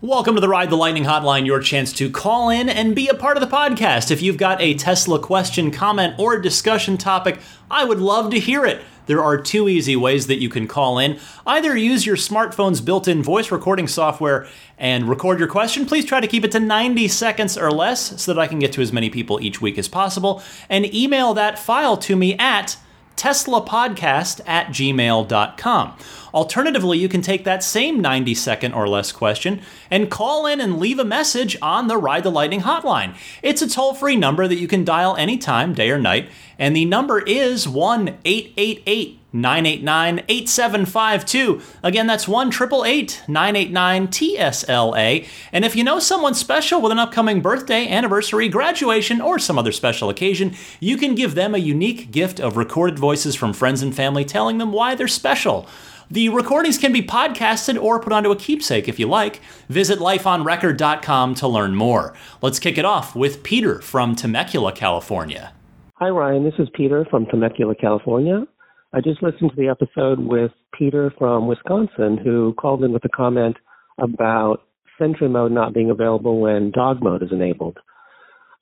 Welcome 0.00 0.36
to 0.36 0.40
the 0.40 0.48
Ride 0.48 0.70
the 0.70 0.76
Lightning 0.76 1.02
Hotline, 1.02 1.46
your 1.46 1.58
chance 1.58 1.92
to 1.94 2.08
call 2.08 2.48
in 2.48 2.68
and 2.68 2.94
be 2.94 3.08
a 3.08 3.14
part 3.14 3.36
of 3.36 3.40
the 3.40 3.54
podcast. 3.54 4.12
If 4.12 4.22
you've 4.22 4.36
got 4.36 4.60
a 4.60 4.74
Tesla 4.74 5.18
question, 5.18 5.72
comment, 5.72 6.14
or 6.16 6.38
discussion 6.38 6.96
topic, 6.96 7.40
I 7.68 7.84
would 7.84 7.98
love 7.98 8.30
to 8.30 8.38
hear 8.38 8.64
it. 8.64 8.82
There 9.06 9.22
are 9.22 9.36
two 9.36 9.68
easy 9.68 9.96
ways 9.96 10.26
that 10.26 10.40
you 10.40 10.48
can 10.48 10.66
call 10.66 10.98
in. 10.98 11.18
Either 11.46 11.76
use 11.76 12.06
your 12.06 12.16
smartphone's 12.16 12.80
built 12.80 13.06
in 13.06 13.22
voice 13.22 13.50
recording 13.50 13.88
software 13.88 14.46
and 14.78 15.08
record 15.08 15.38
your 15.38 15.48
question. 15.48 15.86
Please 15.86 16.04
try 16.04 16.20
to 16.20 16.26
keep 16.26 16.44
it 16.44 16.52
to 16.52 16.60
90 16.60 17.08
seconds 17.08 17.56
or 17.56 17.70
less 17.70 18.20
so 18.20 18.32
that 18.32 18.40
I 18.40 18.46
can 18.46 18.58
get 18.58 18.72
to 18.72 18.82
as 18.82 18.92
many 18.92 19.10
people 19.10 19.40
each 19.40 19.60
week 19.60 19.78
as 19.78 19.88
possible. 19.88 20.42
And 20.68 20.92
email 20.94 21.34
that 21.34 21.58
file 21.58 21.96
to 21.98 22.16
me 22.16 22.34
at 22.38 22.76
teslapodcast 23.16 24.40
at 24.46 24.68
gmail.com. 24.68 25.98
Alternatively, 26.34 26.98
you 26.98 27.08
can 27.08 27.22
take 27.22 27.44
that 27.44 27.62
same 27.62 28.00
90 28.00 28.34
second 28.34 28.72
or 28.72 28.88
less 28.88 29.12
question 29.12 29.62
and 29.88 30.10
call 30.10 30.46
in 30.46 30.60
and 30.60 30.78
leave 30.78 30.98
a 30.98 31.04
message 31.04 31.56
on 31.62 31.86
the 31.86 31.96
Ride 31.96 32.24
the 32.24 32.30
Lightning 32.30 32.62
hotline. 32.62 33.16
It's 33.40 33.62
a 33.62 33.70
toll 33.70 33.94
free 33.94 34.16
number 34.16 34.48
that 34.48 34.58
you 34.58 34.66
can 34.66 34.84
dial 34.84 35.14
anytime, 35.16 35.74
day 35.74 35.90
or 35.90 35.98
night, 35.98 36.28
and 36.58 36.74
the 36.74 36.86
number 36.86 37.20
is 37.20 37.68
1 37.68 38.18
888 38.24 39.20
989 39.32 40.24
8752. 40.28 41.60
Again, 41.82 42.06
that's 42.06 42.28
1 42.28 42.50
989 42.50 44.08
TSLA. 44.08 45.26
And 45.52 45.64
if 45.64 45.74
you 45.74 45.82
know 45.82 45.98
someone 45.98 46.34
special 46.34 46.80
with 46.80 46.92
an 46.92 47.00
upcoming 47.00 47.40
birthday, 47.40 47.88
anniversary, 47.88 48.48
graduation, 48.48 49.20
or 49.20 49.40
some 49.40 49.58
other 49.58 49.72
special 49.72 50.08
occasion, 50.08 50.54
you 50.78 50.96
can 50.96 51.16
give 51.16 51.34
them 51.34 51.54
a 51.54 51.58
unique 51.58 52.12
gift 52.12 52.40
of 52.40 52.56
recorded 52.56 52.98
voices 52.98 53.34
from 53.34 53.52
friends 53.52 53.82
and 53.82 53.94
family 53.94 54.24
telling 54.24 54.58
them 54.58 54.72
why 54.72 54.94
they're 54.94 55.08
special. 55.08 55.68
The 56.10 56.28
recordings 56.28 56.78
can 56.78 56.92
be 56.92 57.02
podcasted 57.02 57.80
or 57.82 57.98
put 57.98 58.12
onto 58.12 58.30
a 58.30 58.36
keepsake 58.36 58.88
if 58.88 58.98
you 58.98 59.06
like. 59.06 59.40
Visit 59.68 59.98
lifeonrecord.com 59.98 61.34
to 61.36 61.48
learn 61.48 61.74
more. 61.74 62.14
Let's 62.42 62.58
kick 62.58 62.76
it 62.76 62.84
off 62.84 63.16
with 63.16 63.42
Peter 63.42 63.80
from 63.80 64.14
Temecula, 64.14 64.72
California. 64.72 65.52
Hi, 65.94 66.08
Ryan. 66.08 66.44
This 66.44 66.54
is 66.58 66.68
Peter 66.74 67.06
from 67.10 67.24
Temecula, 67.26 67.74
California. 67.74 68.46
I 68.92 69.00
just 69.00 69.22
listened 69.22 69.50
to 69.50 69.56
the 69.56 69.68
episode 69.68 70.18
with 70.20 70.52
Peter 70.78 71.12
from 71.18 71.46
Wisconsin, 71.46 72.18
who 72.22 72.54
called 72.54 72.84
in 72.84 72.92
with 72.92 73.04
a 73.04 73.08
comment 73.08 73.56
about 73.98 74.62
Sentry 74.98 75.28
mode 75.28 75.52
not 75.52 75.74
being 75.74 75.90
available 75.90 76.40
when 76.40 76.70
dog 76.70 77.02
mode 77.02 77.22
is 77.22 77.32
enabled. 77.32 77.78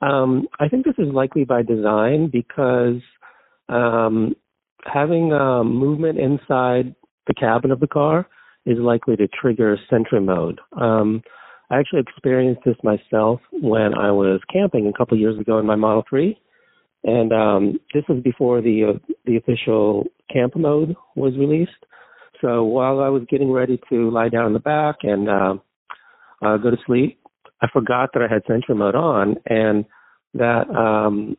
Um, 0.01 0.47
I 0.59 0.69
think 0.69 0.85
this 0.85 0.95
is 0.97 1.13
likely 1.13 1.43
by 1.43 1.61
design 1.61 2.29
because 2.31 3.01
um, 3.69 4.33
having 4.85 5.31
um, 5.33 5.75
movement 5.75 6.19
inside 6.19 6.95
the 7.27 7.33
cabin 7.33 7.71
of 7.71 7.79
the 7.79 7.87
car 7.87 8.27
is 8.65 8.77
likely 8.79 9.15
to 9.17 9.27
trigger 9.27 9.77
Sentry 9.89 10.19
mode. 10.19 10.59
Um, 10.79 11.21
I 11.69 11.79
actually 11.79 12.01
experienced 12.01 12.61
this 12.65 12.75
myself 12.83 13.39
when 13.51 13.93
I 13.95 14.11
was 14.11 14.41
camping 14.51 14.87
a 14.87 14.97
couple 14.97 15.15
of 15.15 15.21
years 15.21 15.39
ago 15.39 15.59
in 15.59 15.65
my 15.65 15.75
Model 15.75 16.03
3. 16.09 16.37
And 17.05 17.33
um, 17.33 17.79
this 17.93 18.03
was 18.07 18.21
before 18.23 18.61
the 18.61 18.93
uh, 18.95 19.13
the 19.25 19.35
official 19.35 20.05
camp 20.31 20.55
mode 20.55 20.95
was 21.15 21.33
released. 21.37 21.71
So 22.41 22.63
while 22.63 23.01
I 23.01 23.09
was 23.09 23.23
getting 23.29 23.51
ready 23.51 23.79
to 23.89 24.09
lie 24.09 24.29
down 24.29 24.47
in 24.47 24.53
the 24.53 24.59
back 24.59 24.97
and 25.03 25.29
uh, 25.29 25.55
uh, 26.45 26.57
go 26.57 26.71
to 26.71 26.77
sleep, 26.85 27.19
I 27.61 27.67
forgot 27.71 28.11
that 28.13 28.21
I 28.21 28.33
had 28.33 28.43
Sentry 28.47 28.75
mode 28.75 28.95
on, 28.95 29.35
and 29.47 29.85
that 30.33 30.69
um, 30.69 31.37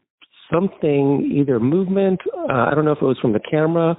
something, 0.52 1.30
either 1.34 1.58
movement, 1.58 2.20
uh, 2.48 2.52
I 2.52 2.74
don't 2.74 2.84
know 2.84 2.92
if 2.92 3.02
it 3.02 3.04
was 3.04 3.18
from 3.20 3.32
the 3.32 3.40
camera 3.40 3.96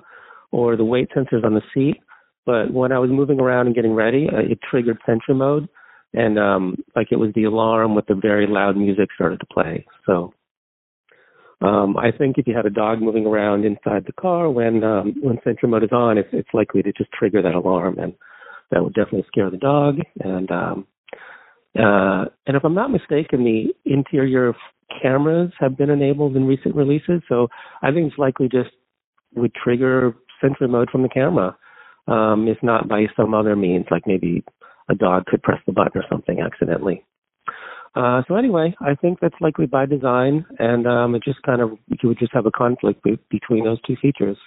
or 0.55 0.77
the 0.77 0.85
weight 0.85 1.09
sensors 1.13 1.43
on 1.43 1.53
the 1.53 1.61
seat, 1.73 1.97
but 2.45 2.71
when 2.71 2.93
I 2.93 2.99
was 2.99 3.09
moving 3.09 3.41
around 3.41 3.65
and 3.65 3.75
getting 3.75 3.93
ready, 3.93 4.29
uh, 4.31 4.39
it 4.39 4.59
triggered 4.69 4.97
Sentry 5.05 5.35
mode, 5.35 5.67
and 6.13 6.39
um, 6.39 6.77
like 6.95 7.07
it 7.11 7.17
was 7.17 7.31
the 7.35 7.43
alarm 7.43 7.93
with 7.93 8.05
the 8.05 8.15
very 8.15 8.47
loud 8.47 8.77
music 8.77 9.09
started 9.13 9.41
to 9.41 9.45
play. 9.47 9.85
So 10.05 10.33
um, 11.61 11.97
I 11.97 12.11
think 12.17 12.37
if 12.37 12.47
you 12.47 12.55
had 12.55 12.65
a 12.65 12.69
dog 12.69 13.01
moving 13.01 13.25
around 13.25 13.65
inside 13.65 14.05
the 14.05 14.13
car 14.13 14.49
when 14.49 14.81
um, 14.85 15.15
when 15.21 15.39
Sentry 15.43 15.67
mode 15.67 15.83
is 15.83 15.91
on, 15.91 16.17
it's 16.17 16.29
it's 16.31 16.53
likely 16.53 16.81
to 16.83 16.93
just 16.93 17.11
trigger 17.11 17.41
that 17.41 17.53
alarm, 17.55 17.99
and 17.99 18.13
that 18.71 18.81
would 18.81 18.93
definitely 18.93 19.25
scare 19.27 19.51
the 19.51 19.57
dog. 19.57 19.97
And 20.23 20.49
um, 20.51 20.87
uh, 21.77 22.25
and 22.47 22.55
if 22.55 22.63
I'm 22.63 22.75
not 22.75 22.91
mistaken, 22.91 23.43
the 23.43 23.73
interior 23.83 24.53
cameras 25.01 25.51
have 25.59 25.75
been 25.75 25.89
enabled 25.89 26.37
in 26.37 26.45
recent 26.45 26.75
releases, 26.75 27.21
so 27.27 27.49
I 27.81 27.91
think 27.91 28.07
it's 28.07 28.17
likely 28.17 28.47
just 28.47 28.69
would 29.35 29.53
trigger 29.53 30.15
Sentry 30.45 30.67
mode 30.67 30.89
from 30.89 31.01
the 31.01 31.09
camera, 31.09 31.57
um, 32.07 32.47
if 32.47 32.57
not 32.61 32.87
by 32.87 33.05
some 33.15 33.33
other 33.33 33.55
means, 33.55 33.85
like 33.89 34.03
maybe 34.05 34.43
a 34.89 34.95
dog 34.95 35.25
could 35.25 35.41
press 35.41 35.59
the 35.65 35.73
button 35.73 35.99
or 35.99 36.05
something 36.09 36.39
accidentally. 36.39 37.03
Uh, 37.95 38.21
so 38.27 38.35
anyway, 38.35 38.75
I 38.81 38.93
think 38.93 39.19
that's 39.21 39.35
likely 39.39 39.65
by 39.65 39.85
design, 39.85 40.45
and 40.59 40.85
um, 40.85 41.15
it 41.15 41.23
just 41.23 41.41
kind 41.43 41.61
of 41.61 41.71
you 41.87 42.09
would 42.09 42.19
just 42.19 42.33
have 42.33 42.45
a 42.45 42.51
conflict 42.51 43.01
be- 43.03 43.19
between 43.29 43.63
those 43.63 43.81
two 43.87 43.95
features. 44.01 44.37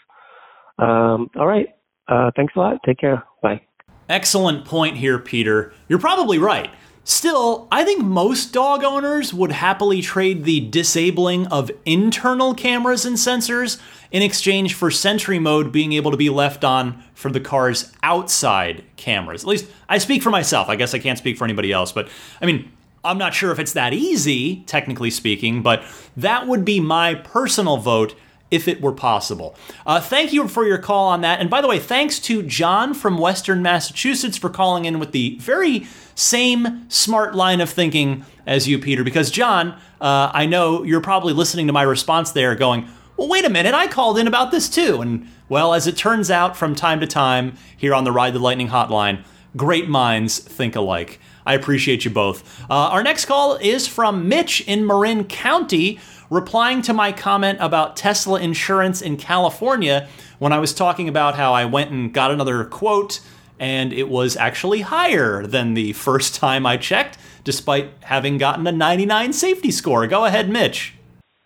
Um, 0.79 1.31
all 1.37 1.47
right, 1.47 1.69
uh, 2.09 2.31
thanks 2.37 2.53
a 2.57 2.59
lot. 2.59 2.79
Take 2.85 2.99
care. 2.99 3.25
Bye. 3.43 3.63
Excellent 4.09 4.65
point 4.65 4.97
here, 4.99 5.19
Peter. 5.19 5.73
You're 5.89 5.99
probably 5.99 6.39
right. 6.39 6.71
Still, 7.11 7.67
I 7.73 7.87
think 7.87 8.05
most 8.05 8.53
dog 8.53 8.85
owners 8.85 9.33
would 9.33 9.51
happily 9.51 10.03
trade 10.03 10.45
the 10.45 10.61
disabling 10.61 11.47
of 11.47 11.71
internal 11.87 12.53
cameras 12.53 13.07
and 13.07 13.17
sensors 13.17 13.81
in 14.11 14.21
exchange 14.21 14.75
for 14.75 14.91
Sentry 14.91 15.39
mode 15.39 15.73
being 15.73 15.95
able 15.95 16.11
to 16.11 16.19
be 16.19 16.29
left 16.29 16.65
on 16.65 17.03
for 17.15 17.31
the 17.31 17.41
car's 17.41 17.91
outside 18.03 18.85
cameras. 18.97 19.43
At 19.43 19.49
least 19.49 19.71
I 19.89 19.97
speak 19.97 20.23
for 20.23 20.29
myself. 20.29 20.69
I 20.69 20.77
guess 20.77 20.93
I 20.93 20.99
can't 20.99 21.17
speak 21.17 21.39
for 21.39 21.45
anybody 21.45 21.73
else, 21.73 21.93
but 21.93 22.11
I 22.43 22.47
mean, 22.47 22.71
I'm 23.03 23.17
not 23.17 23.33
sure 23.33 23.53
if 23.53 23.59
it's 23.59 23.73
that 23.73 23.95
easy, 23.95 24.57
technically 24.67 25.11
speaking, 25.11 25.63
but 25.63 25.83
that 26.15 26.47
would 26.47 26.67
be 26.67 26.79
my 26.79 27.15
personal 27.15 27.79
vote 27.79 28.15
if 28.51 28.67
it 28.67 28.81
were 28.81 28.93
possible. 28.93 29.55
Uh, 29.87 30.01
thank 30.01 30.33
you 30.33 30.49
for 30.49 30.67
your 30.67 30.79
call 30.79 31.09
on 31.09 31.21
that. 31.21 31.41
And 31.41 31.51
by 31.51 31.61
the 31.61 31.69
way, 31.69 31.79
thanks 31.79 32.19
to 32.21 32.43
John 32.43 32.95
from 32.95 33.19
Western 33.19 33.63
Massachusetts 33.63 34.39
for 34.39 34.49
calling 34.49 34.85
in 34.85 34.99
with 34.99 35.13
the 35.13 35.37
very 35.39 35.87
same 36.15 36.89
smart 36.89 37.35
line 37.35 37.61
of 37.61 37.71
thinking 37.71 38.25
as 38.47 38.67
you, 38.67 38.79
Peter. 38.79 39.05
Because, 39.05 39.31
John, 39.31 39.73
uh, 40.01 40.31
I 40.33 40.47
know 40.47 40.83
you're 40.83 41.01
probably 41.01 41.33
listening 41.33 41.67
to 41.67 41.73
my 41.73 41.83
response 41.83 42.33
there 42.33 42.55
going, 42.55 42.89
well, 43.17 43.29
wait 43.29 43.45
a 43.45 43.51
minute, 43.51 43.75
I 43.75 43.87
called 43.87 44.19
in 44.19 44.27
about 44.27 44.51
this 44.51 44.69
too. 44.69 45.03
And, 45.03 45.29
well, 45.49 45.75
as 45.75 45.87
it 45.87 45.97
turns 45.97 46.31
out 46.31 46.57
from 46.57 46.75
time 46.75 47.01
to 47.01 47.07
time 47.07 47.57
here 47.77 47.95
on 47.95 48.05
the 48.05 48.13
Ride 48.13 48.33
the 48.33 48.39
Lightning 48.39 48.69
hotline, 48.69 49.25
great 49.57 49.89
minds 49.89 50.39
think 50.39 50.77
alike. 50.77 51.21
I 51.45 51.55
appreciate 51.55 52.05
you 52.05 52.11
both. 52.11 52.61
Uh, 52.71 52.75
our 52.75 53.03
next 53.03 53.25
call 53.25 53.57
is 53.57 53.89
from 53.89 54.29
Mitch 54.29 54.61
in 54.69 54.87
Marin 54.87 55.25
County 55.25 55.99
replying 56.31 56.83
to 56.83 56.93
my 56.93 57.13
comment 57.13 57.59
about 57.61 57.97
Tesla 57.97 58.41
insurance 58.41 59.01
in 59.03 59.17
California 59.17 60.09
when 60.39 60.53
I 60.53 60.59
was 60.59 60.75
talking 60.75 61.09
about 61.09 61.37
how 61.37 61.53
I 61.53 61.65
went 61.65 61.91
and 61.91 62.13
got 62.13 62.31
another 62.31 62.65
quote 62.65 63.21
and 63.61 63.93
it 63.93 64.09
was 64.09 64.37
actually 64.37 64.83
higher 64.83 65.47
than 65.47 65.75
the 65.75 65.93
first 65.95 66.35
time 66.35 66.65
I 66.65 66.77
checked, 66.77 67.19
despite 67.45 67.91
having 68.03 68.39
gotten 68.39 68.67
a 68.67 68.73
99 68.73 69.33
safety 69.33 69.71
score. 69.71 70.07
Go 70.07 70.25
ahead, 70.25 70.49
Mitch. 70.49 70.95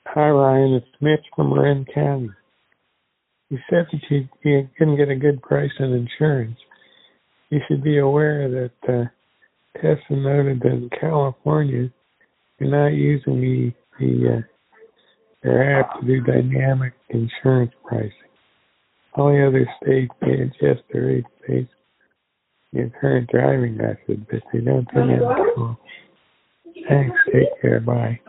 Hi, 0.07 0.29
Ryan. 0.29 0.75
It's 0.75 1.01
Mitch 1.01 1.25
from 1.35 1.51
Marin 1.51 1.87
County. 1.87 2.31
You 3.49 3.59
said 3.71 3.87
that 3.93 4.29
you, 4.43 4.69
couldn't 4.79 4.97
get 4.97 5.09
a 5.09 5.17
good 5.17 5.43
price 5.43 5.71
on 5.81 5.93
insurance. 5.93 6.59
You 7.51 7.61
should 7.69 7.83
be 7.83 7.99
aware 7.99 8.49
that 8.51 8.93
uh, 8.93 9.05
Tesla 9.81 10.17
noted 10.17 10.61
that 10.61 10.73
in 10.73 10.91
California, 11.01 11.91
you're 12.59 12.71
not 12.71 12.89
using 12.89 13.41
the 13.41 13.73
the 13.99 14.39
uh, 14.39 14.41
their 15.43 15.81
app 15.81 16.01
to 16.01 16.07
do 16.07 16.21
dynamic 16.21 16.93
insurance 17.11 17.73
pricing. 17.85 18.13
All 19.15 19.31
the 19.31 19.47
other 19.47 19.69
states 19.83 20.13
may 20.23 20.43
adjust 20.43 20.83
their 20.93 21.07
rates 21.07 21.29
based 21.47 21.69
on 22.75 22.81
your 22.81 22.91
current 23.01 23.31
driving 23.31 23.77
method, 23.77 24.27
but 24.31 24.43
they 24.53 24.61
don't 24.61 24.87
turn 24.87 25.11
into 25.11 25.77
Thanks. 26.89 27.17
Take 27.33 27.61
care. 27.61 27.81
Bye. 27.81 28.21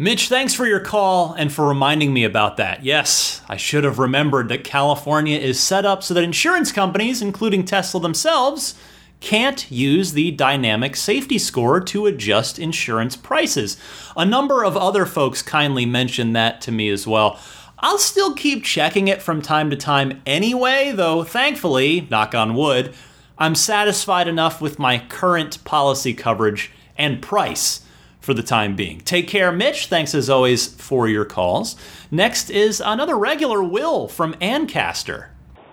Mitch, 0.00 0.28
thanks 0.28 0.54
for 0.54 0.64
your 0.64 0.80
call 0.80 1.34
and 1.34 1.52
for 1.52 1.66
reminding 1.66 2.12
me 2.12 2.22
about 2.22 2.56
that. 2.56 2.84
Yes, 2.84 3.42
I 3.48 3.56
should 3.56 3.82
have 3.82 3.98
remembered 3.98 4.48
that 4.48 4.62
California 4.62 5.36
is 5.36 5.58
set 5.58 5.84
up 5.84 6.04
so 6.04 6.14
that 6.14 6.22
insurance 6.22 6.70
companies, 6.70 7.20
including 7.20 7.64
Tesla 7.64 8.00
themselves, 8.00 8.74
can't 9.20 9.70
use 9.70 10.12
the 10.12 10.30
dynamic 10.30 10.96
safety 10.96 11.38
score 11.38 11.80
to 11.80 12.06
adjust 12.06 12.58
insurance 12.58 13.16
prices. 13.16 13.76
A 14.16 14.24
number 14.24 14.64
of 14.64 14.76
other 14.76 15.06
folks 15.06 15.42
kindly 15.42 15.86
mentioned 15.86 16.36
that 16.36 16.60
to 16.62 16.72
me 16.72 16.88
as 16.88 17.06
well. 17.06 17.38
I'll 17.80 17.98
still 17.98 18.34
keep 18.34 18.64
checking 18.64 19.08
it 19.08 19.22
from 19.22 19.40
time 19.40 19.70
to 19.70 19.76
time 19.76 20.20
anyway, 20.26 20.92
though 20.92 21.24
thankfully, 21.24 22.06
knock 22.10 22.34
on 22.34 22.54
wood, 22.54 22.94
I'm 23.38 23.54
satisfied 23.54 24.26
enough 24.26 24.60
with 24.60 24.80
my 24.80 24.98
current 24.98 25.62
policy 25.64 26.12
coverage 26.12 26.72
and 26.96 27.22
price 27.22 27.82
for 28.20 28.34
the 28.34 28.42
time 28.42 28.74
being. 28.74 29.00
Take 29.00 29.28
care, 29.28 29.52
Mitch. 29.52 29.86
Thanks 29.86 30.12
as 30.14 30.28
always 30.28 30.66
for 30.66 31.08
your 31.08 31.24
calls. 31.24 31.76
Next 32.10 32.50
is 32.50 32.82
another 32.84 33.16
regular 33.16 33.62
Will 33.62 34.08
from 34.08 34.34
Ancaster. 34.40 35.30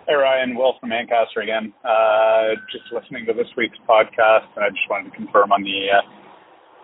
Hey 0.07 0.13
Ryan, 0.13 0.53
Will 0.53 0.77
from 0.79 0.91
Ancaster 0.91 1.41
again. 1.41 1.73
Uh, 1.81 2.53
just 2.69 2.85
listening 2.93 3.25
to 3.25 3.33
this 3.33 3.49
week's 3.57 3.77
podcast, 3.89 4.45
and 4.53 4.61
I 4.61 4.69
just 4.69 4.85
wanted 4.85 5.09
to 5.09 5.17
confirm 5.17 5.49
on 5.49 5.65
the 5.65 5.97
uh, 5.97 6.05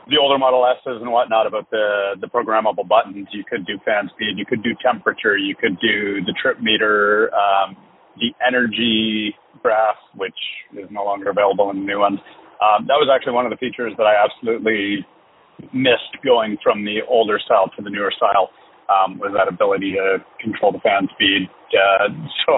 the 0.09 0.17
older 0.17 0.41
Model 0.41 0.65
S's 0.65 0.97
and 0.97 1.11
whatnot 1.11 1.45
about 1.45 1.69
the 1.69 2.17
the 2.17 2.25
programmable 2.25 2.81
buttons. 2.81 3.29
You 3.29 3.45
could 3.45 3.61
do 3.69 3.77
fan 3.85 4.09
speed, 4.09 4.41
you 4.41 4.45
could 4.49 4.63
do 4.65 4.73
temperature, 4.81 5.37
you 5.37 5.53
could 5.53 5.77
do 5.77 6.25
the 6.25 6.33
trip 6.41 6.65
meter, 6.65 7.29
um, 7.37 7.77
the 8.17 8.33
energy 8.41 9.37
graph, 9.61 10.01
which 10.17 10.41
is 10.73 10.89
no 10.89 11.05
longer 11.05 11.29
available 11.29 11.69
in 11.69 11.77
the 11.77 11.85
new 11.85 11.99
ones. 11.99 12.17
Um, 12.57 12.89
that 12.89 12.97
was 12.97 13.05
actually 13.05 13.37
one 13.37 13.45
of 13.45 13.53
the 13.53 13.61
features 13.61 13.93
that 14.01 14.09
I 14.09 14.17
absolutely 14.17 15.05
missed 15.77 16.17
going 16.25 16.57
from 16.63 16.81
the 16.85 17.05
older 17.05 17.37
style 17.37 17.69
to 17.77 17.83
the 17.85 17.91
newer 17.93 18.11
style. 18.17 18.49
Um, 18.89 19.19
was 19.21 19.29
that 19.37 19.47
ability 19.47 19.93
to 19.93 20.25
control 20.41 20.73
the 20.73 20.81
fan 20.81 21.07
speed. 21.13 21.45
Uh, 21.69 22.09
so 22.49 22.57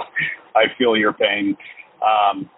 I 0.55 0.65
feel 0.77 0.97
your 0.97 1.13
pain. 1.13 1.55
Um, 2.03 2.49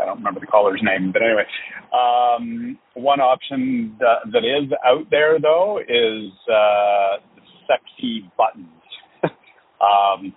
I 0.00 0.06
don't 0.06 0.18
remember 0.18 0.40
the 0.40 0.46
caller's 0.46 0.80
name, 0.82 1.12
but 1.12 1.20
anyway, 1.20 1.44
um, 1.92 2.78
one 2.94 3.20
option 3.20 3.96
that, 4.00 4.24
that 4.32 4.44
is 4.44 4.72
out 4.84 5.10
there 5.10 5.38
though 5.38 5.78
is 5.78 6.32
uh, 6.48 7.20
sexy 7.68 8.30
buttons. 8.38 8.80
um, 9.84 10.32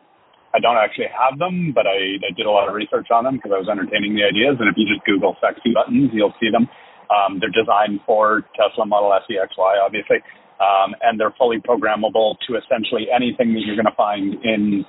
I 0.54 0.60
don't 0.60 0.76
actually 0.76 1.08
have 1.16 1.40
them, 1.40 1.72
but 1.74 1.88
I, 1.88 2.20
I 2.20 2.32
did 2.36 2.46
a 2.46 2.52
lot 2.52 2.68
of 2.68 2.76
research 2.76 3.08
on 3.12 3.24
them 3.24 3.38
because 3.38 3.52
I 3.56 3.60
was 3.60 3.70
entertaining 3.70 4.16
the 4.16 4.24
ideas. 4.24 4.58
And 4.60 4.68
if 4.68 4.76
you 4.76 4.88
just 4.88 5.06
Google 5.06 5.38
sexy 5.40 5.72
buttons, 5.72 6.12
you'll 6.12 6.36
see 6.40 6.52
them. 6.52 6.68
Um, 7.08 7.40
they're 7.40 7.54
designed 7.54 8.02
for 8.06 8.44
Tesla 8.56 8.86
Model 8.86 9.14
S, 9.14 9.24
X, 9.32 9.56
Y, 9.58 9.80
obviously, 9.80 10.18
um, 10.60 10.92
and 11.02 11.20
they're 11.20 11.34
fully 11.38 11.60
programmable 11.64 12.36
to 12.48 12.60
essentially 12.60 13.08
anything 13.14 13.54
that 13.54 13.64
you're 13.64 13.80
going 13.80 13.88
to 13.88 13.96
find 13.96 14.36
in 14.44 14.84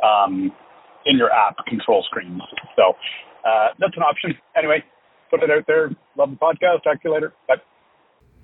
um, 0.00 0.52
in 1.06 1.16
your 1.16 1.32
app 1.32 1.56
control 1.66 2.02
screens. 2.04 2.42
So 2.76 2.96
uh, 3.46 3.68
that's 3.78 3.96
an 3.96 4.02
option. 4.02 4.34
Anyway, 4.56 4.84
put 5.30 5.42
it 5.42 5.50
out 5.50 5.66
there. 5.66 5.90
Love 6.16 6.30
the 6.30 6.36
podcast. 6.36 6.82
Talk 6.84 7.02
to 7.02 7.08
you 7.08 7.14
later. 7.14 7.32
Bye. 7.48 7.56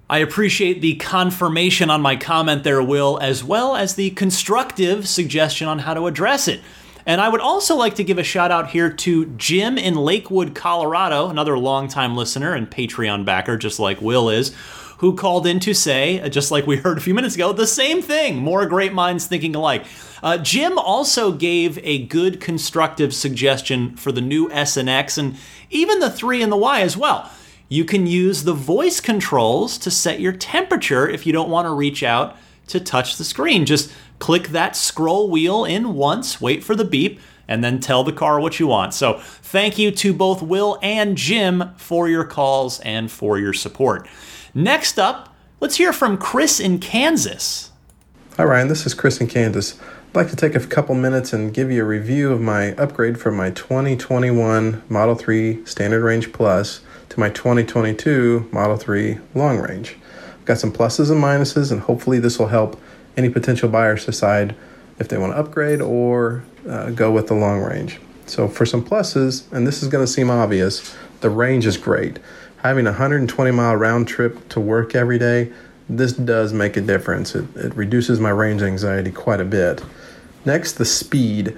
I 0.09 0.19
appreciate 0.19 0.81
the 0.81 0.95
confirmation 0.95 1.91
on 1.91 2.01
my 2.01 2.15
comment 2.15 2.63
there, 2.63 2.81
Will, 2.81 3.19
as 3.21 3.43
well 3.43 3.75
as 3.75 3.97
the 3.97 4.11
constructive 4.11 5.09
suggestion 5.09 5.67
on 5.67 5.81
how 5.81 5.95
to 5.95 6.07
address 6.07 6.47
it. 6.47 6.61
And 7.07 7.21
I 7.21 7.29
would 7.29 7.41
also 7.41 7.77
like 7.77 7.97
to 7.97 8.05
give 8.05 8.19
a 8.19 8.25
shout 8.25 8.51
out 8.53 8.71
here 8.71 8.91
to 8.91 9.27
Jim 9.37 9.79
in 9.79 9.95
Lakewood, 9.95 10.55
Colorado, 10.55 11.29
another 11.29 11.59
longtime 11.59 12.17
listener 12.17 12.53
and 12.53 12.71
Patreon 12.71 13.25
backer, 13.25 13.57
just 13.57 13.79
like 13.79 14.01
Will 14.01 14.29
is, 14.29 14.55
who 14.99 15.15
called 15.15 15.47
in 15.47 15.61
to 15.61 15.75
say, 15.75 16.21
uh, 16.21 16.29
just 16.29 16.51
like 16.51 16.67
we 16.67 16.77
heard 16.77 16.99
a 16.99 17.01
few 17.01 17.15
minutes 17.15 17.35
ago, 17.35 17.53
the 17.53 17.67
same 17.67 18.01
thing. 18.01 18.37
More 18.37 18.67
great 18.67 18.93
minds 18.93 19.27
thinking 19.27 19.55
alike. 19.55 19.85
Uh, 20.23 20.39
Jim 20.39 20.79
also 20.79 21.33
gave 21.33 21.79
a 21.83 22.07
good 22.07 22.41
constructive 22.41 23.15
suggestion 23.15 23.97
for 23.97 24.13
the 24.13 24.21
new 24.21 24.51
S 24.51 24.77
and 24.77 24.89
X 24.89 25.19
and 25.19 25.37
even 25.71 26.01
the 26.01 26.11
3 26.11 26.43
and 26.43 26.51
the 26.51 26.57
Y 26.57 26.81
as 26.81 26.97
well. 26.97 27.31
You 27.69 27.85
can 27.85 28.07
use 28.07 28.45
the 28.45 28.55
voice 28.55 29.01
controls 29.01 29.77
to 29.79 29.91
set 29.91 30.21
your 30.21 30.33
temperature 30.33 31.09
if 31.09 31.27
you 31.27 31.33
don't 31.33 31.51
want 31.51 31.67
to 31.67 31.75
reach 31.75 32.03
out 32.03 32.37
to 32.69 32.81
touch 32.81 33.17
the 33.17 33.25
screen. 33.25 33.67
Just 33.67 33.93
click 34.19 34.49
that 34.49 34.77
scroll 34.77 35.31
wheel 35.31 35.65
in 35.65 35.95
once, 35.95 36.41
wait 36.41 36.65
for 36.65 36.75
the 36.75 36.85
beep, 36.85 37.21
and 37.49 37.63
then 37.63 37.81
tell 37.81 38.03
the 38.03 38.13
car 38.13 38.41
what 38.41 38.59
you 38.59 38.67
want. 38.67 38.95
So, 38.95 39.19
thank 39.19 39.79
you 39.79 39.91
to 39.93 40.13
both 40.13 40.43
Will 40.43 40.79
and 40.83 41.17
Jim 41.17 41.73
for 41.77 42.09
your 42.09 42.25
calls 42.25 42.81
and 42.81 43.11
for 43.11 43.39
your 43.39 43.53
support. 43.53 44.09
Next 44.57 44.99
up, 44.99 45.37
let's 45.61 45.77
hear 45.77 45.93
from 45.93 46.17
Chris 46.17 46.61
in 46.61 46.79
Kansas. 46.79 47.73
Hi, 48.39 48.45
Ryan. 48.45 48.69
This 48.69 48.87
is 48.87 48.95
Chris 48.95 49.21
in 49.21 49.27
Kansas. 49.27 49.79
I'd 50.09 50.17
like 50.17 50.31
to 50.31 50.37
take 50.37 50.55
a 50.55 50.67
couple 50.67 50.95
minutes 50.95 51.35
and 51.35 51.53
give 51.53 51.71
you 51.71 51.83
a 51.83 51.87
review 51.87 52.33
of 52.33 52.41
my 52.41 52.73
upgrade 52.77 53.21
from 53.21 53.37
my 53.37 53.51
2021 53.51 54.83
Model 54.89 55.15
3 55.15 55.63
Standard 55.67 56.03
Range 56.03 56.33
Plus 56.33 56.81
to 57.11 57.21
my 57.21 57.29
2022 57.29 58.49
Model 58.51 58.79
3 58.79 59.19
Long 59.35 59.59
Range. 59.59 59.95
I've 60.39 60.45
got 60.47 60.57
some 60.57 60.73
pluses 60.73 61.11
and 61.11 61.23
minuses, 61.23 61.71
and 61.71 61.83
hopefully, 61.83 62.19
this 62.19 62.39
will 62.39 62.49
help 62.49 62.81
any 63.15 63.29
potential 63.29 63.69
buyers 63.69 64.07
decide 64.07 64.57
if 64.99 65.09
they 65.09 65.19
want 65.19 65.35
to 65.35 65.39
upgrade 65.39 65.83
or 65.83 66.45
uh, 66.67 66.93
go 66.93 67.13
with 67.13 67.27
the 67.27 67.35
long 67.35 67.61
range. 67.61 68.01
So, 68.25 68.49
for 68.49 68.65
some 68.65 68.83
pluses, 68.83 69.53
and 69.53 69.67
this 69.67 69.83
is 69.83 69.91
going 69.91 70.03
to 70.03 70.11
seem 70.11 70.31
obvious, 70.31 70.97
the 71.21 71.29
range 71.29 71.67
is 71.67 71.77
great 71.77 72.21
having 72.69 72.87
a 72.87 72.91
120 72.91 73.51
mile 73.51 73.77
round 73.77 74.09
trip 74.09 74.49
to 74.51 74.61
work 74.61 74.95
every 74.95 75.19
day, 75.19 75.53
this 75.89 76.13
does 76.13 76.53
make 76.53 76.77
a 76.77 76.81
difference. 76.81 77.35
It, 77.35 77.45
it 77.57 77.75
reduces 77.77 78.19
my 78.19 78.31
range 78.31 78.63
anxiety 78.63 79.13
quite 79.13 79.41
a 79.41 79.45
bit. 79.45 79.83
Next, 80.45 80.73
the 80.75 80.85
speed. 80.85 81.57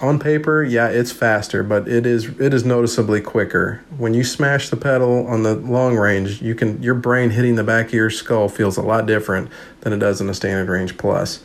On 0.00 0.18
paper, 0.18 0.62
yeah, 0.62 0.88
it's 0.88 1.12
faster, 1.12 1.62
but 1.62 1.86
it 1.86 2.06
is 2.06 2.28
it 2.40 2.54
is 2.54 2.64
noticeably 2.64 3.20
quicker. 3.20 3.84
When 3.98 4.14
you 4.14 4.24
smash 4.24 4.70
the 4.70 4.76
pedal 4.76 5.26
on 5.26 5.42
the 5.42 5.54
long 5.54 5.96
range, 5.96 6.40
you 6.40 6.54
can 6.54 6.82
your 6.82 6.94
brain 6.94 7.30
hitting 7.30 7.56
the 7.56 7.64
back 7.64 7.88
of 7.88 7.92
your 7.92 8.08
skull 8.08 8.48
feels 8.48 8.78
a 8.78 8.82
lot 8.82 9.04
different 9.04 9.50
than 9.82 9.92
it 9.92 9.98
does 9.98 10.22
in 10.22 10.30
a 10.30 10.34
standard 10.34 10.72
range 10.72 10.96
plus. 10.96 11.40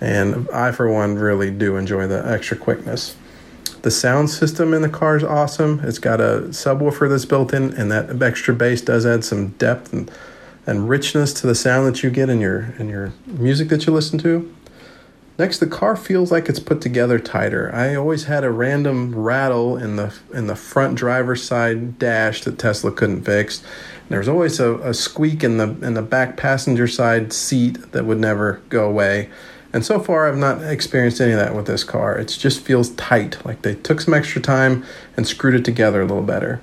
And 0.00 0.48
I 0.50 0.72
for 0.72 0.90
one 0.90 1.16
really 1.16 1.50
do 1.50 1.76
enjoy 1.76 2.06
the 2.06 2.26
extra 2.26 2.56
quickness. 2.56 3.14
The 3.82 3.90
sound 3.90 4.30
system 4.30 4.74
in 4.74 4.82
the 4.82 4.88
car 4.88 5.16
is 5.16 5.24
awesome. 5.24 5.80
It's 5.84 5.98
got 5.98 6.20
a 6.20 6.48
subwoofer 6.48 7.08
that's 7.08 7.24
built 7.24 7.54
in, 7.54 7.72
and 7.74 7.90
that 7.92 8.20
extra 8.22 8.54
bass 8.54 8.80
does 8.80 9.06
add 9.06 9.24
some 9.24 9.48
depth 9.50 9.92
and, 9.92 10.10
and 10.66 10.88
richness 10.88 11.32
to 11.34 11.46
the 11.46 11.54
sound 11.54 11.86
that 11.86 12.02
you 12.02 12.10
get 12.10 12.28
in 12.28 12.40
your 12.40 12.74
in 12.78 12.88
your 12.88 13.12
music 13.26 13.68
that 13.68 13.86
you 13.86 13.92
listen 13.92 14.18
to. 14.18 14.52
Next, 15.38 15.60
the 15.60 15.68
car 15.68 15.94
feels 15.94 16.32
like 16.32 16.48
it's 16.48 16.58
put 16.58 16.80
together 16.80 17.20
tighter. 17.20 17.72
I 17.72 17.94
always 17.94 18.24
had 18.24 18.42
a 18.42 18.50
random 18.50 19.14
rattle 19.14 19.76
in 19.76 19.94
the 19.94 20.12
in 20.34 20.48
the 20.48 20.56
front 20.56 20.96
driver's 20.96 21.44
side 21.44 21.96
dash 22.00 22.42
that 22.42 22.58
Tesla 22.58 22.90
couldn't 22.90 23.22
fix. 23.22 23.62
There's 24.08 24.26
always 24.26 24.58
a, 24.58 24.74
a 24.78 24.92
squeak 24.92 25.44
in 25.44 25.58
the 25.58 25.68
in 25.86 25.94
the 25.94 26.02
back 26.02 26.36
passenger 26.36 26.88
side 26.88 27.32
seat 27.32 27.92
that 27.92 28.04
would 28.04 28.18
never 28.18 28.60
go 28.68 28.88
away. 28.88 29.30
And 29.72 29.84
so 29.84 30.00
far, 30.00 30.26
I've 30.26 30.38
not 30.38 30.62
experienced 30.62 31.20
any 31.20 31.32
of 31.32 31.38
that 31.38 31.54
with 31.54 31.66
this 31.66 31.84
car. 31.84 32.18
It 32.18 32.28
just 32.28 32.60
feels 32.62 32.90
tight, 32.90 33.44
like 33.44 33.62
they 33.62 33.74
took 33.74 34.00
some 34.00 34.14
extra 34.14 34.40
time 34.40 34.84
and 35.16 35.26
screwed 35.26 35.54
it 35.54 35.64
together 35.64 36.00
a 36.00 36.06
little 36.06 36.22
better. 36.22 36.60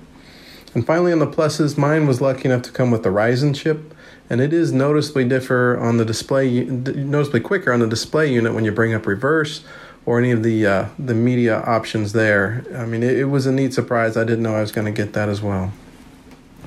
And 0.74 0.86
finally, 0.86 1.12
on 1.12 1.20
the 1.20 1.28
pluses, 1.28 1.78
mine 1.78 2.08
was 2.08 2.20
lucky 2.20 2.46
enough 2.46 2.64
to 2.64 2.72
come 2.72 2.92
with 2.92 3.04
the 3.04 3.10
Ryzen 3.10 3.56
chip, 3.56 3.94
and 4.30 4.42
it 4.42 4.52
is 4.52 4.72
noticeably 4.72 5.24
differ 5.24 5.78
on 5.80 5.98
the 5.98 6.06
display, 6.06 6.66
noticeably 6.66 7.40
quicker 7.40 7.72
on 7.72 7.80
the 7.80 7.88
display 7.88 8.32
unit 8.34 8.54
when 8.54 8.66
you 8.66 8.72
bring 8.72 8.94
up 8.94 9.06
reverse 9.06 9.64
or 10.06 10.20
any 10.20 10.32
of 10.32 10.44
the 10.44 10.66
uh, 10.66 10.86
the 11.00 11.14
media 11.14 11.62
options 11.62 12.14
there. 12.14 12.66
I 12.76 12.86
mean, 12.86 13.04
it, 13.04 13.18
it 13.18 13.26
was 13.26 13.46
a 13.46 13.52
neat 13.52 13.74
surprise. 13.74 14.18
I 14.18 14.24
didn't 14.24 14.44
know 14.44 14.56
I 14.56 14.62
was 14.62 14.72
going 14.72 14.86
to 14.86 14.92
get 14.92 15.14
that 15.14 15.30
as 15.30 15.42
well. 15.42 15.72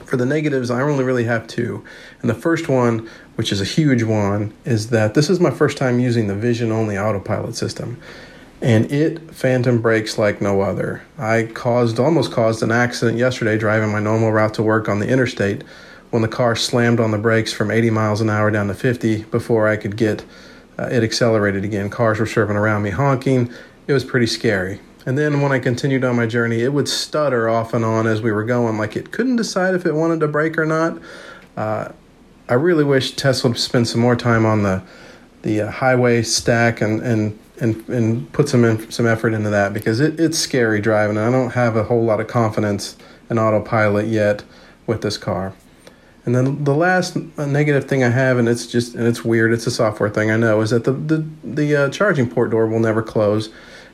For 0.09 0.17
the 0.17 0.27
negatives, 0.27 0.71
I 0.71 0.81
only 0.81 1.05
really 1.05 1.25
have 1.25 1.47
two. 1.47 1.85
And 2.23 2.31
the 2.31 2.35
first 2.35 2.67
one, 2.69 3.09
which 3.37 3.53
is 3.53 3.61
a 3.61 3.65
huge 3.65 4.03
one, 4.03 4.55
is 4.65 4.89
that 4.89 5.13
this 5.13 5.29
is 5.29 5.39
my 5.39 5.51
first 5.51 5.77
time 5.77 6.01
using 6.01 6.29
the 6.29 6.35
vision 6.35 6.73
only 6.73 6.97
autopilot 6.97 7.55
system 7.55 8.01
and 8.61 8.91
it 8.91 9.31
phantom 9.33 9.81
brakes 9.81 10.19
like 10.19 10.41
no 10.41 10.61
other. 10.61 11.03
I 11.17 11.45
caused 11.45 11.99
almost 11.99 12.33
caused 12.33 12.63
an 12.63 12.73
accident 12.73 13.19
yesterday 13.19 13.57
driving 13.57 13.93
my 13.93 14.01
normal 14.01 14.33
route 14.33 14.55
to 14.55 14.63
work 14.63 14.89
on 14.89 14.99
the 14.99 15.09
interstate 15.09 15.63
when 16.11 16.23
the 16.23 16.29
car 16.29 16.57
slammed 16.57 17.01
on 17.01 17.11
the 17.11 17.19
brakes 17.19 17.53
from 17.53 17.71
80 17.71 17.91
miles 17.91 18.21
an 18.21 18.31
hour 18.31 18.51
down 18.51 18.69
to 18.69 18.75
50 18.75 19.25
before 19.25 19.69
I 19.69 19.77
could 19.77 19.97
get 19.97 20.25
uh, 20.79 20.89
it 20.91 21.03
accelerated 21.03 21.65
again. 21.65 21.91
Cars 21.91 22.19
were 22.19 22.27
swerving 22.27 22.57
around 22.57 22.83
me 22.83 22.91
honking. 22.91 23.53
It 23.87 23.93
was 23.93 24.05
pretty 24.05 24.27
scary. 24.27 24.81
And 25.09 25.17
then 25.17 25.41
when 25.41 25.53
I 25.53 25.59
continued 25.59 26.05
on 26.05 26.17
my 26.17 26.27
journey, 26.27 26.61
it 26.61 26.75
would 26.75 26.87
stutter 26.87 27.49
off 27.49 27.73
and 27.73 27.83
on 27.83 28.07
as 28.07 28.21
we 28.21 28.31
were 28.31 28.45
going, 28.45 28.77
like 28.77 28.95
it 28.95 29.11
couldn't 29.11 29.37
decide 29.37 29.75
if 29.75 29.87
it 29.87 29.95
wanted 29.95 30.21
to 30.21 30.29
break 30.29 30.59
or 30.59 30.67
not. 30.67 30.99
Uh, 31.57 31.93
I 32.47 32.53
really 32.53 32.85
wish 32.85 33.13
Tesla 33.13 33.49
would 33.49 33.59
spend 33.59 33.89
some 33.89 34.03
more 34.03 34.17
time 34.17 34.45
on 34.45 34.65
the 34.65 34.83
the 35.41 35.63
uh, 35.63 35.71
highway 35.71 36.21
stack 36.21 36.83
and, 36.83 37.01
and 37.01 37.39
and 37.59 37.89
and 37.89 38.31
put 38.35 38.51
some 38.51 38.67
in, 38.67 38.91
some 38.91 39.07
effort 39.07 39.33
into 39.33 39.49
that 39.49 39.73
because 39.73 39.99
it, 39.99 40.21
it's 40.21 40.39
scary 40.39 40.79
driving. 40.79 41.17
I 41.17 41.31
don't 41.31 41.53
have 41.53 41.75
a 41.75 41.85
whole 41.85 42.05
lot 42.05 42.21
of 42.21 42.27
confidence 42.27 42.95
in 43.31 43.39
autopilot 43.39 44.09
yet 44.09 44.45
with 44.87 45.01
this 45.01 45.17
car. 45.17 45.55
And 46.27 46.35
then 46.35 46.65
the 46.65 46.75
last 46.75 47.17
negative 47.39 47.87
thing 47.87 48.05
I 48.05 48.11
have, 48.11 48.37
and 48.37 48.47
it's 48.47 48.67
just 48.67 48.95
and 48.95 49.07
it's 49.07 49.25
weird. 49.25 49.55
It's 49.55 49.67
a 49.67 49.71
software 49.71 50.11
thing 50.11 50.31
I 50.31 50.37
know, 50.37 50.61
is 50.61 50.69
that 50.69 50.85
the 50.85 50.93
the 50.93 51.27
the 51.43 51.77
uh, 51.77 51.89
charging 51.89 52.29
port 52.29 52.51
door 52.51 52.67
will 52.67 52.81
never 52.81 53.03
close 53.03 53.49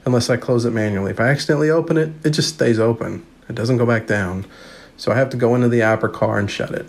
unless 0.04 0.30
I 0.30 0.36
close 0.36 0.64
it 0.64 0.72
manually. 0.72 1.10
If 1.10 1.20
I 1.20 1.28
accidentally 1.28 1.70
open 1.70 1.96
it, 1.96 2.12
it 2.24 2.30
just 2.30 2.54
stays 2.54 2.78
open. 2.78 3.26
It 3.48 3.54
doesn't 3.54 3.78
go 3.78 3.86
back 3.86 4.06
down. 4.06 4.46
So 4.96 5.12
I 5.12 5.16
have 5.16 5.30
to 5.30 5.36
go 5.36 5.54
into 5.54 5.68
the 5.68 5.82
app 5.82 6.02
or 6.02 6.08
car 6.08 6.38
and 6.38 6.50
shut 6.50 6.70
it. 6.70 6.86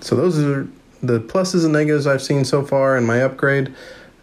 So 0.00 0.16
those 0.16 0.38
are 0.38 0.68
the 1.02 1.20
pluses 1.20 1.64
and 1.64 1.72
negatives 1.72 2.06
I've 2.06 2.22
seen 2.22 2.44
so 2.44 2.64
far 2.64 2.96
in 2.96 3.04
my 3.04 3.22
upgrade. 3.22 3.74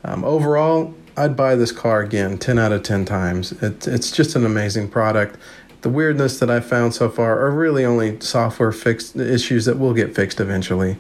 Um, 0.04 0.24
overall, 0.24 0.94
I'd 1.16 1.36
buy 1.36 1.56
this 1.56 1.72
car 1.72 2.02
again 2.02 2.38
10 2.38 2.60
out 2.60 2.72
of 2.72 2.84
10 2.84 3.06
times. 3.06 3.52
It, 3.54 3.88
it's 3.88 4.12
just 4.12 4.36
an 4.36 4.46
amazing 4.46 4.90
product. 4.90 5.38
The 5.82 5.90
weirdness 5.90 6.40
that 6.40 6.50
I've 6.50 6.66
found 6.66 6.94
so 6.94 7.10
far 7.10 7.40
are 7.40 7.52
really 7.52 7.86
only 7.86 8.20
software 8.20 8.72
fixed 8.72 9.16
issues 9.16 9.66
that 9.66 9.78
will 9.78 9.94
get 9.94 10.16
fixed 10.16 10.40
eventually. 10.40 10.98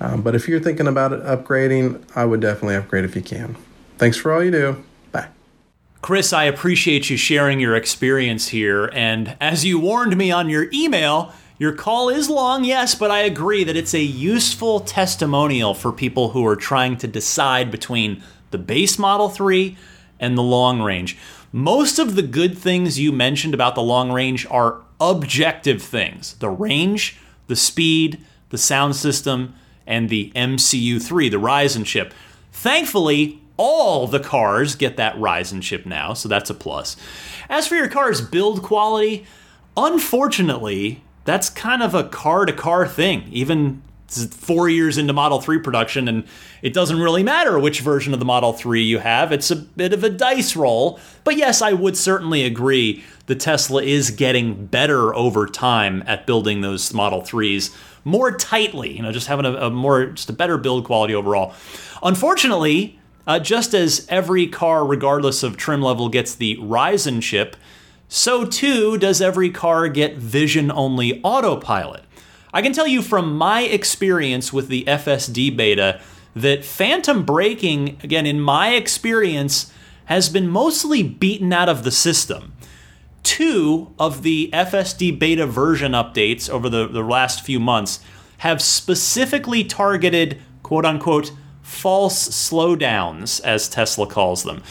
Um, 0.00 0.22
but 0.22 0.34
if 0.34 0.48
you're 0.48 0.60
thinking 0.60 0.86
about 0.86 1.12
upgrading, 1.12 2.02
I 2.14 2.24
would 2.24 2.40
definitely 2.40 2.76
upgrade 2.76 3.04
if 3.04 3.16
you 3.16 3.22
can. 3.22 3.56
Thanks 3.96 4.16
for 4.16 4.32
all 4.32 4.42
you 4.42 4.50
do. 4.50 4.84
Chris, 6.04 6.34
I 6.34 6.44
appreciate 6.44 7.08
you 7.08 7.16
sharing 7.16 7.60
your 7.60 7.74
experience 7.74 8.48
here. 8.48 8.90
And 8.92 9.38
as 9.40 9.64
you 9.64 9.78
warned 9.78 10.18
me 10.18 10.30
on 10.30 10.50
your 10.50 10.68
email, 10.70 11.32
your 11.56 11.72
call 11.72 12.10
is 12.10 12.28
long, 12.28 12.62
yes, 12.62 12.94
but 12.94 13.10
I 13.10 13.20
agree 13.20 13.64
that 13.64 13.74
it's 13.74 13.94
a 13.94 14.02
useful 14.02 14.80
testimonial 14.80 15.72
for 15.72 15.92
people 15.92 16.32
who 16.32 16.46
are 16.46 16.56
trying 16.56 16.98
to 16.98 17.08
decide 17.08 17.70
between 17.70 18.22
the 18.50 18.58
base 18.58 18.98
Model 18.98 19.30
3 19.30 19.78
and 20.20 20.36
the 20.36 20.42
long 20.42 20.82
range. 20.82 21.16
Most 21.52 21.98
of 21.98 22.16
the 22.16 22.22
good 22.22 22.58
things 22.58 23.00
you 23.00 23.10
mentioned 23.10 23.54
about 23.54 23.74
the 23.74 23.80
long 23.80 24.12
range 24.12 24.46
are 24.50 24.82
objective 25.00 25.80
things 25.80 26.34
the 26.34 26.50
range, 26.50 27.16
the 27.46 27.56
speed, 27.56 28.20
the 28.50 28.58
sound 28.58 28.94
system, 28.94 29.54
and 29.86 30.10
the 30.10 30.30
MCU3, 30.36 31.30
the 31.30 31.38
Ryzen 31.38 31.86
chip. 31.86 32.12
Thankfully, 32.52 33.40
all 33.56 34.06
the 34.06 34.20
cars 34.20 34.74
get 34.74 34.96
that 34.96 35.16
Ryzen 35.16 35.62
chip 35.62 35.86
now, 35.86 36.14
so 36.14 36.28
that's 36.28 36.50
a 36.50 36.54
plus. 36.54 36.96
As 37.48 37.66
for 37.66 37.76
your 37.76 37.88
car's 37.88 38.20
build 38.20 38.62
quality, 38.62 39.26
unfortunately, 39.76 41.02
that's 41.24 41.48
kind 41.48 41.82
of 41.82 41.94
a 41.94 42.04
car 42.04 42.46
to 42.46 42.52
car 42.52 42.86
thing. 42.86 43.28
Even 43.30 43.82
four 44.08 44.68
years 44.68 44.98
into 44.98 45.12
Model 45.12 45.40
3 45.40 45.58
production, 45.58 46.08
and 46.08 46.24
it 46.62 46.72
doesn't 46.72 47.00
really 47.00 47.22
matter 47.22 47.58
which 47.58 47.80
version 47.80 48.12
of 48.12 48.18
the 48.18 48.24
Model 48.24 48.52
3 48.52 48.82
you 48.82 48.98
have. 48.98 49.32
It's 49.32 49.50
a 49.50 49.56
bit 49.56 49.92
of 49.92 50.04
a 50.04 50.10
dice 50.10 50.54
roll. 50.54 51.00
But 51.24 51.36
yes, 51.36 51.62
I 51.62 51.72
would 51.72 51.96
certainly 51.96 52.44
agree 52.44 53.02
the 53.26 53.34
Tesla 53.34 53.82
is 53.82 54.10
getting 54.10 54.66
better 54.66 55.14
over 55.14 55.46
time 55.46 56.04
at 56.06 56.26
building 56.26 56.60
those 56.60 56.92
Model 56.92 57.22
3s 57.22 57.74
more 58.04 58.36
tightly, 58.36 58.94
you 58.94 59.02
know, 59.02 59.12
just 59.12 59.28
having 59.28 59.46
a, 59.46 59.54
a 59.54 59.70
more, 59.70 60.06
just 60.06 60.28
a 60.28 60.34
better 60.34 60.58
build 60.58 60.84
quality 60.84 61.14
overall. 61.14 61.54
Unfortunately, 62.02 62.98
uh, 63.26 63.38
just 63.38 63.74
as 63.74 64.06
every 64.08 64.46
car, 64.46 64.84
regardless 64.84 65.42
of 65.42 65.56
trim 65.56 65.82
level, 65.82 66.08
gets 66.08 66.34
the 66.34 66.56
Ryzen 66.58 67.22
chip, 67.22 67.56
so 68.08 68.44
too 68.44 68.98
does 68.98 69.20
every 69.20 69.50
car 69.50 69.88
get 69.88 70.16
vision 70.16 70.70
only 70.70 71.20
autopilot. 71.22 72.04
I 72.52 72.62
can 72.62 72.72
tell 72.72 72.86
you 72.86 73.02
from 73.02 73.36
my 73.36 73.62
experience 73.62 74.52
with 74.52 74.68
the 74.68 74.84
FSD 74.84 75.56
beta 75.56 76.00
that 76.36 76.64
phantom 76.64 77.24
braking, 77.24 77.98
again, 78.02 78.26
in 78.26 78.40
my 78.40 78.74
experience, 78.74 79.72
has 80.06 80.28
been 80.28 80.48
mostly 80.48 81.02
beaten 81.02 81.52
out 81.52 81.68
of 81.68 81.82
the 81.82 81.90
system. 81.90 82.52
Two 83.22 83.94
of 83.98 84.22
the 84.22 84.50
FSD 84.52 85.18
beta 85.18 85.46
version 85.46 85.92
updates 85.92 86.50
over 86.50 86.68
the, 86.68 86.86
the 86.86 87.02
last 87.02 87.44
few 87.44 87.58
months 87.58 88.00
have 88.38 88.60
specifically 88.60 89.64
targeted 89.64 90.40
quote 90.62 90.84
unquote 90.84 91.32
false 91.64 92.28
slowdowns, 92.28 93.40
as 93.42 93.68
Tesla 93.68 94.06
calls 94.06 94.44
them. 94.44 94.62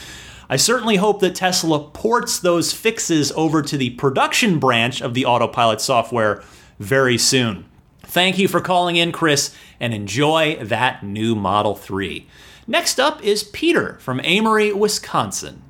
I 0.49 0.55
certainly 0.55 0.97
hope 0.97 1.19
that 1.21 1.35
Tesla 1.35 1.89
ports 1.89 2.39
those 2.39 2.71
fixes 2.71 3.31
over 3.33 3.61
to 3.63 3.75
the 3.75 3.89
production 3.91 4.59
branch 4.59 5.01
of 5.01 5.13
the 5.13 5.25
autopilot 5.25 5.81
software 5.81 6.43
very 6.79 7.17
soon. 7.17 7.65
Thank 8.03 8.37
you 8.37 8.47
for 8.47 8.61
calling 8.61 8.95
in, 8.95 9.11
Chris, 9.11 9.55
and 9.79 9.93
enjoy 9.93 10.57
that 10.61 11.03
new 11.03 11.33
Model 11.33 11.75
3. 11.75 12.27
Next 12.67 12.99
up 12.99 13.23
is 13.23 13.43
Peter 13.43 13.97
from 13.99 14.19
Amery, 14.19 14.73
Wisconsin. 14.73 15.63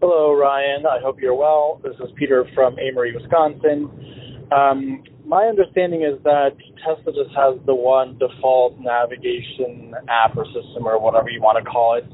Hello, 0.00 0.32
Ryan. 0.32 0.86
I 0.86 1.00
hope 1.00 1.20
you're 1.20 1.34
well. 1.34 1.80
This 1.84 1.94
is 1.96 2.10
Peter 2.16 2.48
from 2.54 2.76
Amery, 2.76 3.14
Wisconsin. 3.14 3.90
Um, 4.50 5.04
my 5.34 5.46
understanding 5.46 6.02
is 6.02 6.22
that 6.22 6.54
Tesla 6.78 7.10
just 7.10 7.34
has 7.34 7.58
the 7.66 7.74
one 7.74 8.16
default 8.22 8.78
navigation 8.78 9.92
app 10.08 10.36
or 10.36 10.46
system 10.54 10.86
or 10.86 10.94
whatever 11.02 11.28
you 11.28 11.42
want 11.42 11.58
to 11.58 11.66
call 11.68 11.98
it. 11.98 12.06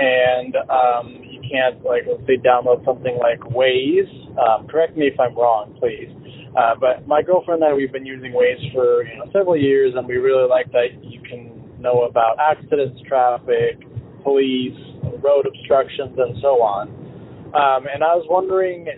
And 0.00 0.56
um, 0.72 1.20
you 1.28 1.44
can't, 1.44 1.84
like, 1.84 2.08
let's 2.08 2.24
say, 2.24 2.40
download 2.40 2.82
something 2.86 3.20
like 3.20 3.40
Waze. 3.52 4.08
Um, 4.40 4.66
correct 4.66 4.96
me 4.96 5.12
if 5.12 5.20
I'm 5.20 5.36
wrong, 5.36 5.76
please. 5.78 6.08
Uh, 6.56 6.72
but 6.80 7.06
my 7.06 7.20
girlfriend 7.20 7.62
and 7.62 7.70
I, 7.70 7.74
we've 7.76 7.92
been 7.92 8.06
using 8.06 8.32
Waze 8.32 8.72
for 8.72 9.04
you 9.04 9.18
know, 9.18 9.28
several 9.30 9.56
years, 9.56 9.92
and 9.94 10.08
we 10.08 10.16
really 10.16 10.48
like 10.48 10.72
that 10.72 10.96
you 11.04 11.20
can 11.20 11.52
know 11.78 12.08
about 12.08 12.40
accidents, 12.40 12.96
traffic, 13.06 13.76
police, 14.24 14.80
road 15.20 15.44
obstructions, 15.44 16.16
and 16.16 16.40
so 16.40 16.64
on. 16.64 16.88
Um, 17.52 17.84
and 17.92 18.00
I 18.00 18.16
was 18.16 18.24
wondering, 18.30 18.88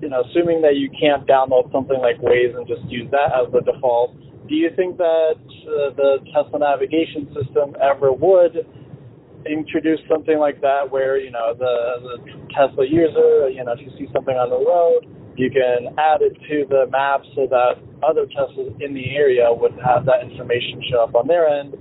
you 0.00 0.08
know, 0.08 0.22
assuming 0.28 0.62
that 0.62 0.76
you 0.76 0.90
can't 0.92 1.26
download 1.26 1.72
something 1.72 1.98
like 1.98 2.20
Waze 2.20 2.56
and 2.56 2.66
just 2.66 2.82
use 2.88 3.10
that 3.10 3.32
as 3.32 3.50
the 3.52 3.60
default, 3.60 4.14
do 4.48 4.54
you 4.54 4.70
think 4.76 4.96
that 4.98 5.40
uh, 5.40 5.90
the 5.96 6.18
Tesla 6.32 6.60
navigation 6.60 7.26
system 7.34 7.74
ever 7.82 8.12
would 8.12 8.66
introduce 9.46 10.00
something 10.08 10.38
like 10.38 10.60
that, 10.60 10.90
where 10.90 11.18
you 11.18 11.30
know 11.30 11.54
the, 11.54 11.74
the 12.02 12.16
Tesla 12.54 12.84
user, 12.84 13.48
you 13.48 13.62
know, 13.64 13.72
if 13.72 13.80
you 13.80 13.90
see 13.98 14.06
something 14.12 14.34
on 14.34 14.50
the 14.50 14.58
road, 14.58 15.06
you 15.36 15.50
can 15.50 15.94
add 15.98 16.22
it 16.22 16.34
to 16.48 16.66
the 16.68 16.86
map 16.90 17.22
so 17.34 17.46
that 17.48 17.78
other 18.02 18.26
Teslas 18.26 18.74
in 18.80 18.94
the 18.94 19.16
area 19.16 19.46
would 19.50 19.72
have 19.84 20.04
that 20.06 20.22
information 20.22 20.82
show 20.90 21.04
up 21.04 21.14
on 21.14 21.26
their 21.26 21.48
end, 21.48 21.74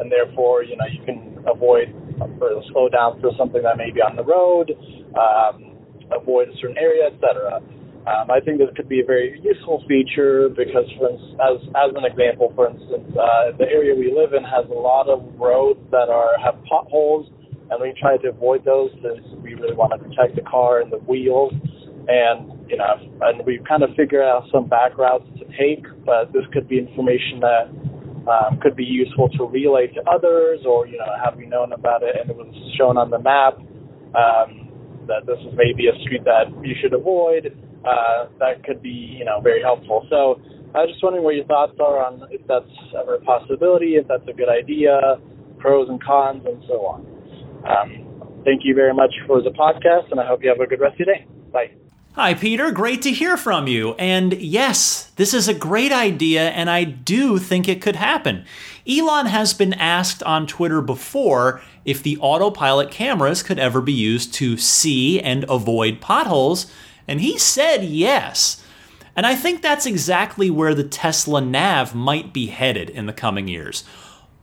and 0.00 0.10
therefore, 0.10 0.62
you 0.62 0.76
know, 0.76 0.86
you 0.92 1.04
can 1.04 1.44
avoid 1.46 1.92
or 2.40 2.62
slow 2.72 2.88
down 2.88 3.20
for 3.20 3.30
something 3.36 3.62
that 3.62 3.76
may 3.76 3.90
be 3.90 4.00
on 4.00 4.16
the 4.16 4.24
road, 4.24 4.72
um, 5.16 5.75
avoid 6.12 6.48
a 6.48 6.56
certain 6.60 6.78
area, 6.78 7.10
etc. 7.12 7.62
Um, 8.06 8.30
I 8.30 8.38
think 8.38 8.58
this 8.58 8.70
could 8.76 8.88
be 8.88 9.00
a 9.00 9.04
very 9.04 9.40
useful 9.42 9.82
feature 9.88 10.48
because, 10.48 10.86
for 10.98 11.10
instance, 11.10 11.34
as 11.42 11.58
as 11.74 11.90
an 11.98 12.06
example, 12.06 12.52
for 12.54 12.70
instance, 12.70 13.10
uh, 13.18 13.50
the 13.58 13.66
area 13.66 13.94
we 13.94 14.14
live 14.14 14.32
in 14.32 14.44
has 14.44 14.64
a 14.70 14.78
lot 14.78 15.08
of 15.08 15.26
roads 15.34 15.80
that 15.90 16.06
are 16.06 16.38
have 16.38 16.54
potholes, 16.70 17.26
and 17.70 17.82
we 17.82 17.92
try 17.98 18.16
to 18.16 18.28
avoid 18.30 18.64
those 18.64 18.90
since 19.02 19.26
we 19.42 19.54
really 19.54 19.74
want 19.74 19.90
to 19.90 19.98
protect 19.98 20.36
the 20.36 20.42
car 20.42 20.80
and 20.80 20.92
the 20.92 21.02
wheels 21.10 21.52
and 22.08 22.52
you 22.70 22.76
know, 22.76 22.94
and 23.22 23.44
we've 23.46 23.62
kind 23.66 23.82
of 23.82 23.90
figured 23.96 24.22
out 24.22 24.44
some 24.52 24.68
back 24.68 24.96
routes 24.98 25.26
to 25.38 25.44
take, 25.58 25.86
but 26.04 26.32
this 26.32 26.42
could 26.52 26.68
be 26.68 26.78
information 26.78 27.40
that 27.40 27.66
um, 28.30 28.58
could 28.62 28.74
be 28.74 28.84
useful 28.84 29.28
to 29.30 29.44
relay 29.44 29.86
to 29.86 30.02
others, 30.10 30.60
or 30.66 30.86
you 30.86 30.98
know, 30.98 31.06
have 31.24 31.38
you 31.38 31.46
known 31.46 31.72
about 31.72 32.02
it 32.02 32.14
and 32.20 32.30
it 32.30 32.36
was 32.36 32.46
shown 32.78 32.96
on 32.96 33.10
the 33.10 33.18
map 33.18 33.58
um, 34.14 34.65
that 35.06 35.26
this 35.26 35.38
is 35.40 35.54
maybe 35.56 35.88
a 35.88 35.94
street 36.02 36.24
that 36.24 36.48
you 36.62 36.74
should 36.80 36.92
avoid. 36.92 37.56
Uh, 37.84 38.26
that 38.38 38.64
could 38.64 38.82
be 38.82 39.16
you 39.18 39.24
know 39.24 39.40
very 39.40 39.62
helpful. 39.62 40.06
So 40.10 40.40
I 40.74 40.80
was 40.82 40.90
just 40.90 41.02
wondering 41.02 41.24
what 41.24 41.34
your 41.34 41.46
thoughts 41.46 41.78
are 41.80 42.04
on 42.04 42.26
if 42.30 42.46
that's 42.46 42.70
ever 42.98 43.14
a 43.14 43.20
possibility, 43.20 43.96
if 43.96 44.06
that's 44.08 44.26
a 44.28 44.32
good 44.32 44.48
idea, 44.48 45.18
pros 45.58 45.88
and 45.88 46.02
cons, 46.02 46.44
and 46.44 46.62
so 46.66 46.84
on. 46.86 47.00
Um, 47.64 48.42
thank 48.44 48.62
you 48.64 48.74
very 48.74 48.94
much 48.94 49.14
for 49.26 49.40
the 49.42 49.50
podcast, 49.50 50.10
and 50.10 50.20
I 50.20 50.26
hope 50.26 50.42
you 50.42 50.48
have 50.48 50.60
a 50.60 50.66
good 50.66 50.80
rest 50.80 51.00
of 51.00 51.06
your 51.06 51.14
day. 51.14 51.26
Bye. 51.52 51.70
Hi, 52.16 52.32
Peter. 52.32 52.70
Great 52.70 53.02
to 53.02 53.10
hear 53.12 53.36
from 53.36 53.66
you. 53.68 53.92
And 53.98 54.32
yes, 54.34 55.10
this 55.16 55.34
is 55.34 55.48
a 55.48 55.54
great 55.54 55.92
idea, 55.92 56.48
and 56.48 56.70
I 56.70 56.84
do 56.84 57.38
think 57.38 57.68
it 57.68 57.82
could 57.82 57.96
happen. 57.96 58.46
Elon 58.88 59.26
has 59.26 59.52
been 59.52 59.74
asked 59.74 60.22
on 60.22 60.46
Twitter 60.46 60.80
before 60.80 61.60
if 61.86 62.02
the 62.02 62.18
autopilot 62.18 62.90
cameras 62.90 63.42
could 63.42 63.58
ever 63.58 63.80
be 63.80 63.92
used 63.92 64.34
to 64.34 64.58
see 64.58 65.20
and 65.20 65.44
avoid 65.48 66.00
potholes, 66.00 66.70
and 67.08 67.20
he 67.20 67.38
said 67.38 67.84
yes. 67.84 68.62
And 69.14 69.24
I 69.24 69.36
think 69.36 69.62
that's 69.62 69.86
exactly 69.86 70.50
where 70.50 70.74
the 70.74 70.84
Tesla 70.84 71.40
Nav 71.40 71.94
might 71.94 72.34
be 72.34 72.48
headed 72.48 72.90
in 72.90 73.06
the 73.06 73.12
coming 73.12 73.48
years. 73.48 73.84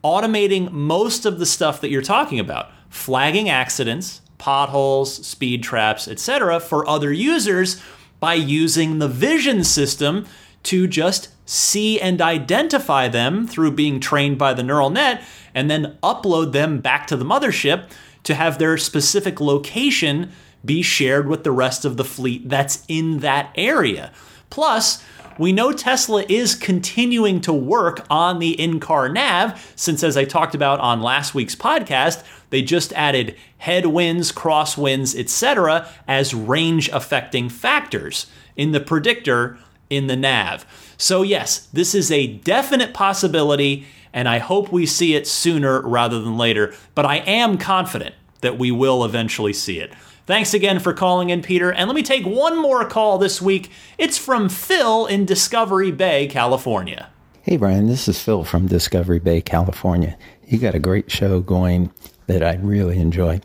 Automating 0.04 0.72
most 0.72 1.26
of 1.26 1.38
the 1.38 1.46
stuff 1.46 1.82
that 1.82 1.90
you're 1.90 2.02
talking 2.02 2.40
about, 2.40 2.72
flagging 2.90 3.50
accidents, 3.50 4.22
potholes, 4.38 5.26
speed 5.26 5.64
traps, 5.64 6.08
etc., 6.08 6.60
for 6.60 6.88
other 6.88 7.12
users 7.12 7.82
by 8.20 8.34
using 8.34 9.00
the 9.00 9.08
vision 9.08 9.64
system 9.66 10.26
to 10.64 10.88
just 10.88 11.30
see 11.46 12.00
and 12.00 12.22
identify 12.22 13.10
them 13.10 13.46
through 13.46 13.72
being 13.72 14.00
trained 14.00 14.38
by 14.38 14.54
the 14.54 14.64
neural 14.64 14.90
net 14.90 15.22
and 15.54 15.70
then 15.70 15.98
upload 16.04 16.52
them 16.52 16.80
back 16.80 17.08
to 17.08 17.18
the 17.18 17.26
mothership 17.26 17.90
to 18.24 18.36
have 18.36 18.58
their 18.58 18.78
specific 18.78 19.40
location 19.40 20.32
be 20.66 20.82
shared 20.82 21.28
with 21.28 21.44
the 21.44 21.52
rest 21.52 21.84
of 21.86 21.98
the 21.98 22.06
fleet 22.06 22.48
that's 22.48 22.84
in 22.88 23.20
that 23.20 23.52
area. 23.56 24.12
Plus, 24.50 25.04
we 25.38 25.52
know 25.52 25.72
Tesla 25.72 26.24
is 26.30 26.56
continuing 26.56 27.42
to 27.42 27.52
work 27.52 28.06
on 28.10 28.40
the 28.40 28.60
in 28.60 28.80
car 28.80 29.10
nav, 29.10 29.74
since, 29.76 30.04
as 30.04 30.16
I 30.16 30.26
talked 30.26 30.54
about 30.54 30.80
on 30.80 31.02
last 31.02 31.34
week's 31.34 31.56
podcast, 31.56 32.24
they 32.52 32.62
just 32.62 32.94
added 32.94 33.36
headwinds, 33.58 34.32
crosswinds, 34.32 35.18
etc., 35.18 35.90
as 36.08 36.36
range 36.36 36.88
affecting 36.90 37.50
factors 37.50 38.28
in 38.56 38.72
the 38.74 38.80
predictor 38.80 39.58
in 39.90 40.08
the 40.08 40.16
nav. 40.16 40.66
So, 41.04 41.22
yes, 41.22 41.68
this 41.74 41.94
is 41.96 42.14
a 42.14 42.28
definite 42.28 42.94
possibility, 42.94 43.86
and 44.14 44.26
I 44.30 44.38
hope 44.38 44.72
we 44.72 44.86
see 44.86 45.16
it 45.16 45.28
sooner 45.28 45.82
rather 45.82 46.22
than 46.22 46.38
later, 46.38 46.74
but 46.96 47.06
I 47.06 47.18
am 47.18 47.58
confident 47.58 48.16
that 48.40 48.58
we 48.58 48.72
will 48.72 49.04
eventually 49.04 49.52
see 49.52 49.82
it. 49.82 49.92
Thanks 50.28 50.54
again 50.54 50.80
for 50.80 50.94
calling 50.94 51.30
in, 51.30 51.42
Peter. 51.42 51.74
And 51.74 51.90
let 51.90 51.96
me 51.96 52.04
take 52.04 52.26
one 52.26 52.58
more 52.58 52.86
call 52.86 53.18
this 53.18 53.42
week. 53.42 53.70
It's 53.98 54.18
from 54.18 54.48
Phil 54.48 55.06
in 55.06 55.26
Discovery 55.26 55.92
Bay, 55.92 56.26
California. 56.28 57.10
Hey, 57.42 57.58
Brian, 57.58 57.88
this 57.88 58.08
is 58.08 58.24
Phil 58.24 58.46
from 58.46 58.68
Discovery 58.68 59.20
Bay, 59.20 59.42
California. 59.42 60.18
You 60.48 60.58
got 60.58 60.74
a 60.74 60.80
great 60.80 61.12
show 61.12 61.42
going 61.42 61.92
that 62.28 62.42
I 62.42 62.56
really 62.56 62.98
enjoy. 62.98 63.42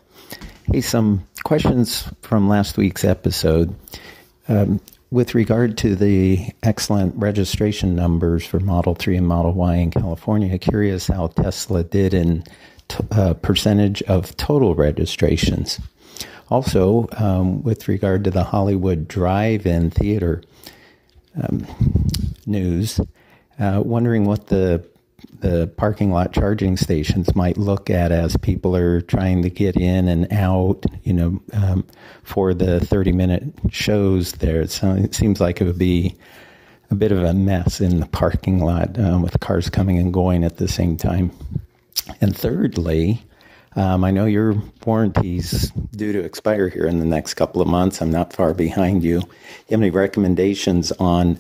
Hey, 0.73 0.81
some 0.81 1.27
questions 1.43 2.09
from 2.23 2.49
last 2.49 2.77
week's 2.77 3.05
episode. 3.05 3.75
Um, 4.47 4.81
with 5.11 5.35
regard 5.35 5.79
to 5.79 5.95
the 5.95 6.51
excellent 6.63 7.15
registration 7.17 7.95
numbers 7.95 8.45
for 8.45 8.61
Model 8.61 8.95
3 8.95 9.17
and 9.17 9.27
Model 9.27 9.53
Y 9.53 9.77
in 9.77 9.91
California, 9.91 10.59
curious 10.59 11.07
how 11.07 11.29
Tesla 11.29 11.83
did 11.83 12.13
in 12.13 12.45
t- 12.89 12.99
uh, 13.13 13.35
percentage 13.35 14.03
of 14.03 14.37
total 14.37 14.75
registrations. 14.75 15.81
Also, 16.51 17.09
um, 17.17 17.63
with 17.63 17.89
regard 17.89 18.25
to 18.25 18.31
the 18.31 18.45
Hollywood 18.45 19.09
Drive-In 19.09 19.91
Theater 19.91 20.43
um, 21.43 21.67
news, 22.47 23.01
uh, 23.59 23.83
wondering 23.85 24.25
what 24.25 24.47
the 24.49 24.85
the 25.41 25.69
parking 25.77 26.11
lot 26.11 26.33
charging 26.33 26.77
stations 26.77 27.35
might 27.35 27.57
look 27.57 27.91
at 27.91 28.11
as 28.11 28.37
people 28.37 28.75
are 28.75 29.01
trying 29.01 29.43
to 29.43 29.51
get 29.51 29.77
in 29.77 30.09
and 30.09 30.33
out, 30.33 30.85
you 31.05 31.13
know, 31.13 31.41
um, 31.53 31.87
for 32.25 32.55
the 32.55 32.81
30 32.81 33.13
minute 33.13 33.45
shows 33.71 34.33
there. 34.33 34.67
So 34.67 34.93
it 34.93 35.15
seems 35.15 35.41
like 35.41 35.61
it 35.61 35.65
would 35.65 35.79
be 35.79 36.17
a 36.91 36.95
bit 36.95 37.13
of 37.13 37.23
a 37.23 37.35
mess 37.35 37.81
in 37.81 38.01
the 38.01 38.07
parking 38.07 38.61
lot 38.61 38.99
um, 38.99 39.23
with 39.23 39.39
cars 39.41 39.71
coming 39.71 39.99
and 39.99 40.13
going 40.13 40.45
at 40.45 40.57
the 40.57 40.69
same 40.69 40.97
time. 40.97 41.31
And 42.21 42.37
thirdly, 42.37 43.23
um, 43.77 44.03
I 44.03 44.11
know 44.11 44.25
your 44.25 44.61
warranty's 44.85 45.71
due 45.95 46.13
to 46.13 46.21
expire 46.21 46.69
here 46.69 46.87
in 46.87 46.99
the 46.99 47.05
next 47.05 47.35
couple 47.35 47.61
of 47.61 47.69
months. 47.69 48.01
I'm 48.01 48.11
not 48.11 48.33
far 48.33 48.55
behind 48.55 49.05
you. 49.05 49.19
you 49.19 49.71
have 49.71 49.81
any 49.81 49.91
recommendations 49.91 50.91
on 50.93 51.39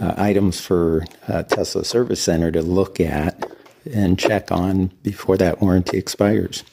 uh, 0.00 0.14
items 0.16 0.60
for 0.60 1.04
uh, 1.28 1.42
Tesla 1.44 1.84
Service 1.84 2.22
Center 2.22 2.50
to 2.52 2.62
look 2.62 3.00
at 3.00 3.50
and 3.92 4.18
check 4.18 4.50
on 4.50 4.88
before 5.02 5.36
that 5.36 5.60
warranty 5.60 5.98
expires? 5.98 6.64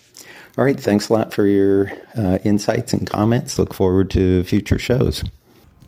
All 0.57 0.63
right, 0.63 0.80
thanks 0.80 1.09
a 1.09 1.13
lot 1.13 1.34
for 1.34 1.47
your 1.47 1.91
uh, 2.15 2.38
insights 2.43 2.93
and 2.93 3.09
comments. 3.09 3.57
Look 3.57 3.74
forward 3.74 4.11
to 4.11 4.43
future 4.43 4.78
shows. 4.78 5.24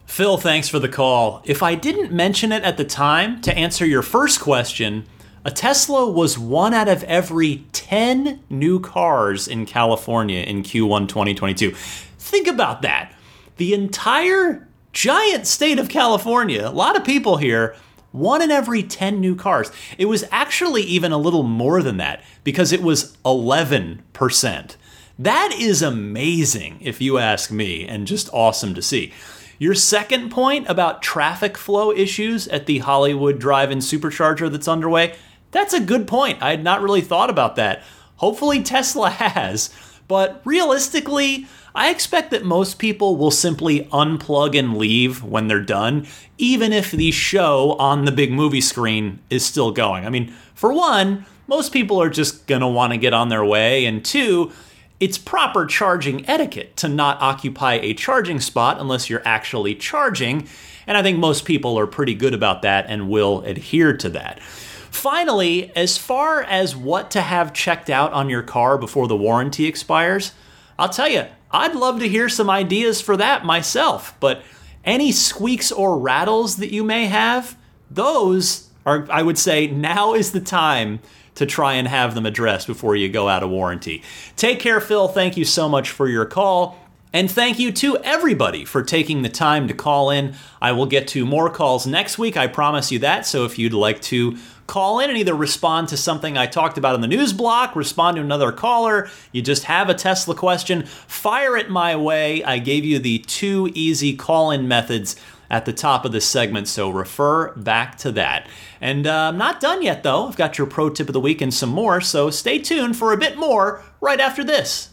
Phil, 0.06 0.38
thanks 0.38 0.70
for 0.70 0.80
the 0.80 0.90
call. 0.90 1.42
If 1.46 1.62
I 1.62 1.76
didn't 1.76 2.12
mention 2.12 2.52
it 2.52 2.64
at 2.64 2.78
the 2.78 2.86
time, 2.86 3.42
to 3.42 3.56
answer 3.56 3.86
your 3.86 4.02
first 4.02 4.40
question, 4.40 5.06
a 5.44 5.52
Tesla 5.52 6.10
was 6.10 6.40
one 6.40 6.74
out 6.74 6.88
of 6.88 7.04
every 7.04 7.66
10 7.74 8.40
new 8.50 8.80
cars 8.80 9.48
in 9.48 9.68
California 9.68 10.42
in 10.42 10.64
Q1 10.64 11.08
2022. 11.08 11.72
Think 12.18 12.48
about 12.48 12.82
that. 12.82 13.14
The 13.58 13.74
entire 13.76 14.68
giant 14.96 15.46
state 15.46 15.78
of 15.78 15.90
California, 15.90 16.68
a 16.68 16.72
lot 16.72 16.96
of 16.96 17.04
people 17.04 17.36
here, 17.36 17.76
one 18.14 18.42
in 18.42 18.50
every 18.50 18.82
10 18.82 19.20
new 19.20 19.36
cars. 19.36 19.70
It 19.98 20.06
was 20.06 20.24
actually 20.32 20.84
even 20.84 21.12
a 21.12 21.18
little 21.18 21.44
more 21.44 21.84
than 21.84 21.98
that 21.98 22.24
because 22.46 22.72
it 22.72 22.82
was 22.82 23.16
11%. 23.26 24.76
That 25.20 25.52
is 25.60 25.82
amazing, 25.82 26.80
if 26.82 27.02
you 27.02 27.18
ask 27.18 27.52
me, 27.52 27.86
and 27.86 28.08
just 28.08 28.34
awesome 28.34 28.74
to 28.74 28.82
see. 28.82 29.12
Your 29.60 29.76
second 29.76 30.32
point 30.32 30.68
about 30.70 31.02
traffic 31.02 31.58
flow 31.58 31.92
issues 31.92 32.48
at 32.48 32.66
the 32.66 32.80
Hollywood 32.80 33.38
Drive 33.38 33.72
In 33.72 33.80
Supercharger 33.80 34.50
that's 34.50 34.68
underway, 34.68 35.16
that's 35.52 35.74
a 35.74 35.80
good 35.82 36.08
point. 36.08 36.42
I 36.42 36.52
had 36.52 36.64
not 36.64 36.82
really 36.82 37.02
thought 37.02 37.30
about 37.30 37.58
that. 37.58 37.84
Hopefully, 38.18 38.64
Tesla 38.64 39.10
has. 39.12 39.74
But 40.08 40.42
realistically, 40.46 41.48
I 41.76 41.90
expect 41.90 42.32
that 42.32 42.46
most 42.46 42.80
people 42.80 43.18
will 43.18 43.32
simply 43.32 43.82
unplug 43.92 44.58
and 44.58 44.78
leave 44.78 45.22
when 45.22 45.50
they're 45.50 45.60
done, 45.60 46.08
even 46.38 46.72
if 46.72 46.90
the 46.90 47.12
show 47.12 47.74
on 47.74 48.06
the 48.06 48.14
big 48.14 48.32
movie 48.32 48.62
screen 48.62 49.20
is 49.30 49.46
still 49.46 49.72
going. 49.72 50.06
I 50.06 50.10
mean, 50.10 50.34
for 50.54 50.72
one, 50.72 51.26
most 51.48 51.74
people 51.74 52.02
are 52.02 52.10
just 52.10 52.48
going 52.48 52.62
to 52.62 52.68
want 52.68 52.94
to 52.94 52.98
get 52.98 53.14
on 53.14 53.28
their 53.28 53.44
way, 53.44 53.86
and 53.86 54.06
two, 54.06 54.54
it's 55.02 55.18
proper 55.18 55.66
charging 55.66 56.28
etiquette 56.30 56.78
to 56.78 56.88
not 56.88 57.22
occupy 57.22 57.74
a 57.74 57.94
charging 57.94 58.40
spot 58.40 58.80
unless 58.80 59.10
you're 59.10 59.22
actually 59.26 59.76
charging, 59.76 60.48
and 60.88 60.96
I 60.96 61.04
think 61.04 61.20
most 61.20 61.44
people 61.44 61.78
are 61.78 61.88
pretty 61.88 62.16
good 62.16 62.34
about 62.34 62.62
that 62.62 62.86
and 62.88 63.10
will 63.10 63.42
adhere 63.42 63.96
to 63.98 64.10
that. 64.12 64.42
Finally, 64.42 65.76
as 65.76 65.98
far 65.98 66.42
as 66.42 66.74
what 66.74 67.12
to 67.12 67.22
have 67.22 67.52
checked 67.52 67.90
out 67.90 68.14
on 68.14 68.30
your 68.30 68.44
car 68.44 68.78
before 68.78 69.10
the 69.10 69.18
warranty 69.18 69.66
expires, 69.66 70.32
I'll 70.80 70.90
tell 70.90 71.10
you, 71.10 71.26
I'd 71.52 71.76
love 71.76 72.00
to 72.00 72.08
hear 72.08 72.30
some 72.30 72.50
ideas 72.50 73.02
for 73.02 73.18
that 73.18 73.46
myself. 73.46 74.16
But 74.20 74.44
any 74.84 75.12
squeaks 75.12 75.72
or 75.72 75.98
rattles 75.98 76.58
that 76.58 76.72
you 76.72 76.84
may 76.84 77.06
have, 77.06 77.58
those 77.90 78.70
are, 78.86 79.08
I 79.10 79.24
would 79.24 79.38
say, 79.38 79.68
now 79.68 80.14
is 80.14 80.32
the 80.32 80.42
time 80.42 81.00
to 81.36 81.46
try 81.46 81.74
and 81.74 81.88
have 81.88 82.16
them 82.16 82.26
addressed 82.26 82.68
before 82.68 82.96
you 82.96 83.10
go 83.10 83.28
out 83.28 83.44
of 83.44 83.50
warranty. 83.50 84.02
Take 84.36 84.60
care, 84.60 84.80
Phil. 84.80 85.08
Thank 85.08 85.38
you 85.38 85.46
so 85.46 85.68
much 85.68 85.90
for 85.90 86.08
your 86.08 86.26
call. 86.26 86.80
And 87.12 87.32
thank 87.32 87.60
you 87.60 87.72
to 87.74 87.98
everybody 88.00 88.66
for 88.66 88.84
taking 88.84 89.22
the 89.22 89.30
time 89.30 89.70
to 89.70 89.74
call 89.74 90.10
in. 90.10 90.36
I 90.62 90.74
will 90.74 90.86
get 90.86 91.08
to 91.10 91.26
more 91.26 91.50
calls 91.50 91.88
next 91.88 92.18
week, 92.18 92.36
I 92.36 92.48
promise 92.48 92.92
you 92.92 93.00
that. 93.00 93.26
So 93.26 93.46
if 93.46 93.58
you'd 93.58 93.74
like 93.74 94.02
to 94.04 94.38
call 94.68 95.00
in 95.00 95.10
and 95.10 95.18
either 95.18 95.36
respond 95.36 95.88
to 95.90 95.98
something 95.98 96.38
I 96.38 96.48
talked 96.48 96.78
about 96.78 96.96
in 96.96 97.02
the 97.02 97.08
news 97.08 97.34
block, 97.34 97.76
respond 97.76 98.16
to 98.16 98.22
another 98.22 98.52
caller, 98.52 99.10
you 99.32 99.42
just 99.42 99.66
have 99.66 99.90
a 99.90 99.94
Tesla 99.94 100.36
question, 100.36 100.86
fire 100.86 101.56
it 101.56 101.70
my 101.70 101.96
way. 101.96 102.44
I 102.44 102.60
gave 102.60 102.86
you 102.86 103.00
the 103.00 103.20
two 103.20 103.72
easy 103.74 104.16
call 104.16 104.52
in 104.52 104.68
methods 104.68 105.16
at 105.50 105.66
the 105.66 105.74
top 105.74 106.06
of 106.06 106.12
this 106.12 106.26
segment, 106.26 106.68
so 106.68 106.90
refer 106.90 107.54
back 107.54 107.98
to 108.00 108.12
that. 108.14 108.48
And 108.82 109.06
uh, 109.06 109.30
I'm 109.30 109.38
not 109.38 109.60
done 109.60 109.84
yet, 109.84 110.04
though. 110.04 110.28
I've 110.28 110.36
got 110.36 110.58
your 110.58 110.68
pro 110.68 110.90
tip 110.90 111.08
of 111.08 111.14
the 111.14 111.20
week 111.20 111.42
and 111.42 111.54
some 111.54 111.70
more, 111.70 112.02
so 112.02 112.30
stay 112.30 112.60
tuned 112.60 112.98
for 112.98 113.14
a 113.14 113.18
bit 113.18 113.38
more 113.38 113.84
right 114.02 114.20
after 114.20 114.44
this. 114.44 114.90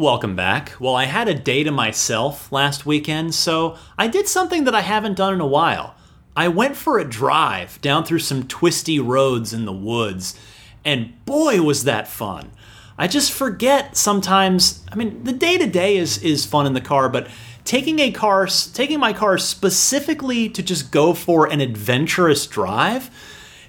Welcome 0.00 0.34
back. 0.34 0.72
Well, 0.80 0.96
I 0.96 1.04
had 1.04 1.28
a 1.28 1.34
day 1.34 1.62
to 1.62 1.70
myself 1.70 2.50
last 2.50 2.86
weekend, 2.86 3.34
so 3.34 3.76
I 3.98 4.08
did 4.08 4.28
something 4.28 4.64
that 4.64 4.74
I 4.74 4.80
haven't 4.80 5.18
done 5.18 5.34
in 5.34 5.42
a 5.42 5.46
while. 5.46 5.94
I 6.34 6.48
went 6.48 6.74
for 6.74 6.98
a 6.98 7.04
drive 7.04 7.78
down 7.82 8.06
through 8.06 8.20
some 8.20 8.48
twisty 8.48 8.98
roads 8.98 9.52
in 9.52 9.66
the 9.66 9.74
woods, 9.74 10.40
and 10.86 11.22
boy, 11.26 11.60
was 11.60 11.84
that 11.84 12.08
fun. 12.08 12.50
I 12.96 13.08
just 13.08 13.30
forget 13.30 13.94
sometimes. 13.94 14.86
I 14.90 14.94
mean, 14.94 15.22
the 15.24 15.34
day 15.34 15.58
to 15.58 15.66
day 15.66 15.98
is 15.98 16.16
is 16.22 16.46
fun 16.46 16.66
in 16.66 16.72
the 16.72 16.80
car, 16.80 17.10
but 17.10 17.28
taking 17.66 17.98
a 17.98 18.10
car, 18.10 18.48
taking 18.72 19.00
my 19.00 19.12
car 19.12 19.36
specifically 19.36 20.48
to 20.48 20.62
just 20.62 20.90
go 20.90 21.12
for 21.12 21.44
an 21.44 21.60
adventurous 21.60 22.46
drive, 22.46 23.10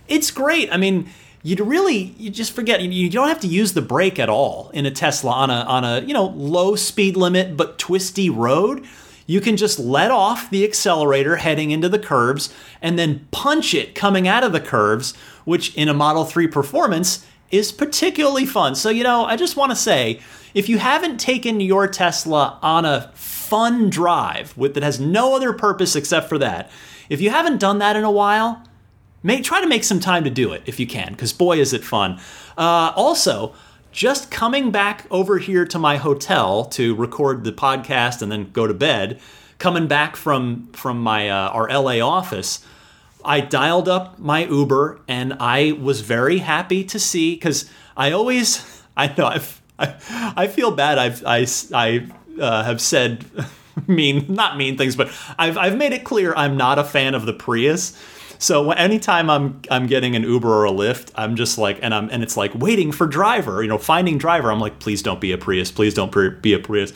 it's 0.08 0.32
great. 0.32 0.74
I 0.74 0.78
mean, 0.78 1.10
you 1.44 1.56
really 1.64 2.14
you 2.18 2.30
just 2.30 2.54
forget 2.54 2.82
you 2.82 3.10
don't 3.10 3.28
have 3.28 3.39
to 3.39 3.48
use 3.48 3.74
the 3.74 3.82
brake 3.82 4.20
at 4.20 4.30
all 4.30 4.70
in 4.74 4.86
a 4.86 4.92
Tesla 4.92 5.32
on 5.32 5.50
a 5.50 5.54
on 5.54 5.84
a 5.84 6.02
you 6.02 6.14
know 6.14 6.26
low 6.26 6.76
speed 6.76 7.16
limit 7.18 7.58
but 7.58 7.78
twisty 7.78 8.30
road. 8.30 8.86
You 9.28 9.39
can 9.39 9.56
just 9.56 9.80
let 9.80 10.12
off 10.12 10.50
the 10.50 10.64
accelerator 10.66 11.38
heading 11.38 11.72
into 11.72 11.88
the 11.88 12.00
curves 12.00 12.54
and 12.82 13.00
then 13.00 13.28
punch 13.32 13.74
it 13.74 13.96
coming 13.96 14.28
out 14.28 14.44
of 14.44 14.52
the 14.52 14.60
curves, 14.60 15.16
which 15.46 15.74
in 15.76 15.88
a 15.88 15.94
Model 15.94 16.26
3 16.26 16.48
performance 16.48 17.26
is 17.50 17.72
particularly 17.72 18.46
fun. 18.46 18.76
So, 18.76 18.89
you 18.89 19.04
know, 19.04 19.24
I 19.24 19.38
just 19.38 19.56
want 19.56 19.72
to 19.72 19.76
say 19.76 20.20
if 20.54 20.68
you 20.68 20.80
haven't 20.80 21.18
taken 21.18 21.62
your 21.62 21.88
Tesla 21.88 22.60
on 22.62 22.84
a 22.84 23.10
fun 23.14 23.89
drive 23.89 24.58
with 24.58 24.74
that 24.74 24.84
has 24.84 25.00
no 25.00 25.36
other 25.36 25.54
purpose 25.54 25.96
except 25.96 26.28
for 26.28 26.38
that, 26.39 26.70
if 27.08 27.22
you 27.22 27.30
haven't 27.30 27.60
done 27.60 27.80
that 27.80 27.96
in 27.96 28.04
a 28.04 28.12
while, 28.12 28.64
Make, 29.24 29.43
try 29.43 29.61
to 29.61 29.67
make 29.67 29.84
some 29.84 29.99
time 29.99 30.24
to 30.24 30.30
do 30.30 30.51
it 30.51 30.63
if 30.65 30.80
you 30.80 30.88
can, 30.88 31.11
because 31.11 31.32
boy, 31.32 31.59
is 31.59 31.74
it 31.74 31.84
fun. 31.84 32.19
Uh, 32.57 32.91
also, 32.95 33.53
just 33.91 34.32
coming 34.32 34.72
back 34.72 35.05
over 35.11 35.38
here 35.38 35.65
to 35.65 35.78
my 35.78 35.97
hotel 35.97 36.65
to 36.65 36.95
record 36.95 37.43
the 37.43 37.51
podcast 37.51 38.22
and 38.22 38.32
then 38.32 38.51
go 38.51 38.65
to 38.65 38.74
bed, 38.74 39.19
coming 39.59 39.88
back 39.88 40.15
from 40.15 40.67
from 40.74 40.99
my 40.99 41.30
uh, 41.30 41.49
our 41.49 41.69
LA 41.69 41.99
office, 41.99 42.65
I 43.24 43.41
dialed 43.41 43.88
up 43.88 44.17
my 44.19 44.45
Uber 44.45 44.99
and 45.07 45.34
I 45.39 45.74
was 45.74 46.01
very 46.01 46.39
happy 46.39 46.84
to 46.86 46.99
see 46.99 47.36
because 47.36 47.69
I 47.95 48.11
always 48.11 48.84
I 48.97 49.13
know 49.15 49.28
I've, 49.28 49.61
I 49.78 50.34
I 50.36 50.47
feel 50.47 50.72
bad 50.72 50.97
I've 50.97 51.24
I 51.26 51.45
I 51.74 52.07
uh, 52.39 52.63
have 52.63 52.82
said 52.82 53.26
mean 53.88 54.26
not 54.28 54.57
mean 54.57 54.78
things 54.78 54.95
but 54.95 55.07
I've 55.38 55.57
I've 55.57 55.78
made 55.78 55.93
it 55.93 56.03
clear 56.03 56.34
I'm 56.36 56.57
not 56.57 56.80
a 56.80 56.84
fan 56.84 57.13
of 57.13 57.26
the 57.26 57.34
Prius 57.34 57.97
so 58.42 58.72
anytime 58.72 59.30
I'm 59.30 59.62
I'm 59.70 59.86
getting 59.86 60.16
an 60.16 60.24
Uber 60.24 60.50
or 60.50 60.66
a 60.66 60.72
Lyft, 60.72 61.12
I'm 61.14 61.36
just 61.36 61.60
like, 61.60 61.78
and 61.84 61.94
I'm 61.94 62.10
and 62.10 62.24
it's 62.24 62.36
like 62.36 62.52
waiting 62.56 62.92
for 62.92 63.06
driver, 63.06 63.62
you 63.62 63.70
know, 63.70 63.78
finding 63.78 64.18
driver. 64.18 64.52
I'm 64.52 64.60
like, 64.60 64.80
please 64.80 65.04
don't 65.04 65.22
be 65.22 65.32
a 65.32 65.38
Prius, 65.38 65.72
please 65.72 65.94
don't 65.94 66.12
be 66.42 66.54
a 66.54 66.60
Prius. 66.60 66.92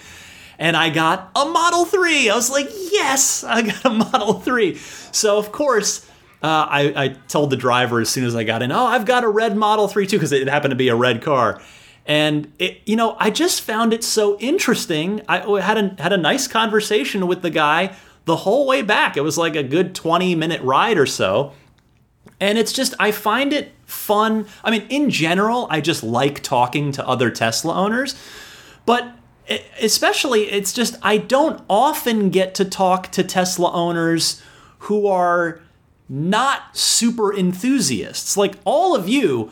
And 0.57 0.75
I 0.75 0.89
got 0.89 1.29
a 1.35 1.45
Model 1.45 1.85
3. 1.85 2.31
I 2.31 2.35
was 2.35 2.49
like, 2.49 2.67
yes, 2.91 3.43
I 3.43 3.61
got 3.61 3.85
a 3.85 3.91
Model 3.91 4.39
3. 4.39 4.75
So 5.11 5.37
of 5.37 5.51
course, 5.51 6.09
uh, 6.41 6.65
I, 6.67 6.93
I 6.95 7.07
told 7.27 7.51
the 7.51 7.57
driver 7.57 7.99
as 7.99 8.09
soon 8.09 8.23
as 8.23 8.35
I 8.35 8.43
got 8.43 8.63
in, 8.63 8.71
oh, 8.71 8.85
I've 8.85 9.05
got 9.05 9.23
a 9.23 9.29
red 9.29 9.55
Model 9.55 9.87
3 9.87 10.07
too, 10.07 10.17
because 10.17 10.31
it 10.31 10.47
happened 10.47 10.71
to 10.71 10.75
be 10.75 10.87
a 10.87 10.95
red 10.95 11.21
car. 11.21 11.61
And 12.07 12.51
it, 12.57 12.81
you 12.87 12.95
know, 12.95 13.17
I 13.19 13.29
just 13.29 13.61
found 13.61 13.93
it 13.93 14.03
so 14.03 14.39
interesting. 14.39 15.21
I 15.27 15.61
had 15.61 15.77
a 15.77 16.01
had 16.01 16.13
a 16.13 16.17
nice 16.17 16.47
conversation 16.47 17.27
with 17.27 17.43
the 17.43 17.51
guy 17.51 17.95
the 18.25 18.37
whole 18.37 18.67
way 18.67 18.81
back. 18.81 19.17
It 19.17 19.21
was 19.21 19.37
like 19.37 19.55
a 19.55 19.63
good 19.63 19.95
20 19.95 20.35
minute 20.35 20.61
ride 20.61 20.97
or 20.97 21.05
so. 21.05 21.53
And 22.39 22.57
it's 22.57 22.73
just, 22.73 22.93
I 22.99 23.11
find 23.11 23.53
it 23.53 23.71
fun. 23.85 24.47
I 24.63 24.71
mean, 24.71 24.85
in 24.89 25.09
general, 25.09 25.67
I 25.69 25.79
just 25.79 26.03
like 26.03 26.43
talking 26.43 26.91
to 26.93 27.07
other 27.07 27.31
Tesla 27.31 27.73
owners. 27.73 28.15
But 28.85 29.15
especially, 29.81 30.51
it's 30.51 30.73
just, 30.73 30.97
I 31.01 31.17
don't 31.17 31.63
often 31.69 32.29
get 32.29 32.53
to 32.55 32.65
talk 32.65 33.11
to 33.13 33.23
Tesla 33.23 33.71
owners 33.71 34.41
who 34.79 35.07
are 35.07 35.61
not 36.09 36.75
super 36.75 37.33
enthusiasts. 37.33 38.35
Like 38.37 38.55
all 38.65 38.95
of 38.95 39.07
you 39.07 39.51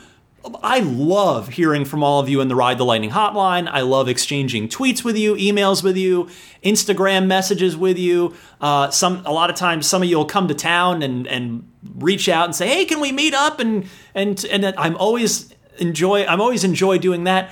I 0.62 0.80
love 0.80 1.50
hearing 1.50 1.86
from 1.86 2.04
all 2.04 2.20
of 2.20 2.28
you 2.28 2.42
in 2.42 2.50
the 2.50 2.56
Ride 2.56 2.78
the 2.78 2.84
Lightning 2.84 3.12
hotline. 3.12 3.68
I 3.70 3.82
love 3.82 4.10
exchanging 4.10 4.68
tweets 4.68 5.04
with 5.04 5.18
you, 5.18 5.36
emails 5.36 5.84
with 5.84 5.96
you, 5.96 6.30
Instagram 6.64 7.28
messages 7.28 7.78
with 7.78 7.98
you. 7.98 8.36
Uh, 8.60 8.90
some 8.90 9.26
a 9.26 9.32
lot 9.32 9.50
of 9.50 9.56
times, 9.56 9.88
some 9.88 10.02
of 10.02 10.10
you 10.10 10.18
will 10.18 10.26
come 10.26 10.50
to 10.50 10.54
town 10.54 11.02
and 11.02 11.28
and 11.28 11.70
reach 11.96 12.28
out 12.28 12.46
and 12.46 12.56
say, 12.56 12.68
"Hey, 12.68 12.86
can 12.86 13.00
we 13.00 13.12
meet 13.12 13.34
up?" 13.34 13.60
And 13.60 13.88
and 14.14 14.44
and 14.46 14.66
I'm 14.78 14.98
always 14.98 15.54
enjoy 15.78 16.26
I'm 16.26 16.42
always 16.42 16.66
enjoy 16.66 16.98
doing 16.98 17.24
that. 17.24 17.52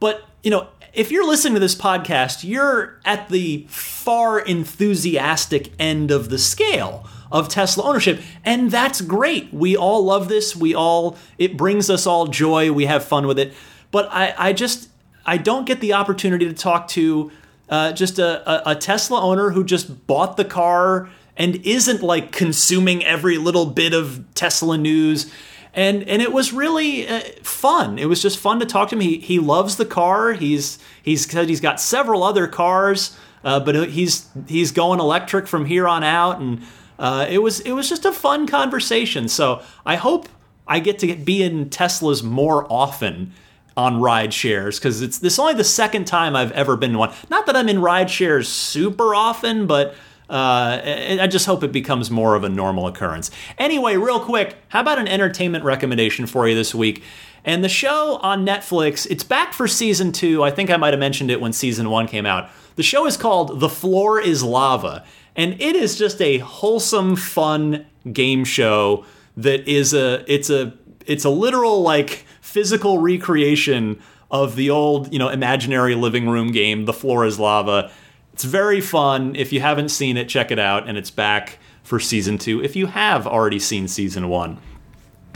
But 0.00 0.24
you 0.42 0.50
know, 0.50 0.66
if 0.92 1.12
you're 1.12 1.26
listening 1.26 1.54
to 1.54 1.60
this 1.60 1.76
podcast, 1.76 2.42
you're 2.42 3.00
at 3.04 3.28
the 3.28 3.66
far 3.68 4.40
enthusiastic 4.40 5.72
end 5.78 6.10
of 6.10 6.28
the 6.28 6.38
scale 6.38 7.06
of 7.32 7.48
Tesla 7.48 7.82
ownership. 7.82 8.20
And 8.44 8.70
that's 8.70 9.00
great. 9.00 9.52
We 9.52 9.76
all 9.76 10.04
love 10.04 10.28
this. 10.28 10.54
We 10.54 10.74
all, 10.74 11.16
it 11.38 11.56
brings 11.56 11.90
us 11.90 12.06
all 12.06 12.28
joy. 12.28 12.70
We 12.70 12.84
have 12.86 13.04
fun 13.04 13.26
with 13.26 13.38
it. 13.38 13.54
But 13.90 14.08
I, 14.12 14.34
I 14.38 14.52
just, 14.52 14.88
I 15.26 15.38
don't 15.38 15.66
get 15.66 15.80
the 15.80 15.94
opportunity 15.94 16.46
to 16.46 16.52
talk 16.52 16.88
to 16.88 17.32
uh, 17.68 17.92
just 17.92 18.18
a, 18.18 18.68
a, 18.68 18.72
a 18.72 18.74
Tesla 18.76 19.20
owner 19.20 19.50
who 19.50 19.64
just 19.64 20.06
bought 20.06 20.36
the 20.36 20.44
car 20.44 21.08
and 21.36 21.56
isn't 21.66 22.02
like 22.02 22.30
consuming 22.30 23.04
every 23.04 23.38
little 23.38 23.66
bit 23.66 23.94
of 23.94 24.24
Tesla 24.34 24.76
news. 24.76 25.32
And 25.74 26.06
and 26.06 26.20
it 26.20 26.32
was 26.34 26.52
really 26.52 27.08
uh, 27.08 27.20
fun. 27.42 27.98
It 27.98 28.04
was 28.04 28.20
just 28.20 28.38
fun 28.38 28.60
to 28.60 28.66
talk 28.66 28.90
to 28.90 28.94
him. 28.94 29.00
He 29.00 29.18
he 29.18 29.38
loves 29.38 29.76
the 29.76 29.86
car. 29.86 30.34
He's 30.34 30.78
he's 31.02 31.30
said 31.30 31.48
he's 31.48 31.62
got 31.62 31.80
several 31.80 32.22
other 32.22 32.46
cars, 32.46 33.16
uh, 33.42 33.58
but 33.60 33.88
he's 33.88 34.28
he's 34.46 34.70
going 34.70 35.00
electric 35.00 35.48
from 35.48 35.64
here 35.64 35.88
on 35.88 36.04
out. 36.04 36.40
And 36.40 36.62
uh, 37.02 37.26
it 37.28 37.38
was 37.38 37.58
it 37.60 37.72
was 37.72 37.88
just 37.88 38.04
a 38.04 38.12
fun 38.12 38.46
conversation. 38.46 39.26
So 39.26 39.60
I 39.84 39.96
hope 39.96 40.28
I 40.68 40.78
get 40.78 41.00
to 41.00 41.16
be 41.16 41.42
in 41.42 41.68
Teslas 41.68 42.22
more 42.22 42.64
often 42.72 43.32
on 43.76 44.00
ride 44.00 44.32
shares 44.32 44.78
because 44.78 45.02
it's 45.02 45.18
this 45.18 45.36
only 45.36 45.54
the 45.54 45.64
second 45.64 46.04
time 46.06 46.36
I've 46.36 46.52
ever 46.52 46.76
been 46.76 46.92
in 46.92 46.98
one. 46.98 47.12
Not 47.28 47.46
that 47.46 47.56
I'm 47.56 47.68
in 47.68 47.80
ride 47.80 48.08
shares 48.08 48.48
super 48.48 49.16
often, 49.16 49.66
but 49.66 49.96
uh, 50.30 50.80
I 51.20 51.26
just 51.26 51.44
hope 51.44 51.64
it 51.64 51.72
becomes 51.72 52.08
more 52.08 52.36
of 52.36 52.44
a 52.44 52.48
normal 52.48 52.86
occurrence. 52.86 53.32
Anyway, 53.58 53.96
real 53.96 54.20
quick, 54.20 54.54
how 54.68 54.80
about 54.80 55.00
an 55.00 55.08
entertainment 55.08 55.64
recommendation 55.64 56.26
for 56.26 56.46
you 56.46 56.54
this 56.54 56.72
week? 56.72 57.02
And 57.44 57.64
the 57.64 57.68
show 57.68 58.20
on 58.22 58.46
Netflix, 58.46 59.08
it's 59.10 59.24
back 59.24 59.52
for 59.54 59.66
season 59.66 60.12
two. 60.12 60.44
I 60.44 60.52
think 60.52 60.70
I 60.70 60.76
might 60.76 60.92
have 60.92 61.00
mentioned 61.00 61.32
it 61.32 61.40
when 61.40 61.52
season 61.52 61.90
one 61.90 62.06
came 62.06 62.26
out. 62.26 62.48
The 62.76 62.84
show 62.84 63.06
is 63.06 63.16
called 63.16 63.58
The 63.58 63.68
Floor 63.68 64.20
is 64.20 64.44
Lava 64.44 65.04
and 65.36 65.60
it 65.60 65.76
is 65.76 65.96
just 65.96 66.20
a 66.20 66.38
wholesome, 66.38 67.16
fun 67.16 67.86
game 68.12 68.44
show 68.44 69.04
that 69.36 69.66
is 69.68 69.94
a 69.94 70.24
it's 70.32 70.50
a 70.50 70.74
it's 71.06 71.24
a 71.24 71.30
literal 71.30 71.82
like 71.82 72.24
physical 72.40 72.98
recreation 72.98 74.00
of 74.30 74.56
the 74.56 74.70
old 74.70 75.12
you 75.12 75.18
know 75.18 75.28
imaginary 75.28 75.94
living 75.94 76.28
room 76.28 76.52
game. 76.52 76.84
The 76.84 76.92
floor 76.92 77.24
is 77.24 77.38
lava. 77.38 77.90
It's 78.32 78.44
very 78.44 78.80
fun. 78.80 79.36
If 79.36 79.52
you 79.52 79.60
haven't 79.60 79.90
seen 79.90 80.16
it, 80.16 80.28
check 80.28 80.50
it 80.50 80.58
out, 80.58 80.88
and 80.88 80.96
it's 80.96 81.10
back 81.10 81.58
for 81.82 82.00
season 82.00 82.38
two. 82.38 82.62
If 82.62 82.76
you 82.76 82.86
have 82.86 83.26
already 83.26 83.58
seen 83.58 83.88
season 83.88 84.28
one. 84.28 84.58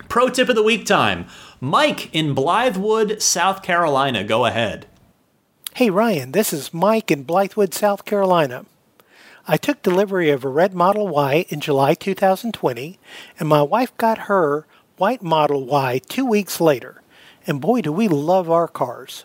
Pro 0.09 0.29
tip 0.29 0.49
of 0.49 0.55
the 0.55 0.63
week 0.63 0.87
time. 0.87 1.27
Mike 1.61 2.15
in 2.15 2.35
Blythewood, 2.35 3.21
South 3.21 3.63
Carolina. 3.63 4.23
Go 4.25 4.45
ahead. 4.45 4.87
Hey 5.75 5.91
Ryan, 5.91 6.33
this 6.33 6.53
is 6.53 6.73
Mike 6.73 7.11
in 7.11 7.25
Blythewood, 7.25 7.75
South 7.75 8.05
Carolina. 8.05 8.65
I 9.49 9.57
took 9.57 9.81
delivery 9.81 10.31
of 10.31 10.45
a 10.45 10.49
red 10.49 10.75
Model 10.75 11.07
Y 11.07 11.47
in 11.49 11.61
July 11.61 11.95
2020, 11.95 12.99
and 13.39 13.49
my 13.49 13.63
wife 13.63 13.97
got 13.97 14.27
her 14.27 14.67
white 14.97 15.23
Model 15.23 15.65
Y 15.65 16.01
two 16.09 16.27
weeks 16.27 16.61
later. 16.61 17.01
And 17.47 17.61
boy, 17.61 17.81
do 17.81 17.93
we 17.93 18.09
love 18.09 18.51
our 18.51 18.67
cars. 18.67 19.25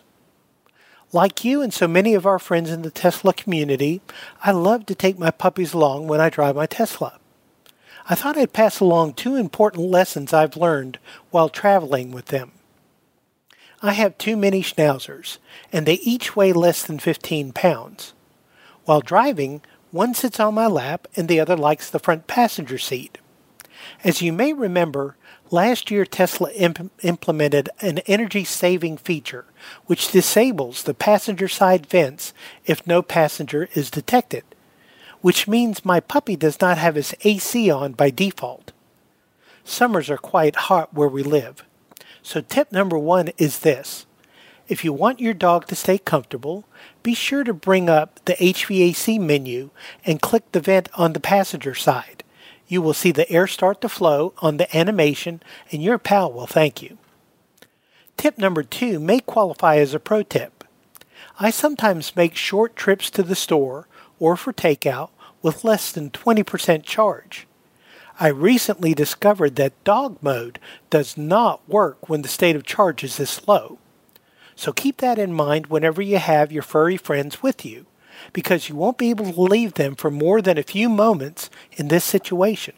Like 1.12 1.44
you 1.44 1.60
and 1.60 1.74
so 1.74 1.88
many 1.88 2.14
of 2.14 2.24
our 2.24 2.38
friends 2.38 2.70
in 2.70 2.82
the 2.82 2.90
Tesla 2.90 3.32
community, 3.32 4.00
I 4.44 4.52
love 4.52 4.86
to 4.86 4.94
take 4.94 5.18
my 5.18 5.32
puppies 5.32 5.74
along 5.74 6.06
when 6.06 6.20
I 6.20 6.30
drive 6.30 6.54
my 6.54 6.66
Tesla. 6.66 7.18
I 8.08 8.14
thought 8.14 8.38
I'd 8.38 8.52
pass 8.52 8.78
along 8.78 9.14
two 9.14 9.34
important 9.34 9.90
lessons 9.90 10.32
I've 10.32 10.56
learned 10.56 11.00
while 11.30 11.48
traveling 11.48 12.12
with 12.12 12.26
them. 12.26 12.52
I 13.82 13.94
have 13.94 14.16
two 14.18 14.36
mini 14.36 14.62
schnauzers, 14.62 15.38
and 15.72 15.84
they 15.84 15.94
each 15.94 16.36
weigh 16.36 16.52
less 16.52 16.84
than 16.84 17.00
15 17.00 17.52
pounds. 17.52 18.12
While 18.84 19.00
driving, 19.00 19.62
one 19.92 20.14
sits 20.14 20.40
on 20.40 20.54
my 20.54 20.66
lap 20.66 21.06
and 21.14 21.28
the 21.28 21.38
other 21.38 21.56
likes 21.56 21.88
the 21.88 21.98
front 21.98 22.26
passenger 22.26 22.78
seat. 22.78 23.18
As 24.02 24.22
you 24.22 24.32
may 24.32 24.52
remember, 24.52 25.16
last 25.50 25.90
year 25.90 26.04
Tesla 26.04 26.50
imp- 26.52 26.90
implemented 27.02 27.68
an 27.80 27.98
energy 28.06 28.42
saving 28.42 28.96
feature 28.96 29.44
which 29.86 30.10
disables 30.10 30.82
the 30.82 30.94
passenger 30.94 31.46
side 31.46 31.86
vents 31.86 32.32
if 32.64 32.86
no 32.86 33.02
passenger 33.02 33.68
is 33.74 33.90
detected, 33.90 34.44
which 35.20 35.46
means 35.46 35.84
my 35.84 36.00
puppy 36.00 36.36
does 36.36 36.60
not 36.60 36.78
have 36.78 36.94
his 36.94 37.14
AC 37.22 37.70
on 37.70 37.92
by 37.92 38.10
default. 38.10 38.72
Summers 39.62 40.10
are 40.10 40.16
quite 40.16 40.56
hot 40.56 40.92
where 40.94 41.08
we 41.08 41.22
live. 41.22 41.64
So 42.22 42.40
tip 42.40 42.72
number 42.72 42.98
one 42.98 43.28
is 43.36 43.60
this. 43.60 44.06
If 44.72 44.86
you 44.86 44.92
want 44.94 45.20
your 45.20 45.34
dog 45.34 45.66
to 45.66 45.74
stay 45.74 45.98
comfortable, 45.98 46.64
be 47.02 47.12
sure 47.12 47.44
to 47.44 47.52
bring 47.52 47.90
up 47.90 48.24
the 48.24 48.32
HVAC 48.36 49.20
menu 49.20 49.68
and 50.02 50.22
click 50.22 50.50
the 50.50 50.60
vent 50.60 50.88
on 50.94 51.12
the 51.12 51.20
passenger 51.20 51.74
side. 51.74 52.24
You 52.68 52.80
will 52.80 52.94
see 52.94 53.12
the 53.12 53.30
air 53.30 53.46
start 53.46 53.82
to 53.82 53.90
flow 53.90 54.32
on 54.38 54.56
the 54.56 54.74
animation, 54.74 55.42
and 55.70 55.82
your 55.82 55.98
pal 55.98 56.32
will 56.32 56.46
thank 56.46 56.80
you. 56.80 56.96
Tip 58.16 58.38
number 58.38 58.62
two 58.62 58.98
may 58.98 59.20
qualify 59.20 59.76
as 59.76 59.92
a 59.92 60.00
pro 60.00 60.22
tip. 60.22 60.64
I 61.38 61.50
sometimes 61.50 62.16
make 62.16 62.34
short 62.34 62.74
trips 62.74 63.10
to 63.10 63.22
the 63.22 63.36
store 63.36 63.88
or 64.18 64.38
for 64.38 64.54
takeout 64.54 65.10
with 65.42 65.64
less 65.64 65.92
than 65.92 66.08
20% 66.08 66.82
charge. 66.82 67.46
I 68.18 68.28
recently 68.28 68.94
discovered 68.94 69.56
that 69.56 69.84
dog 69.84 70.16
mode 70.22 70.58
does 70.88 71.18
not 71.18 71.60
work 71.68 72.08
when 72.08 72.22
the 72.22 72.28
state 72.28 72.56
of 72.56 72.64
charge 72.64 73.04
is 73.04 73.18
this 73.18 73.46
low. 73.46 73.76
So 74.56 74.72
keep 74.72 74.98
that 74.98 75.18
in 75.18 75.32
mind 75.32 75.66
whenever 75.66 76.02
you 76.02 76.18
have 76.18 76.52
your 76.52 76.62
furry 76.62 76.96
friends 76.96 77.42
with 77.42 77.64
you, 77.64 77.86
because 78.32 78.68
you 78.68 78.76
won't 78.76 78.98
be 78.98 79.10
able 79.10 79.32
to 79.32 79.40
leave 79.40 79.74
them 79.74 79.96
for 79.96 80.10
more 80.10 80.42
than 80.42 80.58
a 80.58 80.62
few 80.62 80.88
moments 80.88 81.50
in 81.72 81.88
this 81.88 82.04
situation. 82.04 82.74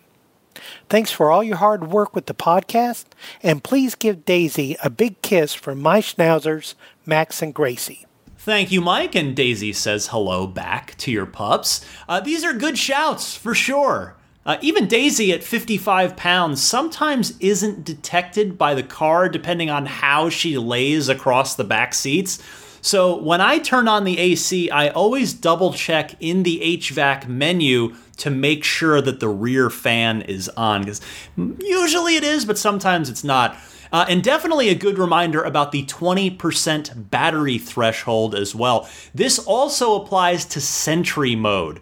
Thanks 0.88 1.10
for 1.10 1.30
all 1.30 1.42
your 1.42 1.56
hard 1.56 1.90
work 1.90 2.14
with 2.14 2.26
the 2.26 2.34
podcast, 2.34 3.06
and 3.42 3.64
please 3.64 3.94
give 3.94 4.24
Daisy 4.24 4.76
a 4.82 4.90
big 4.90 5.20
kiss 5.20 5.52
from 5.52 5.80
my 5.80 6.00
schnauzers, 6.00 6.74
Max 7.04 7.42
and 7.42 7.52
Gracie. 7.52 8.06
Thank 8.38 8.70
you, 8.70 8.80
Mike. 8.80 9.14
And 9.14 9.34
Daisy 9.34 9.72
says 9.72 10.08
hello 10.08 10.46
back 10.46 10.96
to 10.98 11.10
your 11.10 11.26
pups. 11.26 11.84
Uh, 12.08 12.20
these 12.20 12.44
are 12.44 12.52
good 12.52 12.76
shouts 12.78 13.36
for 13.36 13.54
sure. 13.54 14.16
Uh, 14.46 14.58
even 14.60 14.86
Daisy 14.86 15.32
at 15.32 15.42
55 15.42 16.16
pounds 16.16 16.62
sometimes 16.62 17.34
isn't 17.40 17.84
detected 17.84 18.58
by 18.58 18.74
the 18.74 18.82
car 18.82 19.28
depending 19.28 19.70
on 19.70 19.86
how 19.86 20.28
she 20.28 20.58
lays 20.58 21.08
across 21.08 21.54
the 21.54 21.64
back 21.64 21.94
seats. 21.94 22.42
So 22.82 23.16
when 23.16 23.40
I 23.40 23.58
turn 23.58 23.88
on 23.88 24.04
the 24.04 24.18
AC, 24.18 24.68
I 24.68 24.88
always 24.88 25.32
double 25.32 25.72
check 25.72 26.16
in 26.20 26.42
the 26.42 26.60
HVAC 26.62 27.26
menu 27.26 27.96
to 28.18 28.28
make 28.28 28.62
sure 28.62 29.00
that 29.00 29.20
the 29.20 29.28
rear 29.28 29.70
fan 29.70 30.20
is 30.20 30.50
on 30.50 30.82
because 30.82 31.00
usually 31.36 32.16
it 32.16 32.24
is, 32.24 32.44
but 32.44 32.58
sometimes 32.58 33.08
it's 33.08 33.24
not. 33.24 33.56
Uh, 33.90 34.04
and 34.08 34.22
definitely 34.22 34.68
a 34.68 34.74
good 34.74 34.98
reminder 34.98 35.42
about 35.42 35.72
the 35.72 35.84
20% 35.86 37.10
battery 37.10 37.56
threshold 37.56 38.34
as 38.34 38.54
well. 38.54 38.86
This 39.14 39.38
also 39.38 40.02
applies 40.02 40.44
to 40.46 40.60
Sentry 40.60 41.34
mode. 41.34 41.80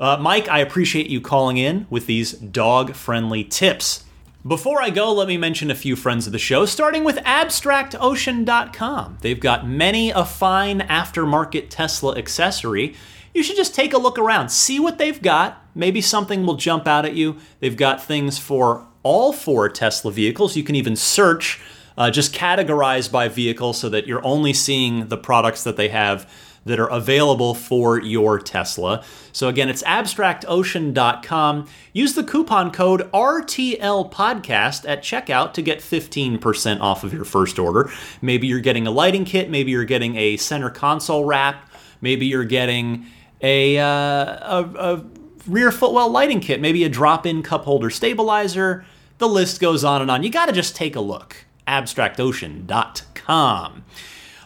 Uh, 0.00 0.16
Mike, 0.18 0.48
I 0.48 0.58
appreciate 0.60 1.08
you 1.08 1.20
calling 1.20 1.58
in 1.58 1.86
with 1.90 2.06
these 2.06 2.32
dog 2.32 2.94
friendly 2.94 3.44
tips. 3.44 4.04
Before 4.46 4.80
I 4.80 4.88
go, 4.88 5.12
let 5.12 5.28
me 5.28 5.36
mention 5.36 5.70
a 5.70 5.74
few 5.74 5.94
friends 5.94 6.26
of 6.26 6.32
the 6.32 6.38
show, 6.38 6.64
starting 6.64 7.04
with 7.04 7.18
AbstractOcean.com. 7.18 9.18
They've 9.20 9.38
got 9.38 9.68
many 9.68 10.08
a 10.08 10.24
fine 10.24 10.80
aftermarket 10.80 11.66
Tesla 11.68 12.16
accessory. 12.16 12.94
You 13.34 13.42
should 13.42 13.56
just 13.56 13.74
take 13.74 13.92
a 13.92 13.98
look 13.98 14.18
around, 14.18 14.48
see 14.48 14.80
what 14.80 14.96
they've 14.96 15.20
got. 15.20 15.62
Maybe 15.74 16.00
something 16.00 16.46
will 16.46 16.56
jump 16.56 16.86
out 16.86 17.04
at 17.04 17.14
you. 17.14 17.36
They've 17.58 17.76
got 17.76 18.02
things 18.02 18.38
for 18.38 18.86
all 19.02 19.34
four 19.34 19.68
Tesla 19.68 20.12
vehicles. 20.12 20.56
You 20.56 20.64
can 20.64 20.76
even 20.76 20.96
search, 20.96 21.60
uh, 21.98 22.10
just 22.10 22.34
categorize 22.34 23.12
by 23.12 23.28
vehicle 23.28 23.74
so 23.74 23.90
that 23.90 24.06
you're 24.06 24.24
only 24.24 24.54
seeing 24.54 25.08
the 25.08 25.18
products 25.18 25.62
that 25.64 25.76
they 25.76 25.88
have 25.88 26.26
that 26.70 26.80
are 26.80 26.90
available 26.90 27.54
for 27.54 28.00
your 28.00 28.38
Tesla. 28.38 29.04
So 29.32 29.48
again, 29.48 29.68
it's 29.68 29.82
abstractocean.com. 29.82 31.68
Use 31.92 32.14
the 32.14 32.24
coupon 32.24 32.70
code 32.70 33.10
RTL 33.12 34.10
podcast 34.10 34.88
at 34.88 35.02
checkout 35.02 35.52
to 35.54 35.62
get 35.62 35.80
15% 35.80 36.80
off 36.80 37.04
of 37.04 37.12
your 37.12 37.24
first 37.24 37.58
order. 37.58 37.90
Maybe 38.22 38.46
you're 38.46 38.60
getting 38.60 38.86
a 38.86 38.90
lighting 38.90 39.24
kit, 39.24 39.50
maybe 39.50 39.70
you're 39.70 39.84
getting 39.84 40.16
a 40.16 40.36
center 40.38 40.70
console 40.70 41.24
wrap, 41.24 41.70
maybe 42.00 42.26
you're 42.26 42.44
getting 42.44 43.06
a, 43.42 43.78
uh, 43.78 43.84
a, 43.84 44.70
a 44.78 45.04
rear 45.46 45.70
footwell 45.70 46.10
lighting 46.10 46.40
kit, 46.40 46.60
maybe 46.60 46.84
a 46.84 46.88
drop-in 46.88 47.42
cup 47.42 47.64
holder 47.64 47.90
stabilizer. 47.90 48.84
The 49.18 49.28
list 49.28 49.60
goes 49.60 49.84
on 49.84 50.02
and 50.02 50.10
on. 50.10 50.22
You 50.22 50.30
got 50.30 50.46
to 50.46 50.52
just 50.52 50.74
take 50.74 50.96
a 50.96 51.00
look. 51.00 51.36
abstractocean.com. 51.68 53.84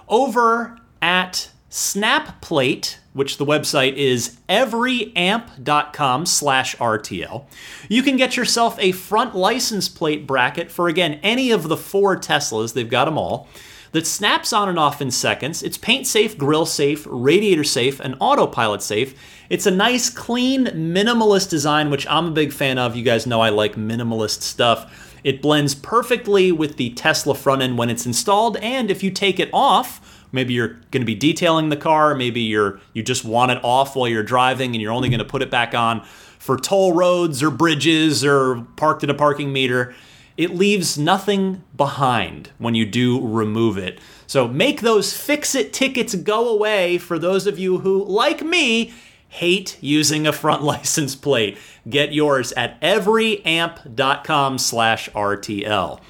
Over 0.09 0.79
at 1.01 1.51
SnapPlate, 1.75 2.99
which 3.15 3.37
the 3.37 3.45
website 3.45 3.95
is 3.95 4.39
everyamp.com 4.49 6.25
slash 6.25 6.77
RTL. 6.77 7.47
You 7.89 8.01
can 8.05 8.17
get 8.17 8.37
yourself 8.37 8.79
a 8.79 8.93
front 8.93 9.35
license 9.35 9.89
plate 9.89 10.25
bracket 10.25 10.71
for, 10.71 10.87
again, 10.87 11.19
any 11.25 11.51
of 11.51 11.67
the 11.67 11.77
four 11.77 12.17
Teslas, 12.17 12.75
they've 12.75 12.89
got 12.89 13.07
them 13.07 13.19
all, 13.19 13.49
that 13.91 14.07
snaps 14.07 14.53
on 14.53 14.69
and 14.69 14.79
off 14.79 15.03
in 15.03 15.11
seconds. 15.11 15.65
It's 15.65 15.77
paint 15.77 16.07
safe, 16.07 16.39
grill 16.39 16.65
safe, 16.65 17.09
radiator 17.11 17.65
safe, 17.65 17.99
and 17.99 18.15
autopilot 18.21 18.81
safe. 18.81 19.19
It's 19.51 19.67
a 19.67 19.73
nice, 19.73 20.11
clean, 20.11 20.67
minimalist 20.67 21.51
design, 21.51 21.91
which 21.91 22.07
I'm 22.07 22.27
a 22.27 22.31
big 22.31 22.53
fan 22.53 22.79
of. 22.79 22.95
You 22.95 23.03
guys 23.03 23.27
know 23.27 23.41
I 23.41 23.49
like 23.49 23.75
minimalist 23.75 24.43
stuff. 24.43 25.19
It 25.25 25.43
blends 25.43 25.75
perfectly 25.75 26.53
with 26.53 26.77
the 26.77 26.91
Tesla 26.91 27.35
front 27.35 27.63
end 27.63 27.79
when 27.79 27.91
it's 27.91 28.07
installed, 28.07 28.59
and 28.59 28.93
if 28.93 29.03
you 29.03 29.11
take 29.11 29.41
it 29.41 29.51
off, 29.53 30.14
maybe 30.35 30.53
you're 30.53 30.75
going 30.91 31.01
to 31.01 31.07
be 31.07 31.15
detailing 31.15 31.71
the 31.71 31.77
car 31.77 32.15
maybe 32.15 32.41
you're 32.41 32.81
you 32.93 33.03
just 33.03 33.25
want 33.25 33.51
it 33.51 33.59
off 33.63 33.97
while 33.97 34.09
you're 34.09 34.23
driving 34.23 34.75
and 34.75 34.83
you're 34.83 34.93
only 34.93 35.09
going 35.09 35.19
to 35.19 35.25
put 35.25 35.41
it 35.41 35.51
back 35.51 35.75
on 35.75 36.05
for 36.45 36.59
toll 36.59 36.93
roads 36.93 37.43
or 37.43 37.51
bridges 37.51 38.23
or 38.23 38.67
parked 38.77 39.03
at 39.03 39.09
a 39.09 39.15
parking 39.15 39.51
meter. 39.51 39.95
It 40.37 40.55
leaves 40.55 40.99
nothing 40.99 41.65
behind 41.75 42.51
when 42.59 42.75
you 42.75 42.85
do 42.85 43.27
remove 43.27 43.79
it. 43.79 43.99
So 44.27 44.47
make 44.47 44.83
those 44.83 45.17
fix 45.17 45.55
it 45.55 45.73
tickets 45.73 46.15
go 46.15 46.51
away 46.51 46.99
for 46.99 47.19
those 47.19 47.47
of 47.47 47.59
you 47.59 47.79
who 47.79 48.05
like 48.05 48.43
me 48.43 48.93
hate 49.27 49.79
using 49.81 50.27
a 50.27 50.35
front 50.35 50.63
license 50.73 51.17
plate. 51.17 51.57
Get 51.89 52.13
yours 52.13 52.53
at 52.53 52.79
everyamp.com 52.83 54.59
slash 54.59 55.09
rtl 55.09 56.01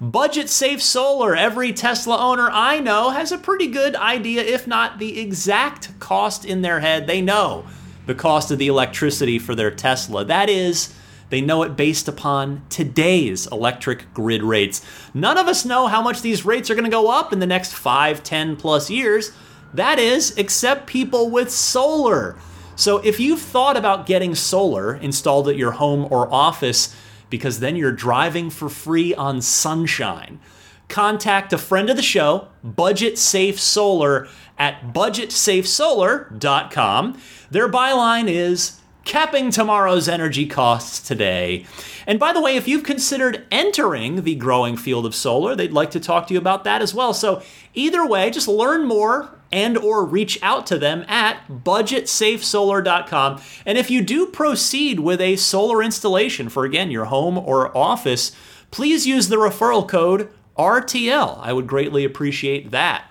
Budget 0.00 0.48
safe 0.48 0.80
solar. 0.80 1.34
Every 1.34 1.72
Tesla 1.72 2.18
owner 2.18 2.48
I 2.52 2.78
know 2.78 3.10
has 3.10 3.32
a 3.32 3.38
pretty 3.38 3.66
good 3.66 3.96
idea, 3.96 4.42
if 4.42 4.64
not 4.64 5.00
the 5.00 5.18
exact 5.18 5.98
cost 5.98 6.44
in 6.44 6.62
their 6.62 6.78
head. 6.78 7.08
They 7.08 7.20
know 7.20 7.66
the 8.06 8.14
cost 8.14 8.52
of 8.52 8.58
the 8.58 8.68
electricity 8.68 9.40
for 9.40 9.56
their 9.56 9.72
Tesla. 9.72 10.24
That 10.24 10.48
is, 10.48 10.94
they 11.30 11.40
know 11.40 11.64
it 11.64 11.76
based 11.76 12.06
upon 12.06 12.62
today's 12.70 13.48
electric 13.48 14.14
grid 14.14 14.44
rates. 14.44 14.84
None 15.14 15.36
of 15.36 15.48
us 15.48 15.64
know 15.64 15.88
how 15.88 16.00
much 16.00 16.22
these 16.22 16.44
rates 16.44 16.70
are 16.70 16.74
going 16.74 16.84
to 16.84 16.90
go 16.90 17.10
up 17.10 17.32
in 17.32 17.40
the 17.40 17.46
next 17.46 17.74
5, 17.74 18.22
10 18.22 18.54
plus 18.54 18.88
years. 18.90 19.32
That 19.74 19.98
is, 19.98 20.30
except 20.38 20.86
people 20.86 21.28
with 21.28 21.50
solar. 21.50 22.38
So 22.76 22.98
if 22.98 23.18
you've 23.18 23.42
thought 23.42 23.76
about 23.76 24.06
getting 24.06 24.36
solar 24.36 24.94
installed 24.94 25.48
at 25.48 25.56
your 25.56 25.72
home 25.72 26.06
or 26.12 26.32
office, 26.32 26.94
because 27.30 27.60
then 27.60 27.76
you're 27.76 27.92
driving 27.92 28.50
for 28.50 28.68
free 28.68 29.14
on 29.14 29.40
sunshine. 29.42 30.40
Contact 30.88 31.52
a 31.52 31.58
friend 31.58 31.88
of 31.90 31.96
the 31.96 32.02
show, 32.02 32.48
Budget 32.64 33.18
Safe 33.18 33.60
Solar, 33.60 34.26
at 34.58 34.94
budgetsafesolar.com. 34.94 37.20
Their 37.50 37.68
byline 37.68 38.28
is 38.28 38.80
capping 39.04 39.50
tomorrow's 39.50 40.08
energy 40.08 40.46
costs 40.46 41.06
today. 41.06 41.66
And 42.06 42.18
by 42.18 42.32
the 42.32 42.40
way, 42.40 42.56
if 42.56 42.66
you've 42.68 42.84
considered 42.84 43.44
entering 43.50 44.22
the 44.22 44.34
growing 44.34 44.76
field 44.76 45.06
of 45.06 45.14
solar, 45.14 45.54
they'd 45.54 45.72
like 45.72 45.90
to 45.92 46.00
talk 46.00 46.26
to 46.26 46.34
you 46.34 46.38
about 46.38 46.64
that 46.64 46.82
as 46.82 46.92
well. 46.94 47.14
So 47.14 47.42
either 47.74 48.06
way, 48.06 48.30
just 48.30 48.48
learn 48.48 48.86
more 48.86 49.37
and 49.50 49.76
or 49.78 50.04
reach 50.04 50.38
out 50.42 50.66
to 50.66 50.78
them 50.78 51.04
at 51.08 51.46
budgetsafesolar.com. 51.48 53.40
And 53.64 53.78
if 53.78 53.90
you 53.90 54.02
do 54.02 54.26
proceed 54.26 55.00
with 55.00 55.20
a 55.20 55.36
solar 55.36 55.82
installation 55.82 56.48
for 56.48 56.64
again 56.64 56.90
your 56.90 57.06
home 57.06 57.38
or 57.38 57.76
office, 57.76 58.32
please 58.70 59.06
use 59.06 59.28
the 59.28 59.36
referral 59.36 59.88
code 59.88 60.30
RTL. 60.58 61.38
I 61.40 61.52
would 61.52 61.66
greatly 61.66 62.04
appreciate 62.04 62.70
that. 62.72 63.04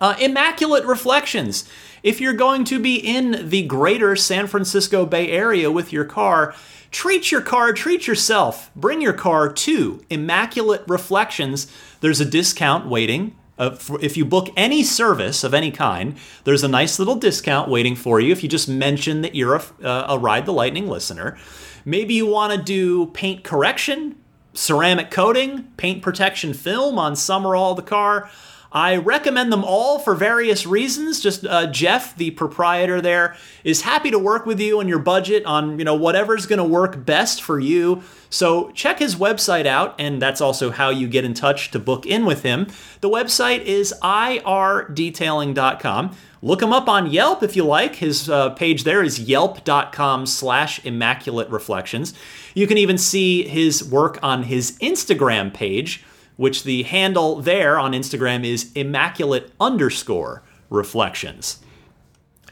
Uh, 0.00 0.16
Immaculate 0.18 0.84
Reflections. 0.84 1.68
If 2.02 2.20
you're 2.20 2.34
going 2.34 2.64
to 2.64 2.78
be 2.78 2.96
in 2.96 3.48
the 3.48 3.62
greater 3.62 4.16
San 4.16 4.46
Francisco 4.46 5.06
Bay 5.06 5.30
Area 5.30 5.70
with 5.70 5.92
your 5.92 6.04
car, 6.04 6.54
treat 6.90 7.30
your 7.30 7.40
car, 7.40 7.72
treat 7.72 8.06
yourself. 8.06 8.70
Bring 8.74 9.00
your 9.00 9.12
car 9.12 9.52
to 9.52 10.04
Immaculate 10.10 10.82
Reflections. 10.86 11.66
There's 12.00 12.20
a 12.20 12.26
discount 12.26 12.86
waiting. 12.86 13.36
Uh, 13.58 13.70
for, 13.70 14.00
if 14.02 14.16
you 14.16 14.24
book 14.24 14.48
any 14.56 14.82
service 14.82 15.44
of 15.44 15.54
any 15.54 15.70
kind, 15.70 16.16
there's 16.44 16.64
a 16.64 16.68
nice 16.68 16.98
little 16.98 17.14
discount 17.14 17.68
waiting 17.68 17.94
for 17.94 18.20
you 18.20 18.32
if 18.32 18.42
you 18.42 18.48
just 18.48 18.68
mention 18.68 19.22
that 19.22 19.34
you're 19.34 19.54
a, 19.54 19.62
uh, 19.82 20.06
a 20.08 20.18
Ride 20.18 20.46
the 20.46 20.52
Lightning 20.52 20.88
listener. 20.88 21.38
Maybe 21.84 22.14
you 22.14 22.26
want 22.26 22.52
to 22.52 22.60
do 22.60 23.06
paint 23.06 23.44
correction, 23.44 24.16
ceramic 24.54 25.10
coating, 25.10 25.64
paint 25.76 26.02
protection 26.02 26.54
film 26.54 26.98
on 26.98 27.14
some 27.14 27.46
or 27.46 27.54
all 27.54 27.74
the 27.74 27.82
car. 27.82 28.30
I 28.74 28.96
recommend 28.96 29.52
them 29.52 29.62
all 29.62 30.00
for 30.00 30.16
various 30.16 30.66
reasons. 30.66 31.20
Just 31.20 31.46
uh, 31.46 31.68
Jeff, 31.68 32.16
the 32.16 32.32
proprietor 32.32 33.00
there, 33.00 33.36
is 33.62 33.82
happy 33.82 34.10
to 34.10 34.18
work 34.18 34.46
with 34.46 34.58
you 34.58 34.80
and 34.80 34.88
your 34.88 34.98
budget 34.98 35.46
on 35.46 35.78
you 35.78 35.84
know 35.84 35.94
whatever's 35.94 36.46
going 36.46 36.58
to 36.58 36.64
work 36.64 37.04
best 37.04 37.40
for 37.40 37.60
you. 37.60 38.02
So 38.34 38.72
check 38.72 38.98
his 38.98 39.14
website 39.14 39.64
out, 39.64 39.94
and 39.96 40.20
that's 40.20 40.40
also 40.40 40.72
how 40.72 40.90
you 40.90 41.06
get 41.06 41.24
in 41.24 41.34
touch 41.34 41.70
to 41.70 41.78
book 41.78 42.04
in 42.04 42.24
with 42.24 42.42
him. 42.42 42.66
The 43.00 43.08
website 43.08 43.62
is 43.62 43.94
irdetailing.com. 44.02 46.16
Look 46.42 46.60
him 46.60 46.72
up 46.72 46.88
on 46.88 47.12
Yelp 47.12 47.44
if 47.44 47.54
you 47.54 47.62
like. 47.62 47.94
His 47.94 48.28
uh, 48.28 48.50
page 48.50 48.82
there 48.82 49.04
is 49.04 49.20
yelp.com 49.20 50.26
slash 50.26 50.84
immaculate 50.84 51.48
reflections. 51.48 52.12
You 52.54 52.66
can 52.66 52.76
even 52.76 52.98
see 52.98 53.44
his 53.44 53.84
work 53.84 54.18
on 54.20 54.42
his 54.42 54.76
Instagram 54.80 55.54
page, 55.54 56.02
which 56.36 56.64
the 56.64 56.82
handle 56.82 57.40
there 57.40 57.78
on 57.78 57.92
Instagram 57.92 58.44
is 58.44 58.72
immaculate 58.74 59.52
underscore 59.60 60.42
reflections. 60.70 61.60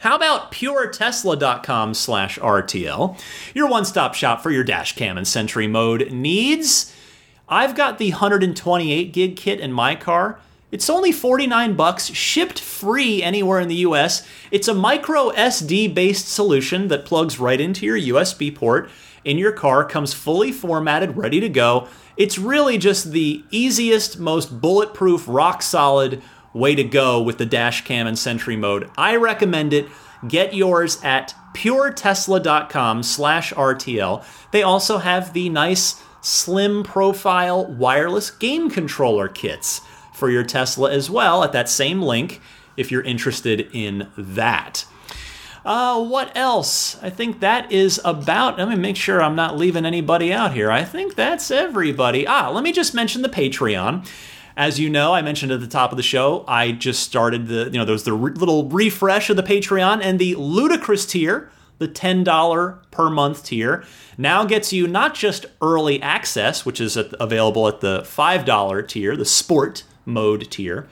How 0.03 0.17
about 0.17 0.51
puretesla.com 0.51 1.95
slash 1.95 2.37
RTL, 2.37 3.17
your 3.55 3.69
one 3.69 3.85
stop 3.85 4.15
shop 4.15 4.43
for 4.43 4.51
your 4.51 4.65
dash 4.65 4.97
cam 4.97 5.17
and 5.17 5.29
Sentry 5.29 5.69
mode 5.69 6.11
needs? 6.11 6.93
I've 7.49 7.77
got 7.77 7.99
the 7.99 8.11
128 8.11 9.13
gig 9.13 9.37
kit 9.37 9.61
in 9.61 9.73
my 9.73 9.95
car. 9.95 10.41
It's 10.73 10.91
only 10.91 11.13
49 11.13 11.77
bucks, 11.77 12.07
shipped 12.07 12.59
free 12.59 13.23
anywhere 13.23 13.61
in 13.61 13.69
the 13.69 13.77
US. 13.77 14.27
It's 14.51 14.67
a 14.67 14.75
micro 14.75 15.31
SD 15.31 15.95
based 15.95 16.27
solution 16.27 16.89
that 16.89 17.05
plugs 17.05 17.39
right 17.39 17.61
into 17.61 17.87
your 17.87 17.97
USB 17.97 18.53
port 18.53 18.91
in 19.25 19.39
your 19.39 19.53
car, 19.53 19.85
comes 19.85 20.13
fully 20.13 20.51
formatted, 20.51 21.17
ready 21.17 21.39
to 21.39 21.49
go. 21.49 21.87
It's 22.17 22.39
really 22.39 22.77
just 22.77 23.13
the 23.13 23.45
easiest, 23.53 24.19
most 24.19 24.61
bulletproof, 24.61 25.27
rock 25.29 25.63
solid 25.63 26.21
way 26.53 26.75
to 26.75 26.85
go 26.85 27.21
with 27.23 27.39
the 27.39 27.47
dash 27.47 27.85
cam 27.85 28.07
and 28.07 28.19
Sentry 28.19 28.57
mode. 28.57 28.91
I 28.97 29.17
recommend 29.17 29.73
it. 29.73 29.89
Get 30.27 30.55
yours 30.55 31.01
at 31.03 31.35
puretesla.com 31.55 33.03
slash 33.03 33.53
RTL. 33.53 34.25
They 34.53 34.63
also 34.63 34.99
have 34.99 35.33
the 35.33 35.49
nice 35.49 36.03
slim 36.21 36.85
profile 36.85 37.67
wireless 37.67 38.31
game 38.31 38.71
controller 38.71 39.29
kits 39.29 39.81
for 40.13 40.31
your 40.31 40.45
Tesla 40.45 40.93
as 40.93 41.11
well 41.11 41.43
at 41.43 41.53
that 41.53 41.69
same 41.69 42.01
link 42.01 42.41
if 42.77 42.91
you're 42.91 43.03
interested 43.03 43.69
in 43.73 44.09
that. 44.17 44.87
Uh, 45.65 46.03
what 46.03 46.37
else? 46.37 47.01
I 47.03 47.11
think 47.11 47.41
that 47.41 47.71
is 47.71 48.01
about. 48.05 48.59
Let 48.59 48.69
me 48.69 48.75
make 48.75 48.97
sure 48.97 49.23
I'm 49.23 49.37
not 49.37 49.57
leaving 49.57 49.85
anybody 49.87 50.33
out 50.33 50.53
here. 50.55 50.71
I 50.71 50.85
think 50.85 51.15
that's 51.15 51.51
everybody. 51.51 52.27
Ah, 52.27 52.51
let 52.51 52.65
me 52.65 52.73
just 52.73 52.95
mention 52.95 53.23
the 53.23 53.29
Patreon. 53.29 54.07
As 54.57 54.79
you 54.79 54.91
know, 54.91 55.15
I 55.15 55.23
mentioned 55.23 55.53
at 55.53 55.61
the 55.61 55.67
top 55.67 55.93
of 55.93 55.97
the 55.97 56.03
show, 56.03 56.45
I 56.47 56.73
just 56.73 57.03
started 57.03 57.47
the, 57.47 57.65
you 57.65 57.79
know, 57.79 57.85
there 57.85 57.95
was 57.95 58.05
the 58.05 58.13
re- 58.13 58.33
little 58.33 58.69
refresh 58.69 59.31
of 59.31 59.37
the 59.37 59.43
Patreon 59.43 60.03
and 60.03 60.19
the 60.19 60.35
ludicrous 60.35 61.07
tier, 61.07 61.51
the 61.79 61.89
$10 61.89 62.91
per 62.91 63.11
month 63.11 63.45
tier, 63.45 63.85
now 64.19 64.45
gets 64.45 64.73
you 64.73 64.87
not 64.87 65.15
just 65.15 65.47
early 65.63 66.03
access, 66.03 66.67
which 66.67 66.81
is 66.81 66.97
at, 66.97 67.13
available 67.19 67.67
at 67.67 67.81
the 67.81 68.01
$5 68.03 68.89
tier, 68.89 69.17
the 69.17 69.25
sport 69.25 69.85
mode 70.05 70.51
tier, 70.51 70.87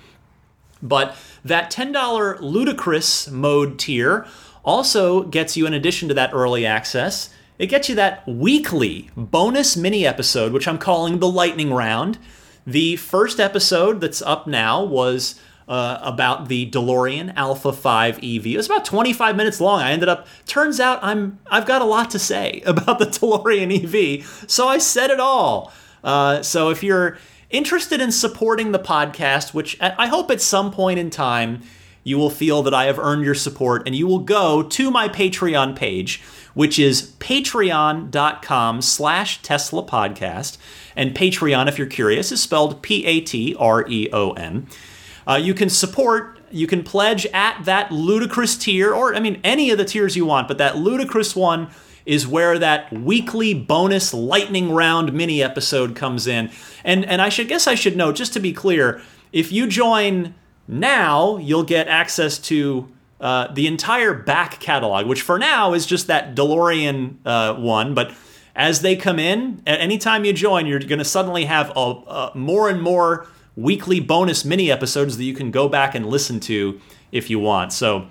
but 0.83 1.17
that 1.45 1.71
$10 1.71 2.41
ludicrous 2.41 3.31
mode 3.31 3.79
tier 3.79 4.27
also 4.65 5.23
gets 5.25 5.57
you, 5.57 5.67
in 5.67 5.75
addition 5.75 6.09
to 6.09 6.15
that 6.15 6.33
early 6.33 6.67
access, 6.67 7.31
it 7.59 7.67
gets 7.67 7.89
you 7.89 7.95
that 7.95 8.27
weekly 8.27 9.11
bonus 9.17 9.77
mini 9.77 10.07
episode, 10.07 10.53
which 10.53 10.67
I'm 10.67 10.79
calling 10.79 11.19
the 11.19 11.29
Lightning 11.29 11.73
Round. 11.73 12.19
The 12.67 12.97
first 12.97 13.41
episode 13.41 14.01
that's 14.01 14.23
up 14.23 14.47
now 14.47 14.85
was 14.85 15.41
uh, 15.69 15.99
about 16.03 16.49
the 16.49 16.69
DeLorean 16.71 17.33
Alpha 17.37 17.73
5 17.73 18.19
EV. 18.19 18.47
It 18.47 18.57
was 18.57 18.67
about 18.67 18.85
25 18.85 19.37
minutes 19.37 19.61
long. 19.61 19.81
I 19.81 19.93
ended 19.93 20.09
up 20.09 20.27
turns 20.47 20.81
out 20.81 20.99
I'm 21.03 21.39
I've 21.51 21.65
got 21.67 21.81
a 21.81 21.85
lot 21.85 22.11
to 22.11 22.19
say 22.19 22.63
about 22.67 22.99
the 22.99 23.07
DeLorean 23.07 23.73
EV, 23.85 24.45
so 24.49 24.69
I 24.69 24.79
said 24.79 25.11
it 25.11 25.21
all. 25.21 25.73
Uh, 26.03 26.43
so 26.43 26.71
if 26.71 26.83
you're 26.83 27.19
interested 27.51 28.01
in 28.01 28.11
supporting 28.13 28.73
the 28.73 28.79
podcast, 28.79 29.55
which 29.55 29.77
I 29.81 30.07
hope 30.07 30.31
at 30.31 30.41
some 30.41 30.71
point 30.71 30.99
in 30.99 31.11
time 31.11 31.63
you 32.03 32.17
will 32.17 32.31
feel 32.31 32.63
that 32.63 32.75
I 32.75 32.85
have 32.87 32.99
earned 32.99 33.25
your 33.25 33.35
support 33.35 33.83
and 33.87 33.95
you 33.95 34.07
will 34.07 34.21
go 34.21 34.63
to 34.63 34.91
my 34.91 35.09
Patreon 35.09 35.77
page, 35.77 36.23
which 36.55 36.79
is 36.79 37.13
patreon.com 37.19 38.83
slash 38.83 39.43
Tesla 39.43 39.83
podcast. 39.83 40.59
And 40.97 41.15
Patreon, 41.15 41.69
if 41.69 41.79
you're 41.79 41.87
curious, 41.87 42.33
is 42.33 42.43
spelled 42.43 42.83
P-A-T-R-E-O-N. 42.83 44.67
Uh, 45.27 45.37
you 45.37 45.55
can 45.55 45.69
support, 45.69 46.41
you 46.51 46.67
can 46.67 46.83
pledge 46.83 47.27
at 47.27 47.65
that 47.65 47.93
ludicrous 47.93 48.57
tier, 48.57 48.93
or 48.93 49.15
I 49.15 49.21
mean 49.21 49.41
any 49.45 49.71
of 49.71 49.79
the 49.79 49.85
tiers 49.85 50.17
you 50.17 50.27
want, 50.27 50.49
but 50.49 50.59
that 50.59 50.77
ludicrous 50.79 51.37
one 51.37 51.69
is 52.07 52.27
where 52.27 52.59
that 52.59 52.93
weekly 52.93 53.55
bonus 53.55 54.13
lightning 54.13 54.73
round 54.73 55.13
mini 55.13 55.43
episode 55.43 55.95
comes 55.95 56.27
in. 56.27 56.51
And 56.83 57.05
and 57.05 57.23
I 57.23 57.29
should 57.29 57.49
guess 57.49 57.67
I 57.67 57.75
should 57.75 57.97
note, 57.97 58.17
just 58.17 58.33
to 58.33 58.41
be 58.41 58.53
clear, 58.53 59.01
if 59.33 59.53
you 59.53 59.67
join 59.67 60.35
now 60.67 61.37
you'll 61.37 61.65
get 61.65 61.89
access 61.89 62.39
to 62.39 62.89
uh, 63.21 63.53
the 63.53 63.66
entire 63.66 64.14
back 64.14 64.61
catalog, 64.61 65.07
which 65.07 65.23
for 65.23 65.39
now 65.39 65.75
is 65.75 65.87
just 65.87 66.07
that 66.07 66.35
DeLorean 66.35 67.16
uh, 67.25 67.55
one. 67.55 67.95
But 67.95 68.12
as 68.57 68.81
they 68.81 68.97
come 68.97 69.18
in, 69.18 69.62
at 69.66 69.81
any 69.81 69.99
time 69.99 70.25
you 70.25 70.33
join, 70.33 70.66
you're 70.66 70.81
going 70.81 70.99
to 70.99 71.05
suddenly 71.05 71.45
have 71.45 71.71
a, 71.77 71.81
a 71.81 72.33
more 72.35 72.68
and 72.68 72.81
more 72.83 73.27
weekly 73.57 74.01
bonus 74.01 74.45
mini 74.45 74.71
episodes 74.71 75.16
that 75.16 75.25
you 75.25 75.35
can 75.35 75.51
go 75.51 75.68
back 75.68 75.95
and 75.95 76.07
listen 76.07 76.41
to 76.41 76.81
if 77.12 77.29
you 77.29 77.39
want. 77.39 77.73
So 77.73 78.09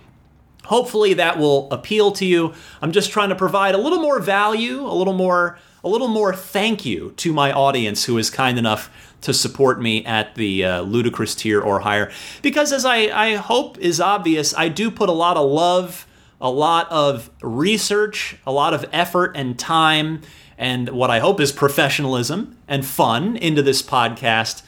hopefully 0.69 1.15
that 1.15 1.39
will 1.39 1.67
appeal 1.71 2.11
to 2.11 2.25
you. 2.25 2.53
I'm 2.79 2.91
just 2.91 3.11
trying 3.11 3.29
to 3.29 3.35
provide 3.35 3.73
a 3.73 3.79
little 3.79 3.99
more 3.99 4.19
value, 4.19 4.85
a 4.85 4.93
little 4.93 5.13
more 5.13 5.57
a 5.83 5.89
little 5.89 6.09
more 6.09 6.35
thank 6.35 6.85
you 6.85 7.11
to 7.15 7.31
my 7.31 7.53
audience 7.53 8.03
who 8.03 8.17
is 8.17 8.29
kind 8.29 8.59
enough 8.59 8.91
to 9.21 9.33
support 9.33 9.81
me 9.81 10.03
at 10.05 10.35
the 10.35 10.65
uh, 10.65 10.81
ludicrous 10.81 11.33
tier 11.35 11.61
or 11.61 11.79
higher. 11.79 12.11
Because 12.41 12.73
as 12.73 12.83
I, 12.83 12.97
I 12.97 13.35
hope 13.35 13.77
is 13.77 14.01
obvious, 14.01 14.53
I 14.53 14.67
do 14.67 14.91
put 14.91 15.07
a 15.07 15.13
lot 15.13 15.37
of 15.37 15.49
love, 15.49 16.05
a 16.41 16.51
lot 16.51 16.91
of 16.91 17.29
research, 17.41 18.35
a 18.45 18.51
lot 18.51 18.73
of 18.73 18.85
effort 18.91 19.31
and 19.35 19.57
time, 19.57 20.21
and 20.57 20.89
what 20.89 21.09
I 21.09 21.19
hope 21.19 21.39
is 21.39 21.53
professionalism 21.53 22.57
and 22.67 22.85
fun 22.85 23.37
into 23.37 23.61
this 23.61 23.81
podcast. 23.81 24.63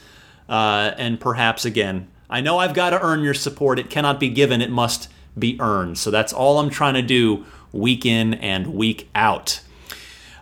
Uh, 0.48 0.92
and 0.96 1.20
perhaps 1.20 1.66
again, 1.66 2.08
I 2.30 2.40
know 2.40 2.56
I've 2.58 2.74
got 2.74 2.90
to 2.90 3.02
earn 3.02 3.22
your 3.22 3.34
support. 3.34 3.78
It 3.78 3.90
cannot 3.90 4.18
be 4.18 4.30
given, 4.30 4.62
it 4.62 4.70
must 4.70 5.08
be 5.38 5.60
earned. 5.60 5.98
So 5.98 6.10
that's 6.10 6.32
all 6.32 6.58
I'm 6.58 6.70
trying 6.70 6.94
to 6.94 7.02
do 7.02 7.44
week 7.72 8.04
in 8.04 8.34
and 8.34 8.74
week 8.74 9.08
out. 9.14 9.60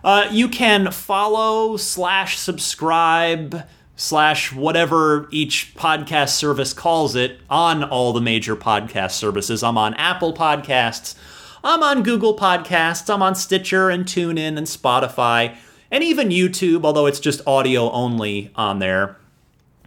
Uh, 0.03 0.27
you 0.31 0.47
can 0.47 0.91
follow 0.91 1.77
slash 1.77 2.37
subscribe 2.37 3.63
slash 3.95 4.51
whatever 4.51 5.27
each 5.31 5.75
podcast 5.75 6.29
service 6.29 6.73
calls 6.73 7.15
it 7.15 7.39
on 7.49 7.83
all 7.83 8.13
the 8.13 8.21
major 8.21 8.55
podcast 8.55 9.11
services. 9.11 9.61
I'm 9.61 9.77
on 9.77 9.93
Apple 9.93 10.33
Podcasts, 10.33 11.15
I'm 11.63 11.83
on 11.83 12.01
Google 12.01 12.35
Podcasts, 12.35 13.13
I'm 13.13 13.21
on 13.21 13.35
Stitcher 13.35 13.91
and 13.91 14.05
TuneIn 14.05 14.57
and 14.57 14.65
Spotify, 14.65 15.55
and 15.91 16.03
even 16.03 16.29
YouTube, 16.29 16.83
although 16.83 17.05
it's 17.05 17.19
just 17.19 17.45
audio 17.45 17.91
only 17.91 18.49
on 18.55 18.79
there. 18.79 19.17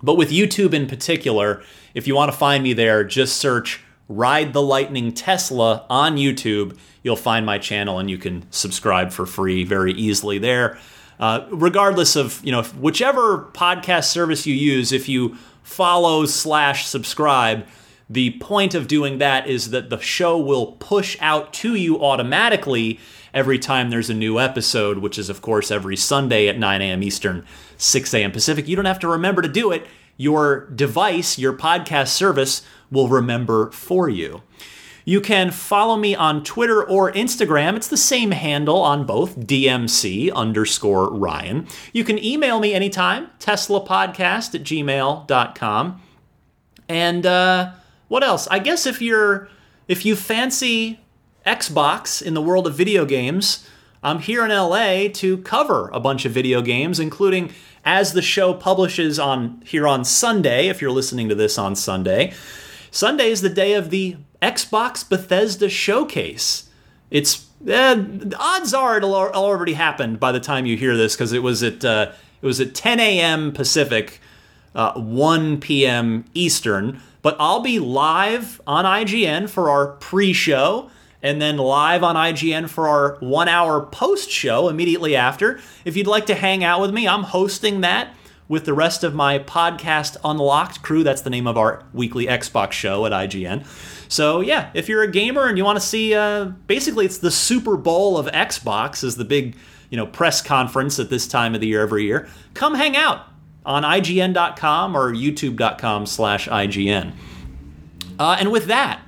But 0.00 0.14
with 0.14 0.30
YouTube 0.30 0.74
in 0.74 0.86
particular, 0.86 1.62
if 1.94 2.06
you 2.06 2.14
want 2.14 2.30
to 2.30 2.38
find 2.38 2.62
me 2.62 2.72
there, 2.72 3.02
just 3.02 3.36
search 3.38 3.82
Ride 4.08 4.52
the 4.52 4.62
Lightning 4.62 5.12
Tesla 5.12 5.86
on 5.88 6.16
YouTube. 6.16 6.76
You'll 7.02 7.16
find 7.16 7.46
my 7.46 7.58
channel 7.58 7.98
and 7.98 8.10
you 8.10 8.18
can 8.18 8.50
subscribe 8.50 9.12
for 9.12 9.26
free 9.26 9.64
very 9.64 9.92
easily 9.92 10.38
there. 10.38 10.78
Uh, 11.18 11.46
regardless 11.50 12.16
of 12.16 12.40
you 12.44 12.52
know 12.52 12.62
whichever 12.62 13.50
podcast 13.54 14.04
service 14.04 14.46
you 14.46 14.54
use, 14.54 14.92
if 14.92 15.08
you 15.08 15.36
follow 15.62 16.26
slash 16.26 16.86
subscribe, 16.86 17.66
the 18.10 18.32
point 18.38 18.74
of 18.74 18.86
doing 18.86 19.18
that 19.18 19.46
is 19.46 19.70
that 19.70 19.90
the 19.90 19.98
show 19.98 20.38
will 20.38 20.72
push 20.72 21.16
out 21.20 21.52
to 21.54 21.74
you 21.74 22.02
automatically 22.02 23.00
every 23.32 23.58
time 23.58 23.90
there's 23.90 24.10
a 24.10 24.14
new 24.14 24.38
episode, 24.38 24.98
which 24.98 25.18
is 25.18 25.30
of 25.30 25.40
course 25.40 25.70
every 25.70 25.96
Sunday 25.96 26.48
at 26.48 26.58
9 26.58 26.82
a.m. 26.82 27.02
Eastern, 27.02 27.44
6 27.78 28.14
a.m. 28.14 28.32
Pacific. 28.32 28.68
You 28.68 28.76
don't 28.76 28.84
have 28.84 29.00
to 29.00 29.08
remember 29.08 29.42
to 29.42 29.48
do 29.48 29.70
it. 29.72 29.86
Your 30.16 30.66
device, 30.70 31.38
your 31.38 31.52
podcast 31.54 32.08
service, 32.08 32.62
will 32.94 33.08
remember 33.08 33.70
for 33.72 34.08
you. 34.08 34.42
You 35.04 35.20
can 35.20 35.50
follow 35.50 35.96
me 35.96 36.14
on 36.14 36.42
Twitter 36.42 36.82
or 36.82 37.12
Instagram. 37.12 37.76
It's 37.76 37.88
the 37.88 37.96
same 37.96 38.30
handle 38.30 38.80
on 38.80 39.04
both, 39.04 39.38
DMC 39.38 40.32
underscore 40.32 41.12
Ryan. 41.12 41.66
You 41.92 42.04
can 42.04 42.22
email 42.22 42.58
me 42.58 42.72
anytime, 42.72 43.28
TeslaPodcast 43.38 44.54
at 44.54 44.62
gmail.com. 44.62 46.02
And 46.88 47.26
uh, 47.26 47.72
what 48.08 48.24
else? 48.24 48.48
I 48.50 48.58
guess 48.58 48.86
if 48.86 49.02
you're 49.02 49.48
if 49.88 50.06
you 50.06 50.16
fancy 50.16 51.00
Xbox 51.46 52.22
in 52.22 52.32
the 52.32 52.40
world 52.40 52.66
of 52.66 52.74
video 52.74 53.04
games, 53.04 53.68
I'm 54.02 54.20
here 54.20 54.44
in 54.44 54.50
LA 54.50 55.08
to 55.14 55.38
cover 55.38 55.90
a 55.92 56.00
bunch 56.00 56.24
of 56.24 56.32
video 56.32 56.62
games, 56.62 56.98
including 56.98 57.52
as 57.84 58.14
the 58.14 58.22
show 58.22 58.54
publishes 58.54 59.18
on 59.18 59.62
here 59.66 59.86
on 59.86 60.04
Sunday, 60.04 60.68
if 60.68 60.80
you're 60.80 60.90
listening 60.90 61.28
to 61.28 61.34
this 61.34 61.58
on 61.58 61.76
Sunday. 61.76 62.32
Sunday 62.94 63.30
is 63.30 63.40
the 63.40 63.50
day 63.50 63.72
of 63.72 63.90
the 63.90 64.16
Xbox 64.40 65.06
Bethesda 65.08 65.68
Showcase. 65.68 66.70
It's 67.10 67.48
eh, 67.66 68.00
odds 68.38 68.72
are 68.72 68.98
it'll 68.98 69.16
already 69.16 69.72
happened 69.72 70.20
by 70.20 70.30
the 70.30 70.38
time 70.38 70.64
you 70.64 70.76
hear 70.76 70.96
this 70.96 71.16
because 71.16 71.32
it 71.32 71.42
was 71.42 71.64
at 71.64 71.84
uh, 71.84 72.12
it 72.40 72.46
was 72.46 72.60
at 72.60 72.72
10 72.72 73.00
a.m. 73.00 73.50
Pacific, 73.50 74.20
uh, 74.76 74.92
1 74.92 75.58
p.m. 75.58 76.24
Eastern. 76.34 77.00
But 77.20 77.36
I'll 77.40 77.62
be 77.62 77.80
live 77.80 78.60
on 78.64 78.84
IGN 78.84 79.50
for 79.50 79.70
our 79.70 79.88
pre-show 79.88 80.88
and 81.20 81.42
then 81.42 81.56
live 81.56 82.04
on 82.04 82.14
IGN 82.14 82.68
for 82.68 82.86
our 82.86 83.16
one 83.18 83.48
hour 83.48 83.86
post 83.86 84.30
show 84.30 84.68
immediately 84.68 85.16
after. 85.16 85.58
If 85.84 85.96
you'd 85.96 86.06
like 86.06 86.26
to 86.26 86.36
hang 86.36 86.62
out 86.62 86.80
with 86.80 86.94
me, 86.94 87.08
I'm 87.08 87.24
hosting 87.24 87.80
that 87.80 88.14
with 88.48 88.64
the 88.64 88.74
rest 88.74 89.04
of 89.04 89.14
my 89.14 89.38
podcast 89.38 90.16
Unlocked 90.24 90.82
crew. 90.82 91.02
That's 91.02 91.22
the 91.22 91.30
name 91.30 91.46
of 91.46 91.56
our 91.56 91.84
weekly 91.92 92.26
Xbox 92.26 92.72
show 92.72 93.06
at 93.06 93.12
IGN. 93.12 93.66
So, 94.10 94.40
yeah, 94.40 94.70
if 94.74 94.88
you're 94.88 95.02
a 95.02 95.10
gamer 95.10 95.46
and 95.46 95.56
you 95.56 95.64
want 95.64 95.80
to 95.80 95.86
see, 95.86 96.14
uh, 96.14 96.46
basically, 96.66 97.06
it's 97.06 97.18
the 97.18 97.30
Super 97.30 97.76
Bowl 97.76 98.18
of 98.18 98.26
Xbox, 98.26 99.02
is 99.02 99.16
the 99.16 99.24
big 99.24 99.56
you 99.90 99.96
know 99.96 100.06
press 100.06 100.42
conference 100.42 100.98
at 100.98 101.10
this 101.10 101.28
time 101.28 101.54
of 101.54 101.60
the 101.60 101.68
year 101.68 101.82
every 101.82 102.04
year. 102.04 102.28
Come 102.54 102.74
hang 102.74 102.96
out 102.96 103.28
on 103.64 103.82
IGN.com 103.82 104.96
or 104.96 105.12
YouTube.com 105.12 106.06
slash 106.06 106.48
IGN. 106.48 107.12
Uh, 108.18 108.36
and 108.38 108.52
with 108.52 108.66
that, 108.66 109.00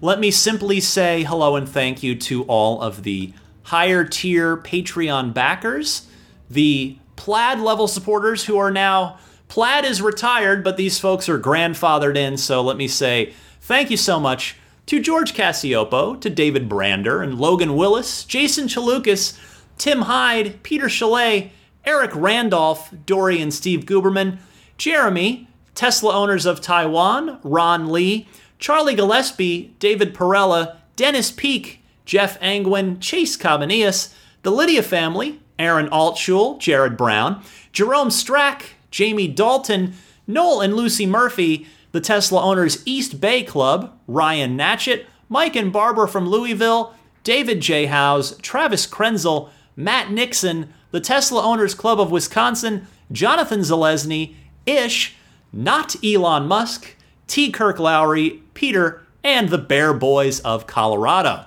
let 0.00 0.18
me 0.18 0.30
simply 0.30 0.80
say 0.80 1.24
hello 1.24 1.56
and 1.56 1.68
thank 1.68 2.02
you 2.02 2.14
to 2.14 2.44
all 2.44 2.80
of 2.80 3.02
the 3.02 3.32
higher 3.64 4.04
tier 4.04 4.56
Patreon 4.56 5.34
backers, 5.34 6.06
the 6.48 6.96
plaid 7.20 7.60
level 7.60 7.86
supporters 7.86 8.46
who 8.46 8.56
are 8.56 8.70
now 8.70 9.18
plaid 9.48 9.84
is 9.84 10.00
retired, 10.00 10.64
but 10.64 10.78
these 10.78 10.98
folks 10.98 11.28
are 11.28 11.38
grandfathered 11.38 12.16
in. 12.16 12.38
So 12.38 12.62
let 12.62 12.78
me 12.78 12.88
say 12.88 13.34
thank 13.60 13.90
you 13.90 13.98
so 13.98 14.18
much 14.18 14.56
to 14.86 15.02
George 15.02 15.34
Cassiopo, 15.34 16.18
to 16.18 16.30
David 16.30 16.66
Brander 16.66 17.20
and 17.20 17.38
Logan 17.38 17.76
Willis, 17.76 18.24
Jason 18.24 18.68
Chalukas, 18.68 19.38
Tim 19.76 20.00
Hyde, 20.00 20.62
Peter 20.62 20.88
Chalet, 20.88 21.52
Eric 21.84 22.10
Randolph, 22.14 22.90
Dory 23.04 23.42
and 23.42 23.52
Steve 23.52 23.84
Guberman, 23.84 24.38
Jeremy, 24.78 25.46
Tesla 25.74 26.14
owners 26.14 26.46
of 26.46 26.62
Taiwan, 26.62 27.38
Ron 27.42 27.92
Lee, 27.92 28.28
Charlie 28.58 28.94
Gillespie, 28.94 29.74
David 29.78 30.14
Perella, 30.14 30.78
Dennis 30.96 31.30
Peak, 31.30 31.84
Jeff 32.06 32.40
Angwin, 32.40 32.98
Chase 32.98 33.36
Cabanillas, 33.36 34.14
the 34.42 34.50
Lydia 34.50 34.82
family, 34.82 35.39
Aaron 35.60 35.88
Altschul, 35.90 36.58
Jared 36.58 36.96
Brown, 36.96 37.42
Jerome 37.72 38.08
Strack, 38.08 38.62
Jamie 38.90 39.28
Dalton, 39.28 39.92
Noel 40.26 40.60
and 40.60 40.74
Lucy 40.74 41.06
Murphy, 41.06 41.66
the 41.92 42.00
Tesla 42.00 42.42
Owners 42.42 42.82
East 42.86 43.20
Bay 43.20 43.42
Club, 43.42 43.96
Ryan 44.08 44.56
Natchett, 44.56 45.04
Mike 45.28 45.54
and 45.54 45.72
Barbara 45.72 46.08
from 46.08 46.28
Louisville, 46.28 46.94
David 47.22 47.60
J. 47.60 47.86
Howes, 47.86 48.36
Travis 48.38 48.86
Krenzel, 48.86 49.50
Matt 49.76 50.10
Nixon, 50.10 50.72
the 50.90 51.00
Tesla 51.00 51.42
Owners 51.42 51.74
Club 51.74 52.00
of 52.00 52.10
Wisconsin, 52.10 52.86
Jonathan 53.12 53.60
Zalesny, 53.60 54.34
Ish, 54.66 55.16
not 55.52 55.96
Elon 56.04 56.46
Musk, 56.46 56.96
T. 57.26 57.50
Kirk 57.50 57.78
Lowry, 57.78 58.42
Peter, 58.54 59.02
and 59.22 59.48
the 59.48 59.58
Bear 59.58 59.92
Boys 59.92 60.40
of 60.40 60.66
Colorado. 60.66 61.44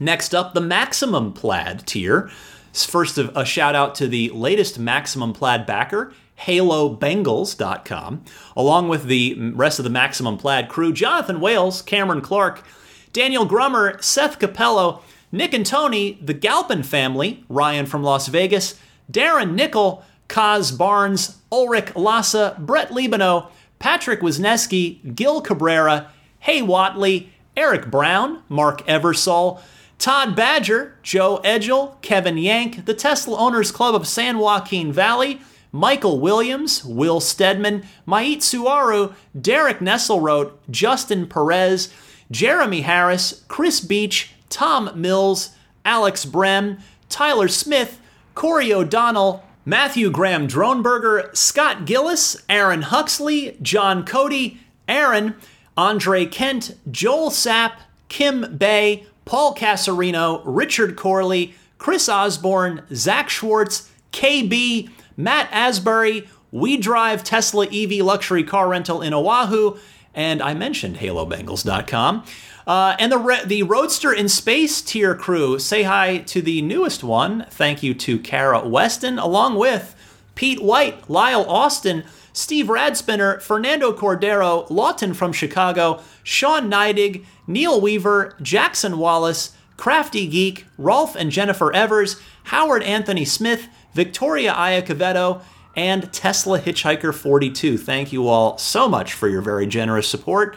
Next 0.00 0.34
up, 0.34 0.54
the 0.54 0.60
Maximum 0.60 1.32
Plaid 1.32 1.86
tier. 1.86 2.30
First, 2.74 3.18
a 3.18 3.44
shout 3.44 3.76
out 3.76 3.94
to 3.96 4.08
the 4.08 4.30
latest 4.30 4.80
Maximum 4.80 5.32
Plaid 5.32 5.64
backer, 5.64 6.12
HaloBengals.com, 6.40 8.24
along 8.56 8.88
with 8.88 9.04
the 9.04 9.52
rest 9.52 9.78
of 9.78 9.84
the 9.84 9.90
Maximum 9.90 10.36
Plaid 10.36 10.68
crew 10.68 10.92
Jonathan 10.92 11.40
Wales, 11.40 11.82
Cameron 11.82 12.20
Clark, 12.20 12.64
Daniel 13.12 13.44
Grummer, 13.44 13.96
Seth 14.02 14.40
Capello, 14.40 15.02
Nick 15.30 15.54
and 15.54 15.64
Tony, 15.64 16.18
the 16.20 16.34
Galpin 16.34 16.82
family, 16.82 17.44
Ryan 17.48 17.86
from 17.86 18.02
Las 18.02 18.26
Vegas, 18.26 18.78
Darren 19.10 19.54
Nickel, 19.54 20.04
Kaz 20.28 20.76
Barnes, 20.76 21.38
Ulrich 21.52 21.94
Lassa, 21.94 22.56
Brett 22.58 22.90
Libano, 22.90 23.50
Patrick 23.78 24.20
Wisneski, 24.20 25.14
Gil 25.14 25.40
Cabrera, 25.40 26.10
Hay 26.40 26.60
Watley, 26.62 27.32
Eric 27.56 27.90
Brown, 27.90 28.42
Mark 28.48 28.84
Eversole, 28.86 29.60
Todd 30.04 30.36
Badger, 30.36 30.98
Joe 31.02 31.40
Edgel, 31.44 31.96
Kevin 32.02 32.36
Yank, 32.36 32.84
the 32.84 32.92
Tesla 32.92 33.38
Owners 33.38 33.72
Club 33.72 33.94
of 33.94 34.06
San 34.06 34.36
Joaquin 34.38 34.92
Valley, 34.92 35.40
Michael 35.72 36.20
Williams, 36.20 36.84
Will 36.84 37.20
Stedman, 37.20 37.86
Mait 38.06 38.40
Suaru, 38.40 39.14
Derek 39.40 39.78
Nesselrote, 39.78 40.52
Justin 40.70 41.26
Perez, 41.26 41.90
Jeremy 42.30 42.82
Harris, 42.82 43.44
Chris 43.48 43.80
Beach, 43.80 44.34
Tom 44.50 44.90
Mills, 44.94 45.56
Alex 45.86 46.26
Brem, 46.26 46.80
Tyler 47.08 47.48
Smith, 47.48 47.98
Corey 48.34 48.74
O'Donnell, 48.74 49.42
Matthew 49.64 50.10
Graham 50.10 50.46
Droneberger, 50.46 51.34
Scott 51.34 51.86
Gillis, 51.86 52.36
Aaron 52.50 52.82
Huxley, 52.82 53.56
John 53.62 54.04
Cody, 54.04 54.60
Aaron, 54.86 55.34
Andre 55.78 56.26
Kent, 56.26 56.76
Joel 56.90 57.30
Sapp, 57.30 57.72
Kim 58.10 58.58
Bay, 58.58 59.06
Paul 59.24 59.54
Casarino, 59.54 60.42
Richard 60.44 60.96
Corley, 60.96 61.54
Chris 61.78 62.08
Osborne, 62.08 62.82
Zach 62.94 63.28
Schwartz, 63.28 63.90
KB, 64.12 64.90
Matt 65.16 65.48
Asbury, 65.52 66.28
We 66.50 66.76
Drive 66.76 67.24
Tesla 67.24 67.66
EV 67.66 68.04
luxury 68.04 68.44
car 68.44 68.68
rental 68.68 69.02
in 69.02 69.12
Oahu, 69.12 69.78
and 70.14 70.42
I 70.42 70.54
mentioned 70.54 70.96
HaloBengals.com. 70.96 72.24
Uh, 72.66 72.96
and 72.98 73.12
the 73.12 73.42
the 73.44 73.62
Roadster 73.62 74.12
in 74.12 74.28
Space 74.28 74.80
tier 74.80 75.14
crew 75.14 75.58
say 75.58 75.82
hi 75.82 76.18
to 76.18 76.40
the 76.40 76.62
newest 76.62 77.04
one. 77.04 77.46
Thank 77.50 77.82
you 77.82 77.92
to 77.94 78.18
Kara 78.18 78.66
Weston, 78.66 79.18
along 79.18 79.56
with 79.56 79.94
Pete 80.34 80.62
White, 80.62 81.10
Lyle 81.10 81.44
Austin, 81.48 82.04
Steve 82.32 82.66
Radspinner, 82.66 83.40
Fernando 83.40 83.92
Cordero, 83.92 84.68
Lawton 84.70 85.14
from 85.14 85.32
Chicago, 85.32 86.00
Sean 86.22 86.70
Neidig, 86.70 87.24
Neil 87.46 87.80
Weaver, 87.80 88.36
Jackson 88.40 88.98
Wallace, 88.98 89.56
Crafty 89.76 90.26
Geek, 90.26 90.66
Rolf 90.78 91.16
and 91.16 91.30
Jennifer 91.30 91.72
Evers, 91.72 92.20
Howard 92.44 92.82
Anthony 92.82 93.24
Smith, 93.24 93.68
Victoria 93.92 94.52
Iacovetto, 94.52 95.42
and 95.76 96.12
Tesla 96.12 96.60
Hitchhiker 96.60 97.12
42. 97.12 97.76
Thank 97.78 98.12
you 98.12 98.28
all 98.28 98.56
so 98.58 98.88
much 98.88 99.12
for 99.12 99.28
your 99.28 99.42
very 99.42 99.66
generous 99.66 100.08
support. 100.08 100.56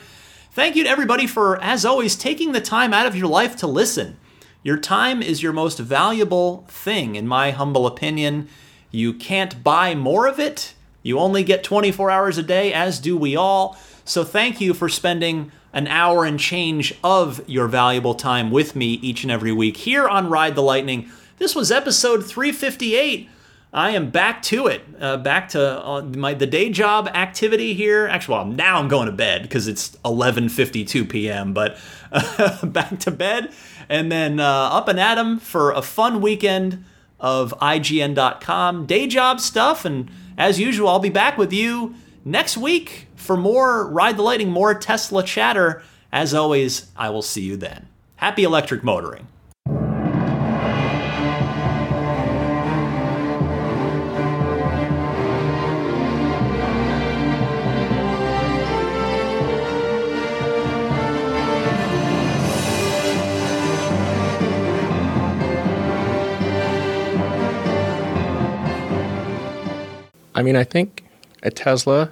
Thank 0.52 0.76
you 0.76 0.84
to 0.84 0.90
everybody 0.90 1.28
for, 1.28 1.62
as 1.62 1.86
always, 1.86 2.16
taking 2.16 2.52
the 2.52 2.62
time 2.62 2.94
out 2.94 3.06
of 3.06 3.16
your 3.16 3.28
life 3.28 3.56
to 3.58 3.68
listen. 3.68 4.18
Your 4.64 4.78
time 4.78 5.22
is 5.22 5.44
your 5.44 5.54
most 5.54 5.80
valuable 5.80 6.66
thing, 6.68 7.16
in 7.16 7.28
my 7.28 7.52
humble 7.52 7.88
opinion. 7.88 8.48
You 8.92 9.14
can't 9.14 9.64
buy 9.64 9.96
more 9.96 10.28
of 10.28 10.40
it. 10.40 10.74
You 11.04 11.20
only 11.20 11.44
get 11.44 11.64
24 11.64 12.12
hours 12.12 12.38
a 12.38 12.44
day, 12.44 12.74
as 12.74 13.00
do 13.00 13.16
we 13.16 13.36
all. 13.36 13.78
So 14.04 14.24
thank 14.24 14.60
you 14.60 14.74
for 14.74 14.90
spending 14.90 15.52
an 15.78 15.86
hour 15.86 16.26
and 16.26 16.40
change 16.40 16.92
of 17.04 17.48
your 17.48 17.68
valuable 17.68 18.16
time 18.16 18.50
with 18.50 18.76
me 18.76 18.94
each 18.94 19.22
and 19.22 19.32
every 19.32 19.52
week 19.52 19.78
here 19.78 20.08
on 20.08 20.28
Ride 20.28 20.56
the 20.56 20.64
Lightning. 20.64 21.08
This 21.38 21.54
was 21.54 21.72
episode 21.72 22.26
358 22.26 23.30
I 23.72 23.92
am 23.92 24.10
back 24.10 24.42
to 24.44 24.66
it, 24.66 24.82
uh, 25.00 25.18
back 25.18 25.50
to 25.50 25.86
uh, 25.86 26.02
my 26.02 26.34
the 26.34 26.48
day 26.48 26.72
job 26.72 27.10
activity 27.14 27.76
here. 27.76 28.08
Actually, 28.08 28.38
well, 28.38 28.46
now 28.46 28.80
I'm 28.80 28.88
going 28.88 29.06
to 29.06 29.12
bed 29.12 29.44
because 29.44 29.68
it's 29.68 29.90
11:52 30.06 31.08
p.m. 31.08 31.54
But 31.54 31.78
uh, 32.12 32.66
back 32.66 32.98
to 33.02 33.12
bed, 33.12 33.52
and 33.88 34.12
then 34.12 34.40
uh, 34.40 34.70
up 34.72 34.88
and 34.88 35.00
at 35.00 35.20
'em 35.20 35.38
for 35.38 35.72
a 35.74 35.84
fun 35.84 36.22
weekend 36.22 36.86
of 37.20 37.54
IGN.com 37.62 38.88
day 38.88 39.06
job 39.06 39.42
stuff. 39.42 39.84
And 39.84 40.10
as 40.38 40.60
usual, 40.60 40.88
I'll 40.88 41.00
be 41.00 41.10
back 41.10 41.38
with 41.38 41.52
you 41.52 41.94
next 42.28 42.58
week 42.58 43.08
for 43.16 43.38
more 43.38 43.88
Ride 43.88 44.18
the 44.18 44.22
Lightning, 44.22 44.52
more 44.52 44.74
Tesla 44.74 45.24
chatter. 45.24 45.82
As 46.12 46.34
always, 46.34 46.92
I 46.96 47.10
will 47.10 47.22
see 47.22 47.42
you 47.42 47.58
then. 47.58 47.88
Happy 48.18 48.44
electric 48.44 48.84
motoring. 48.84 49.28
I 70.36 70.44
mean, 70.44 70.56
I 70.56 70.64
think 70.64 71.04
a 71.42 71.50
Tesla 71.50 72.12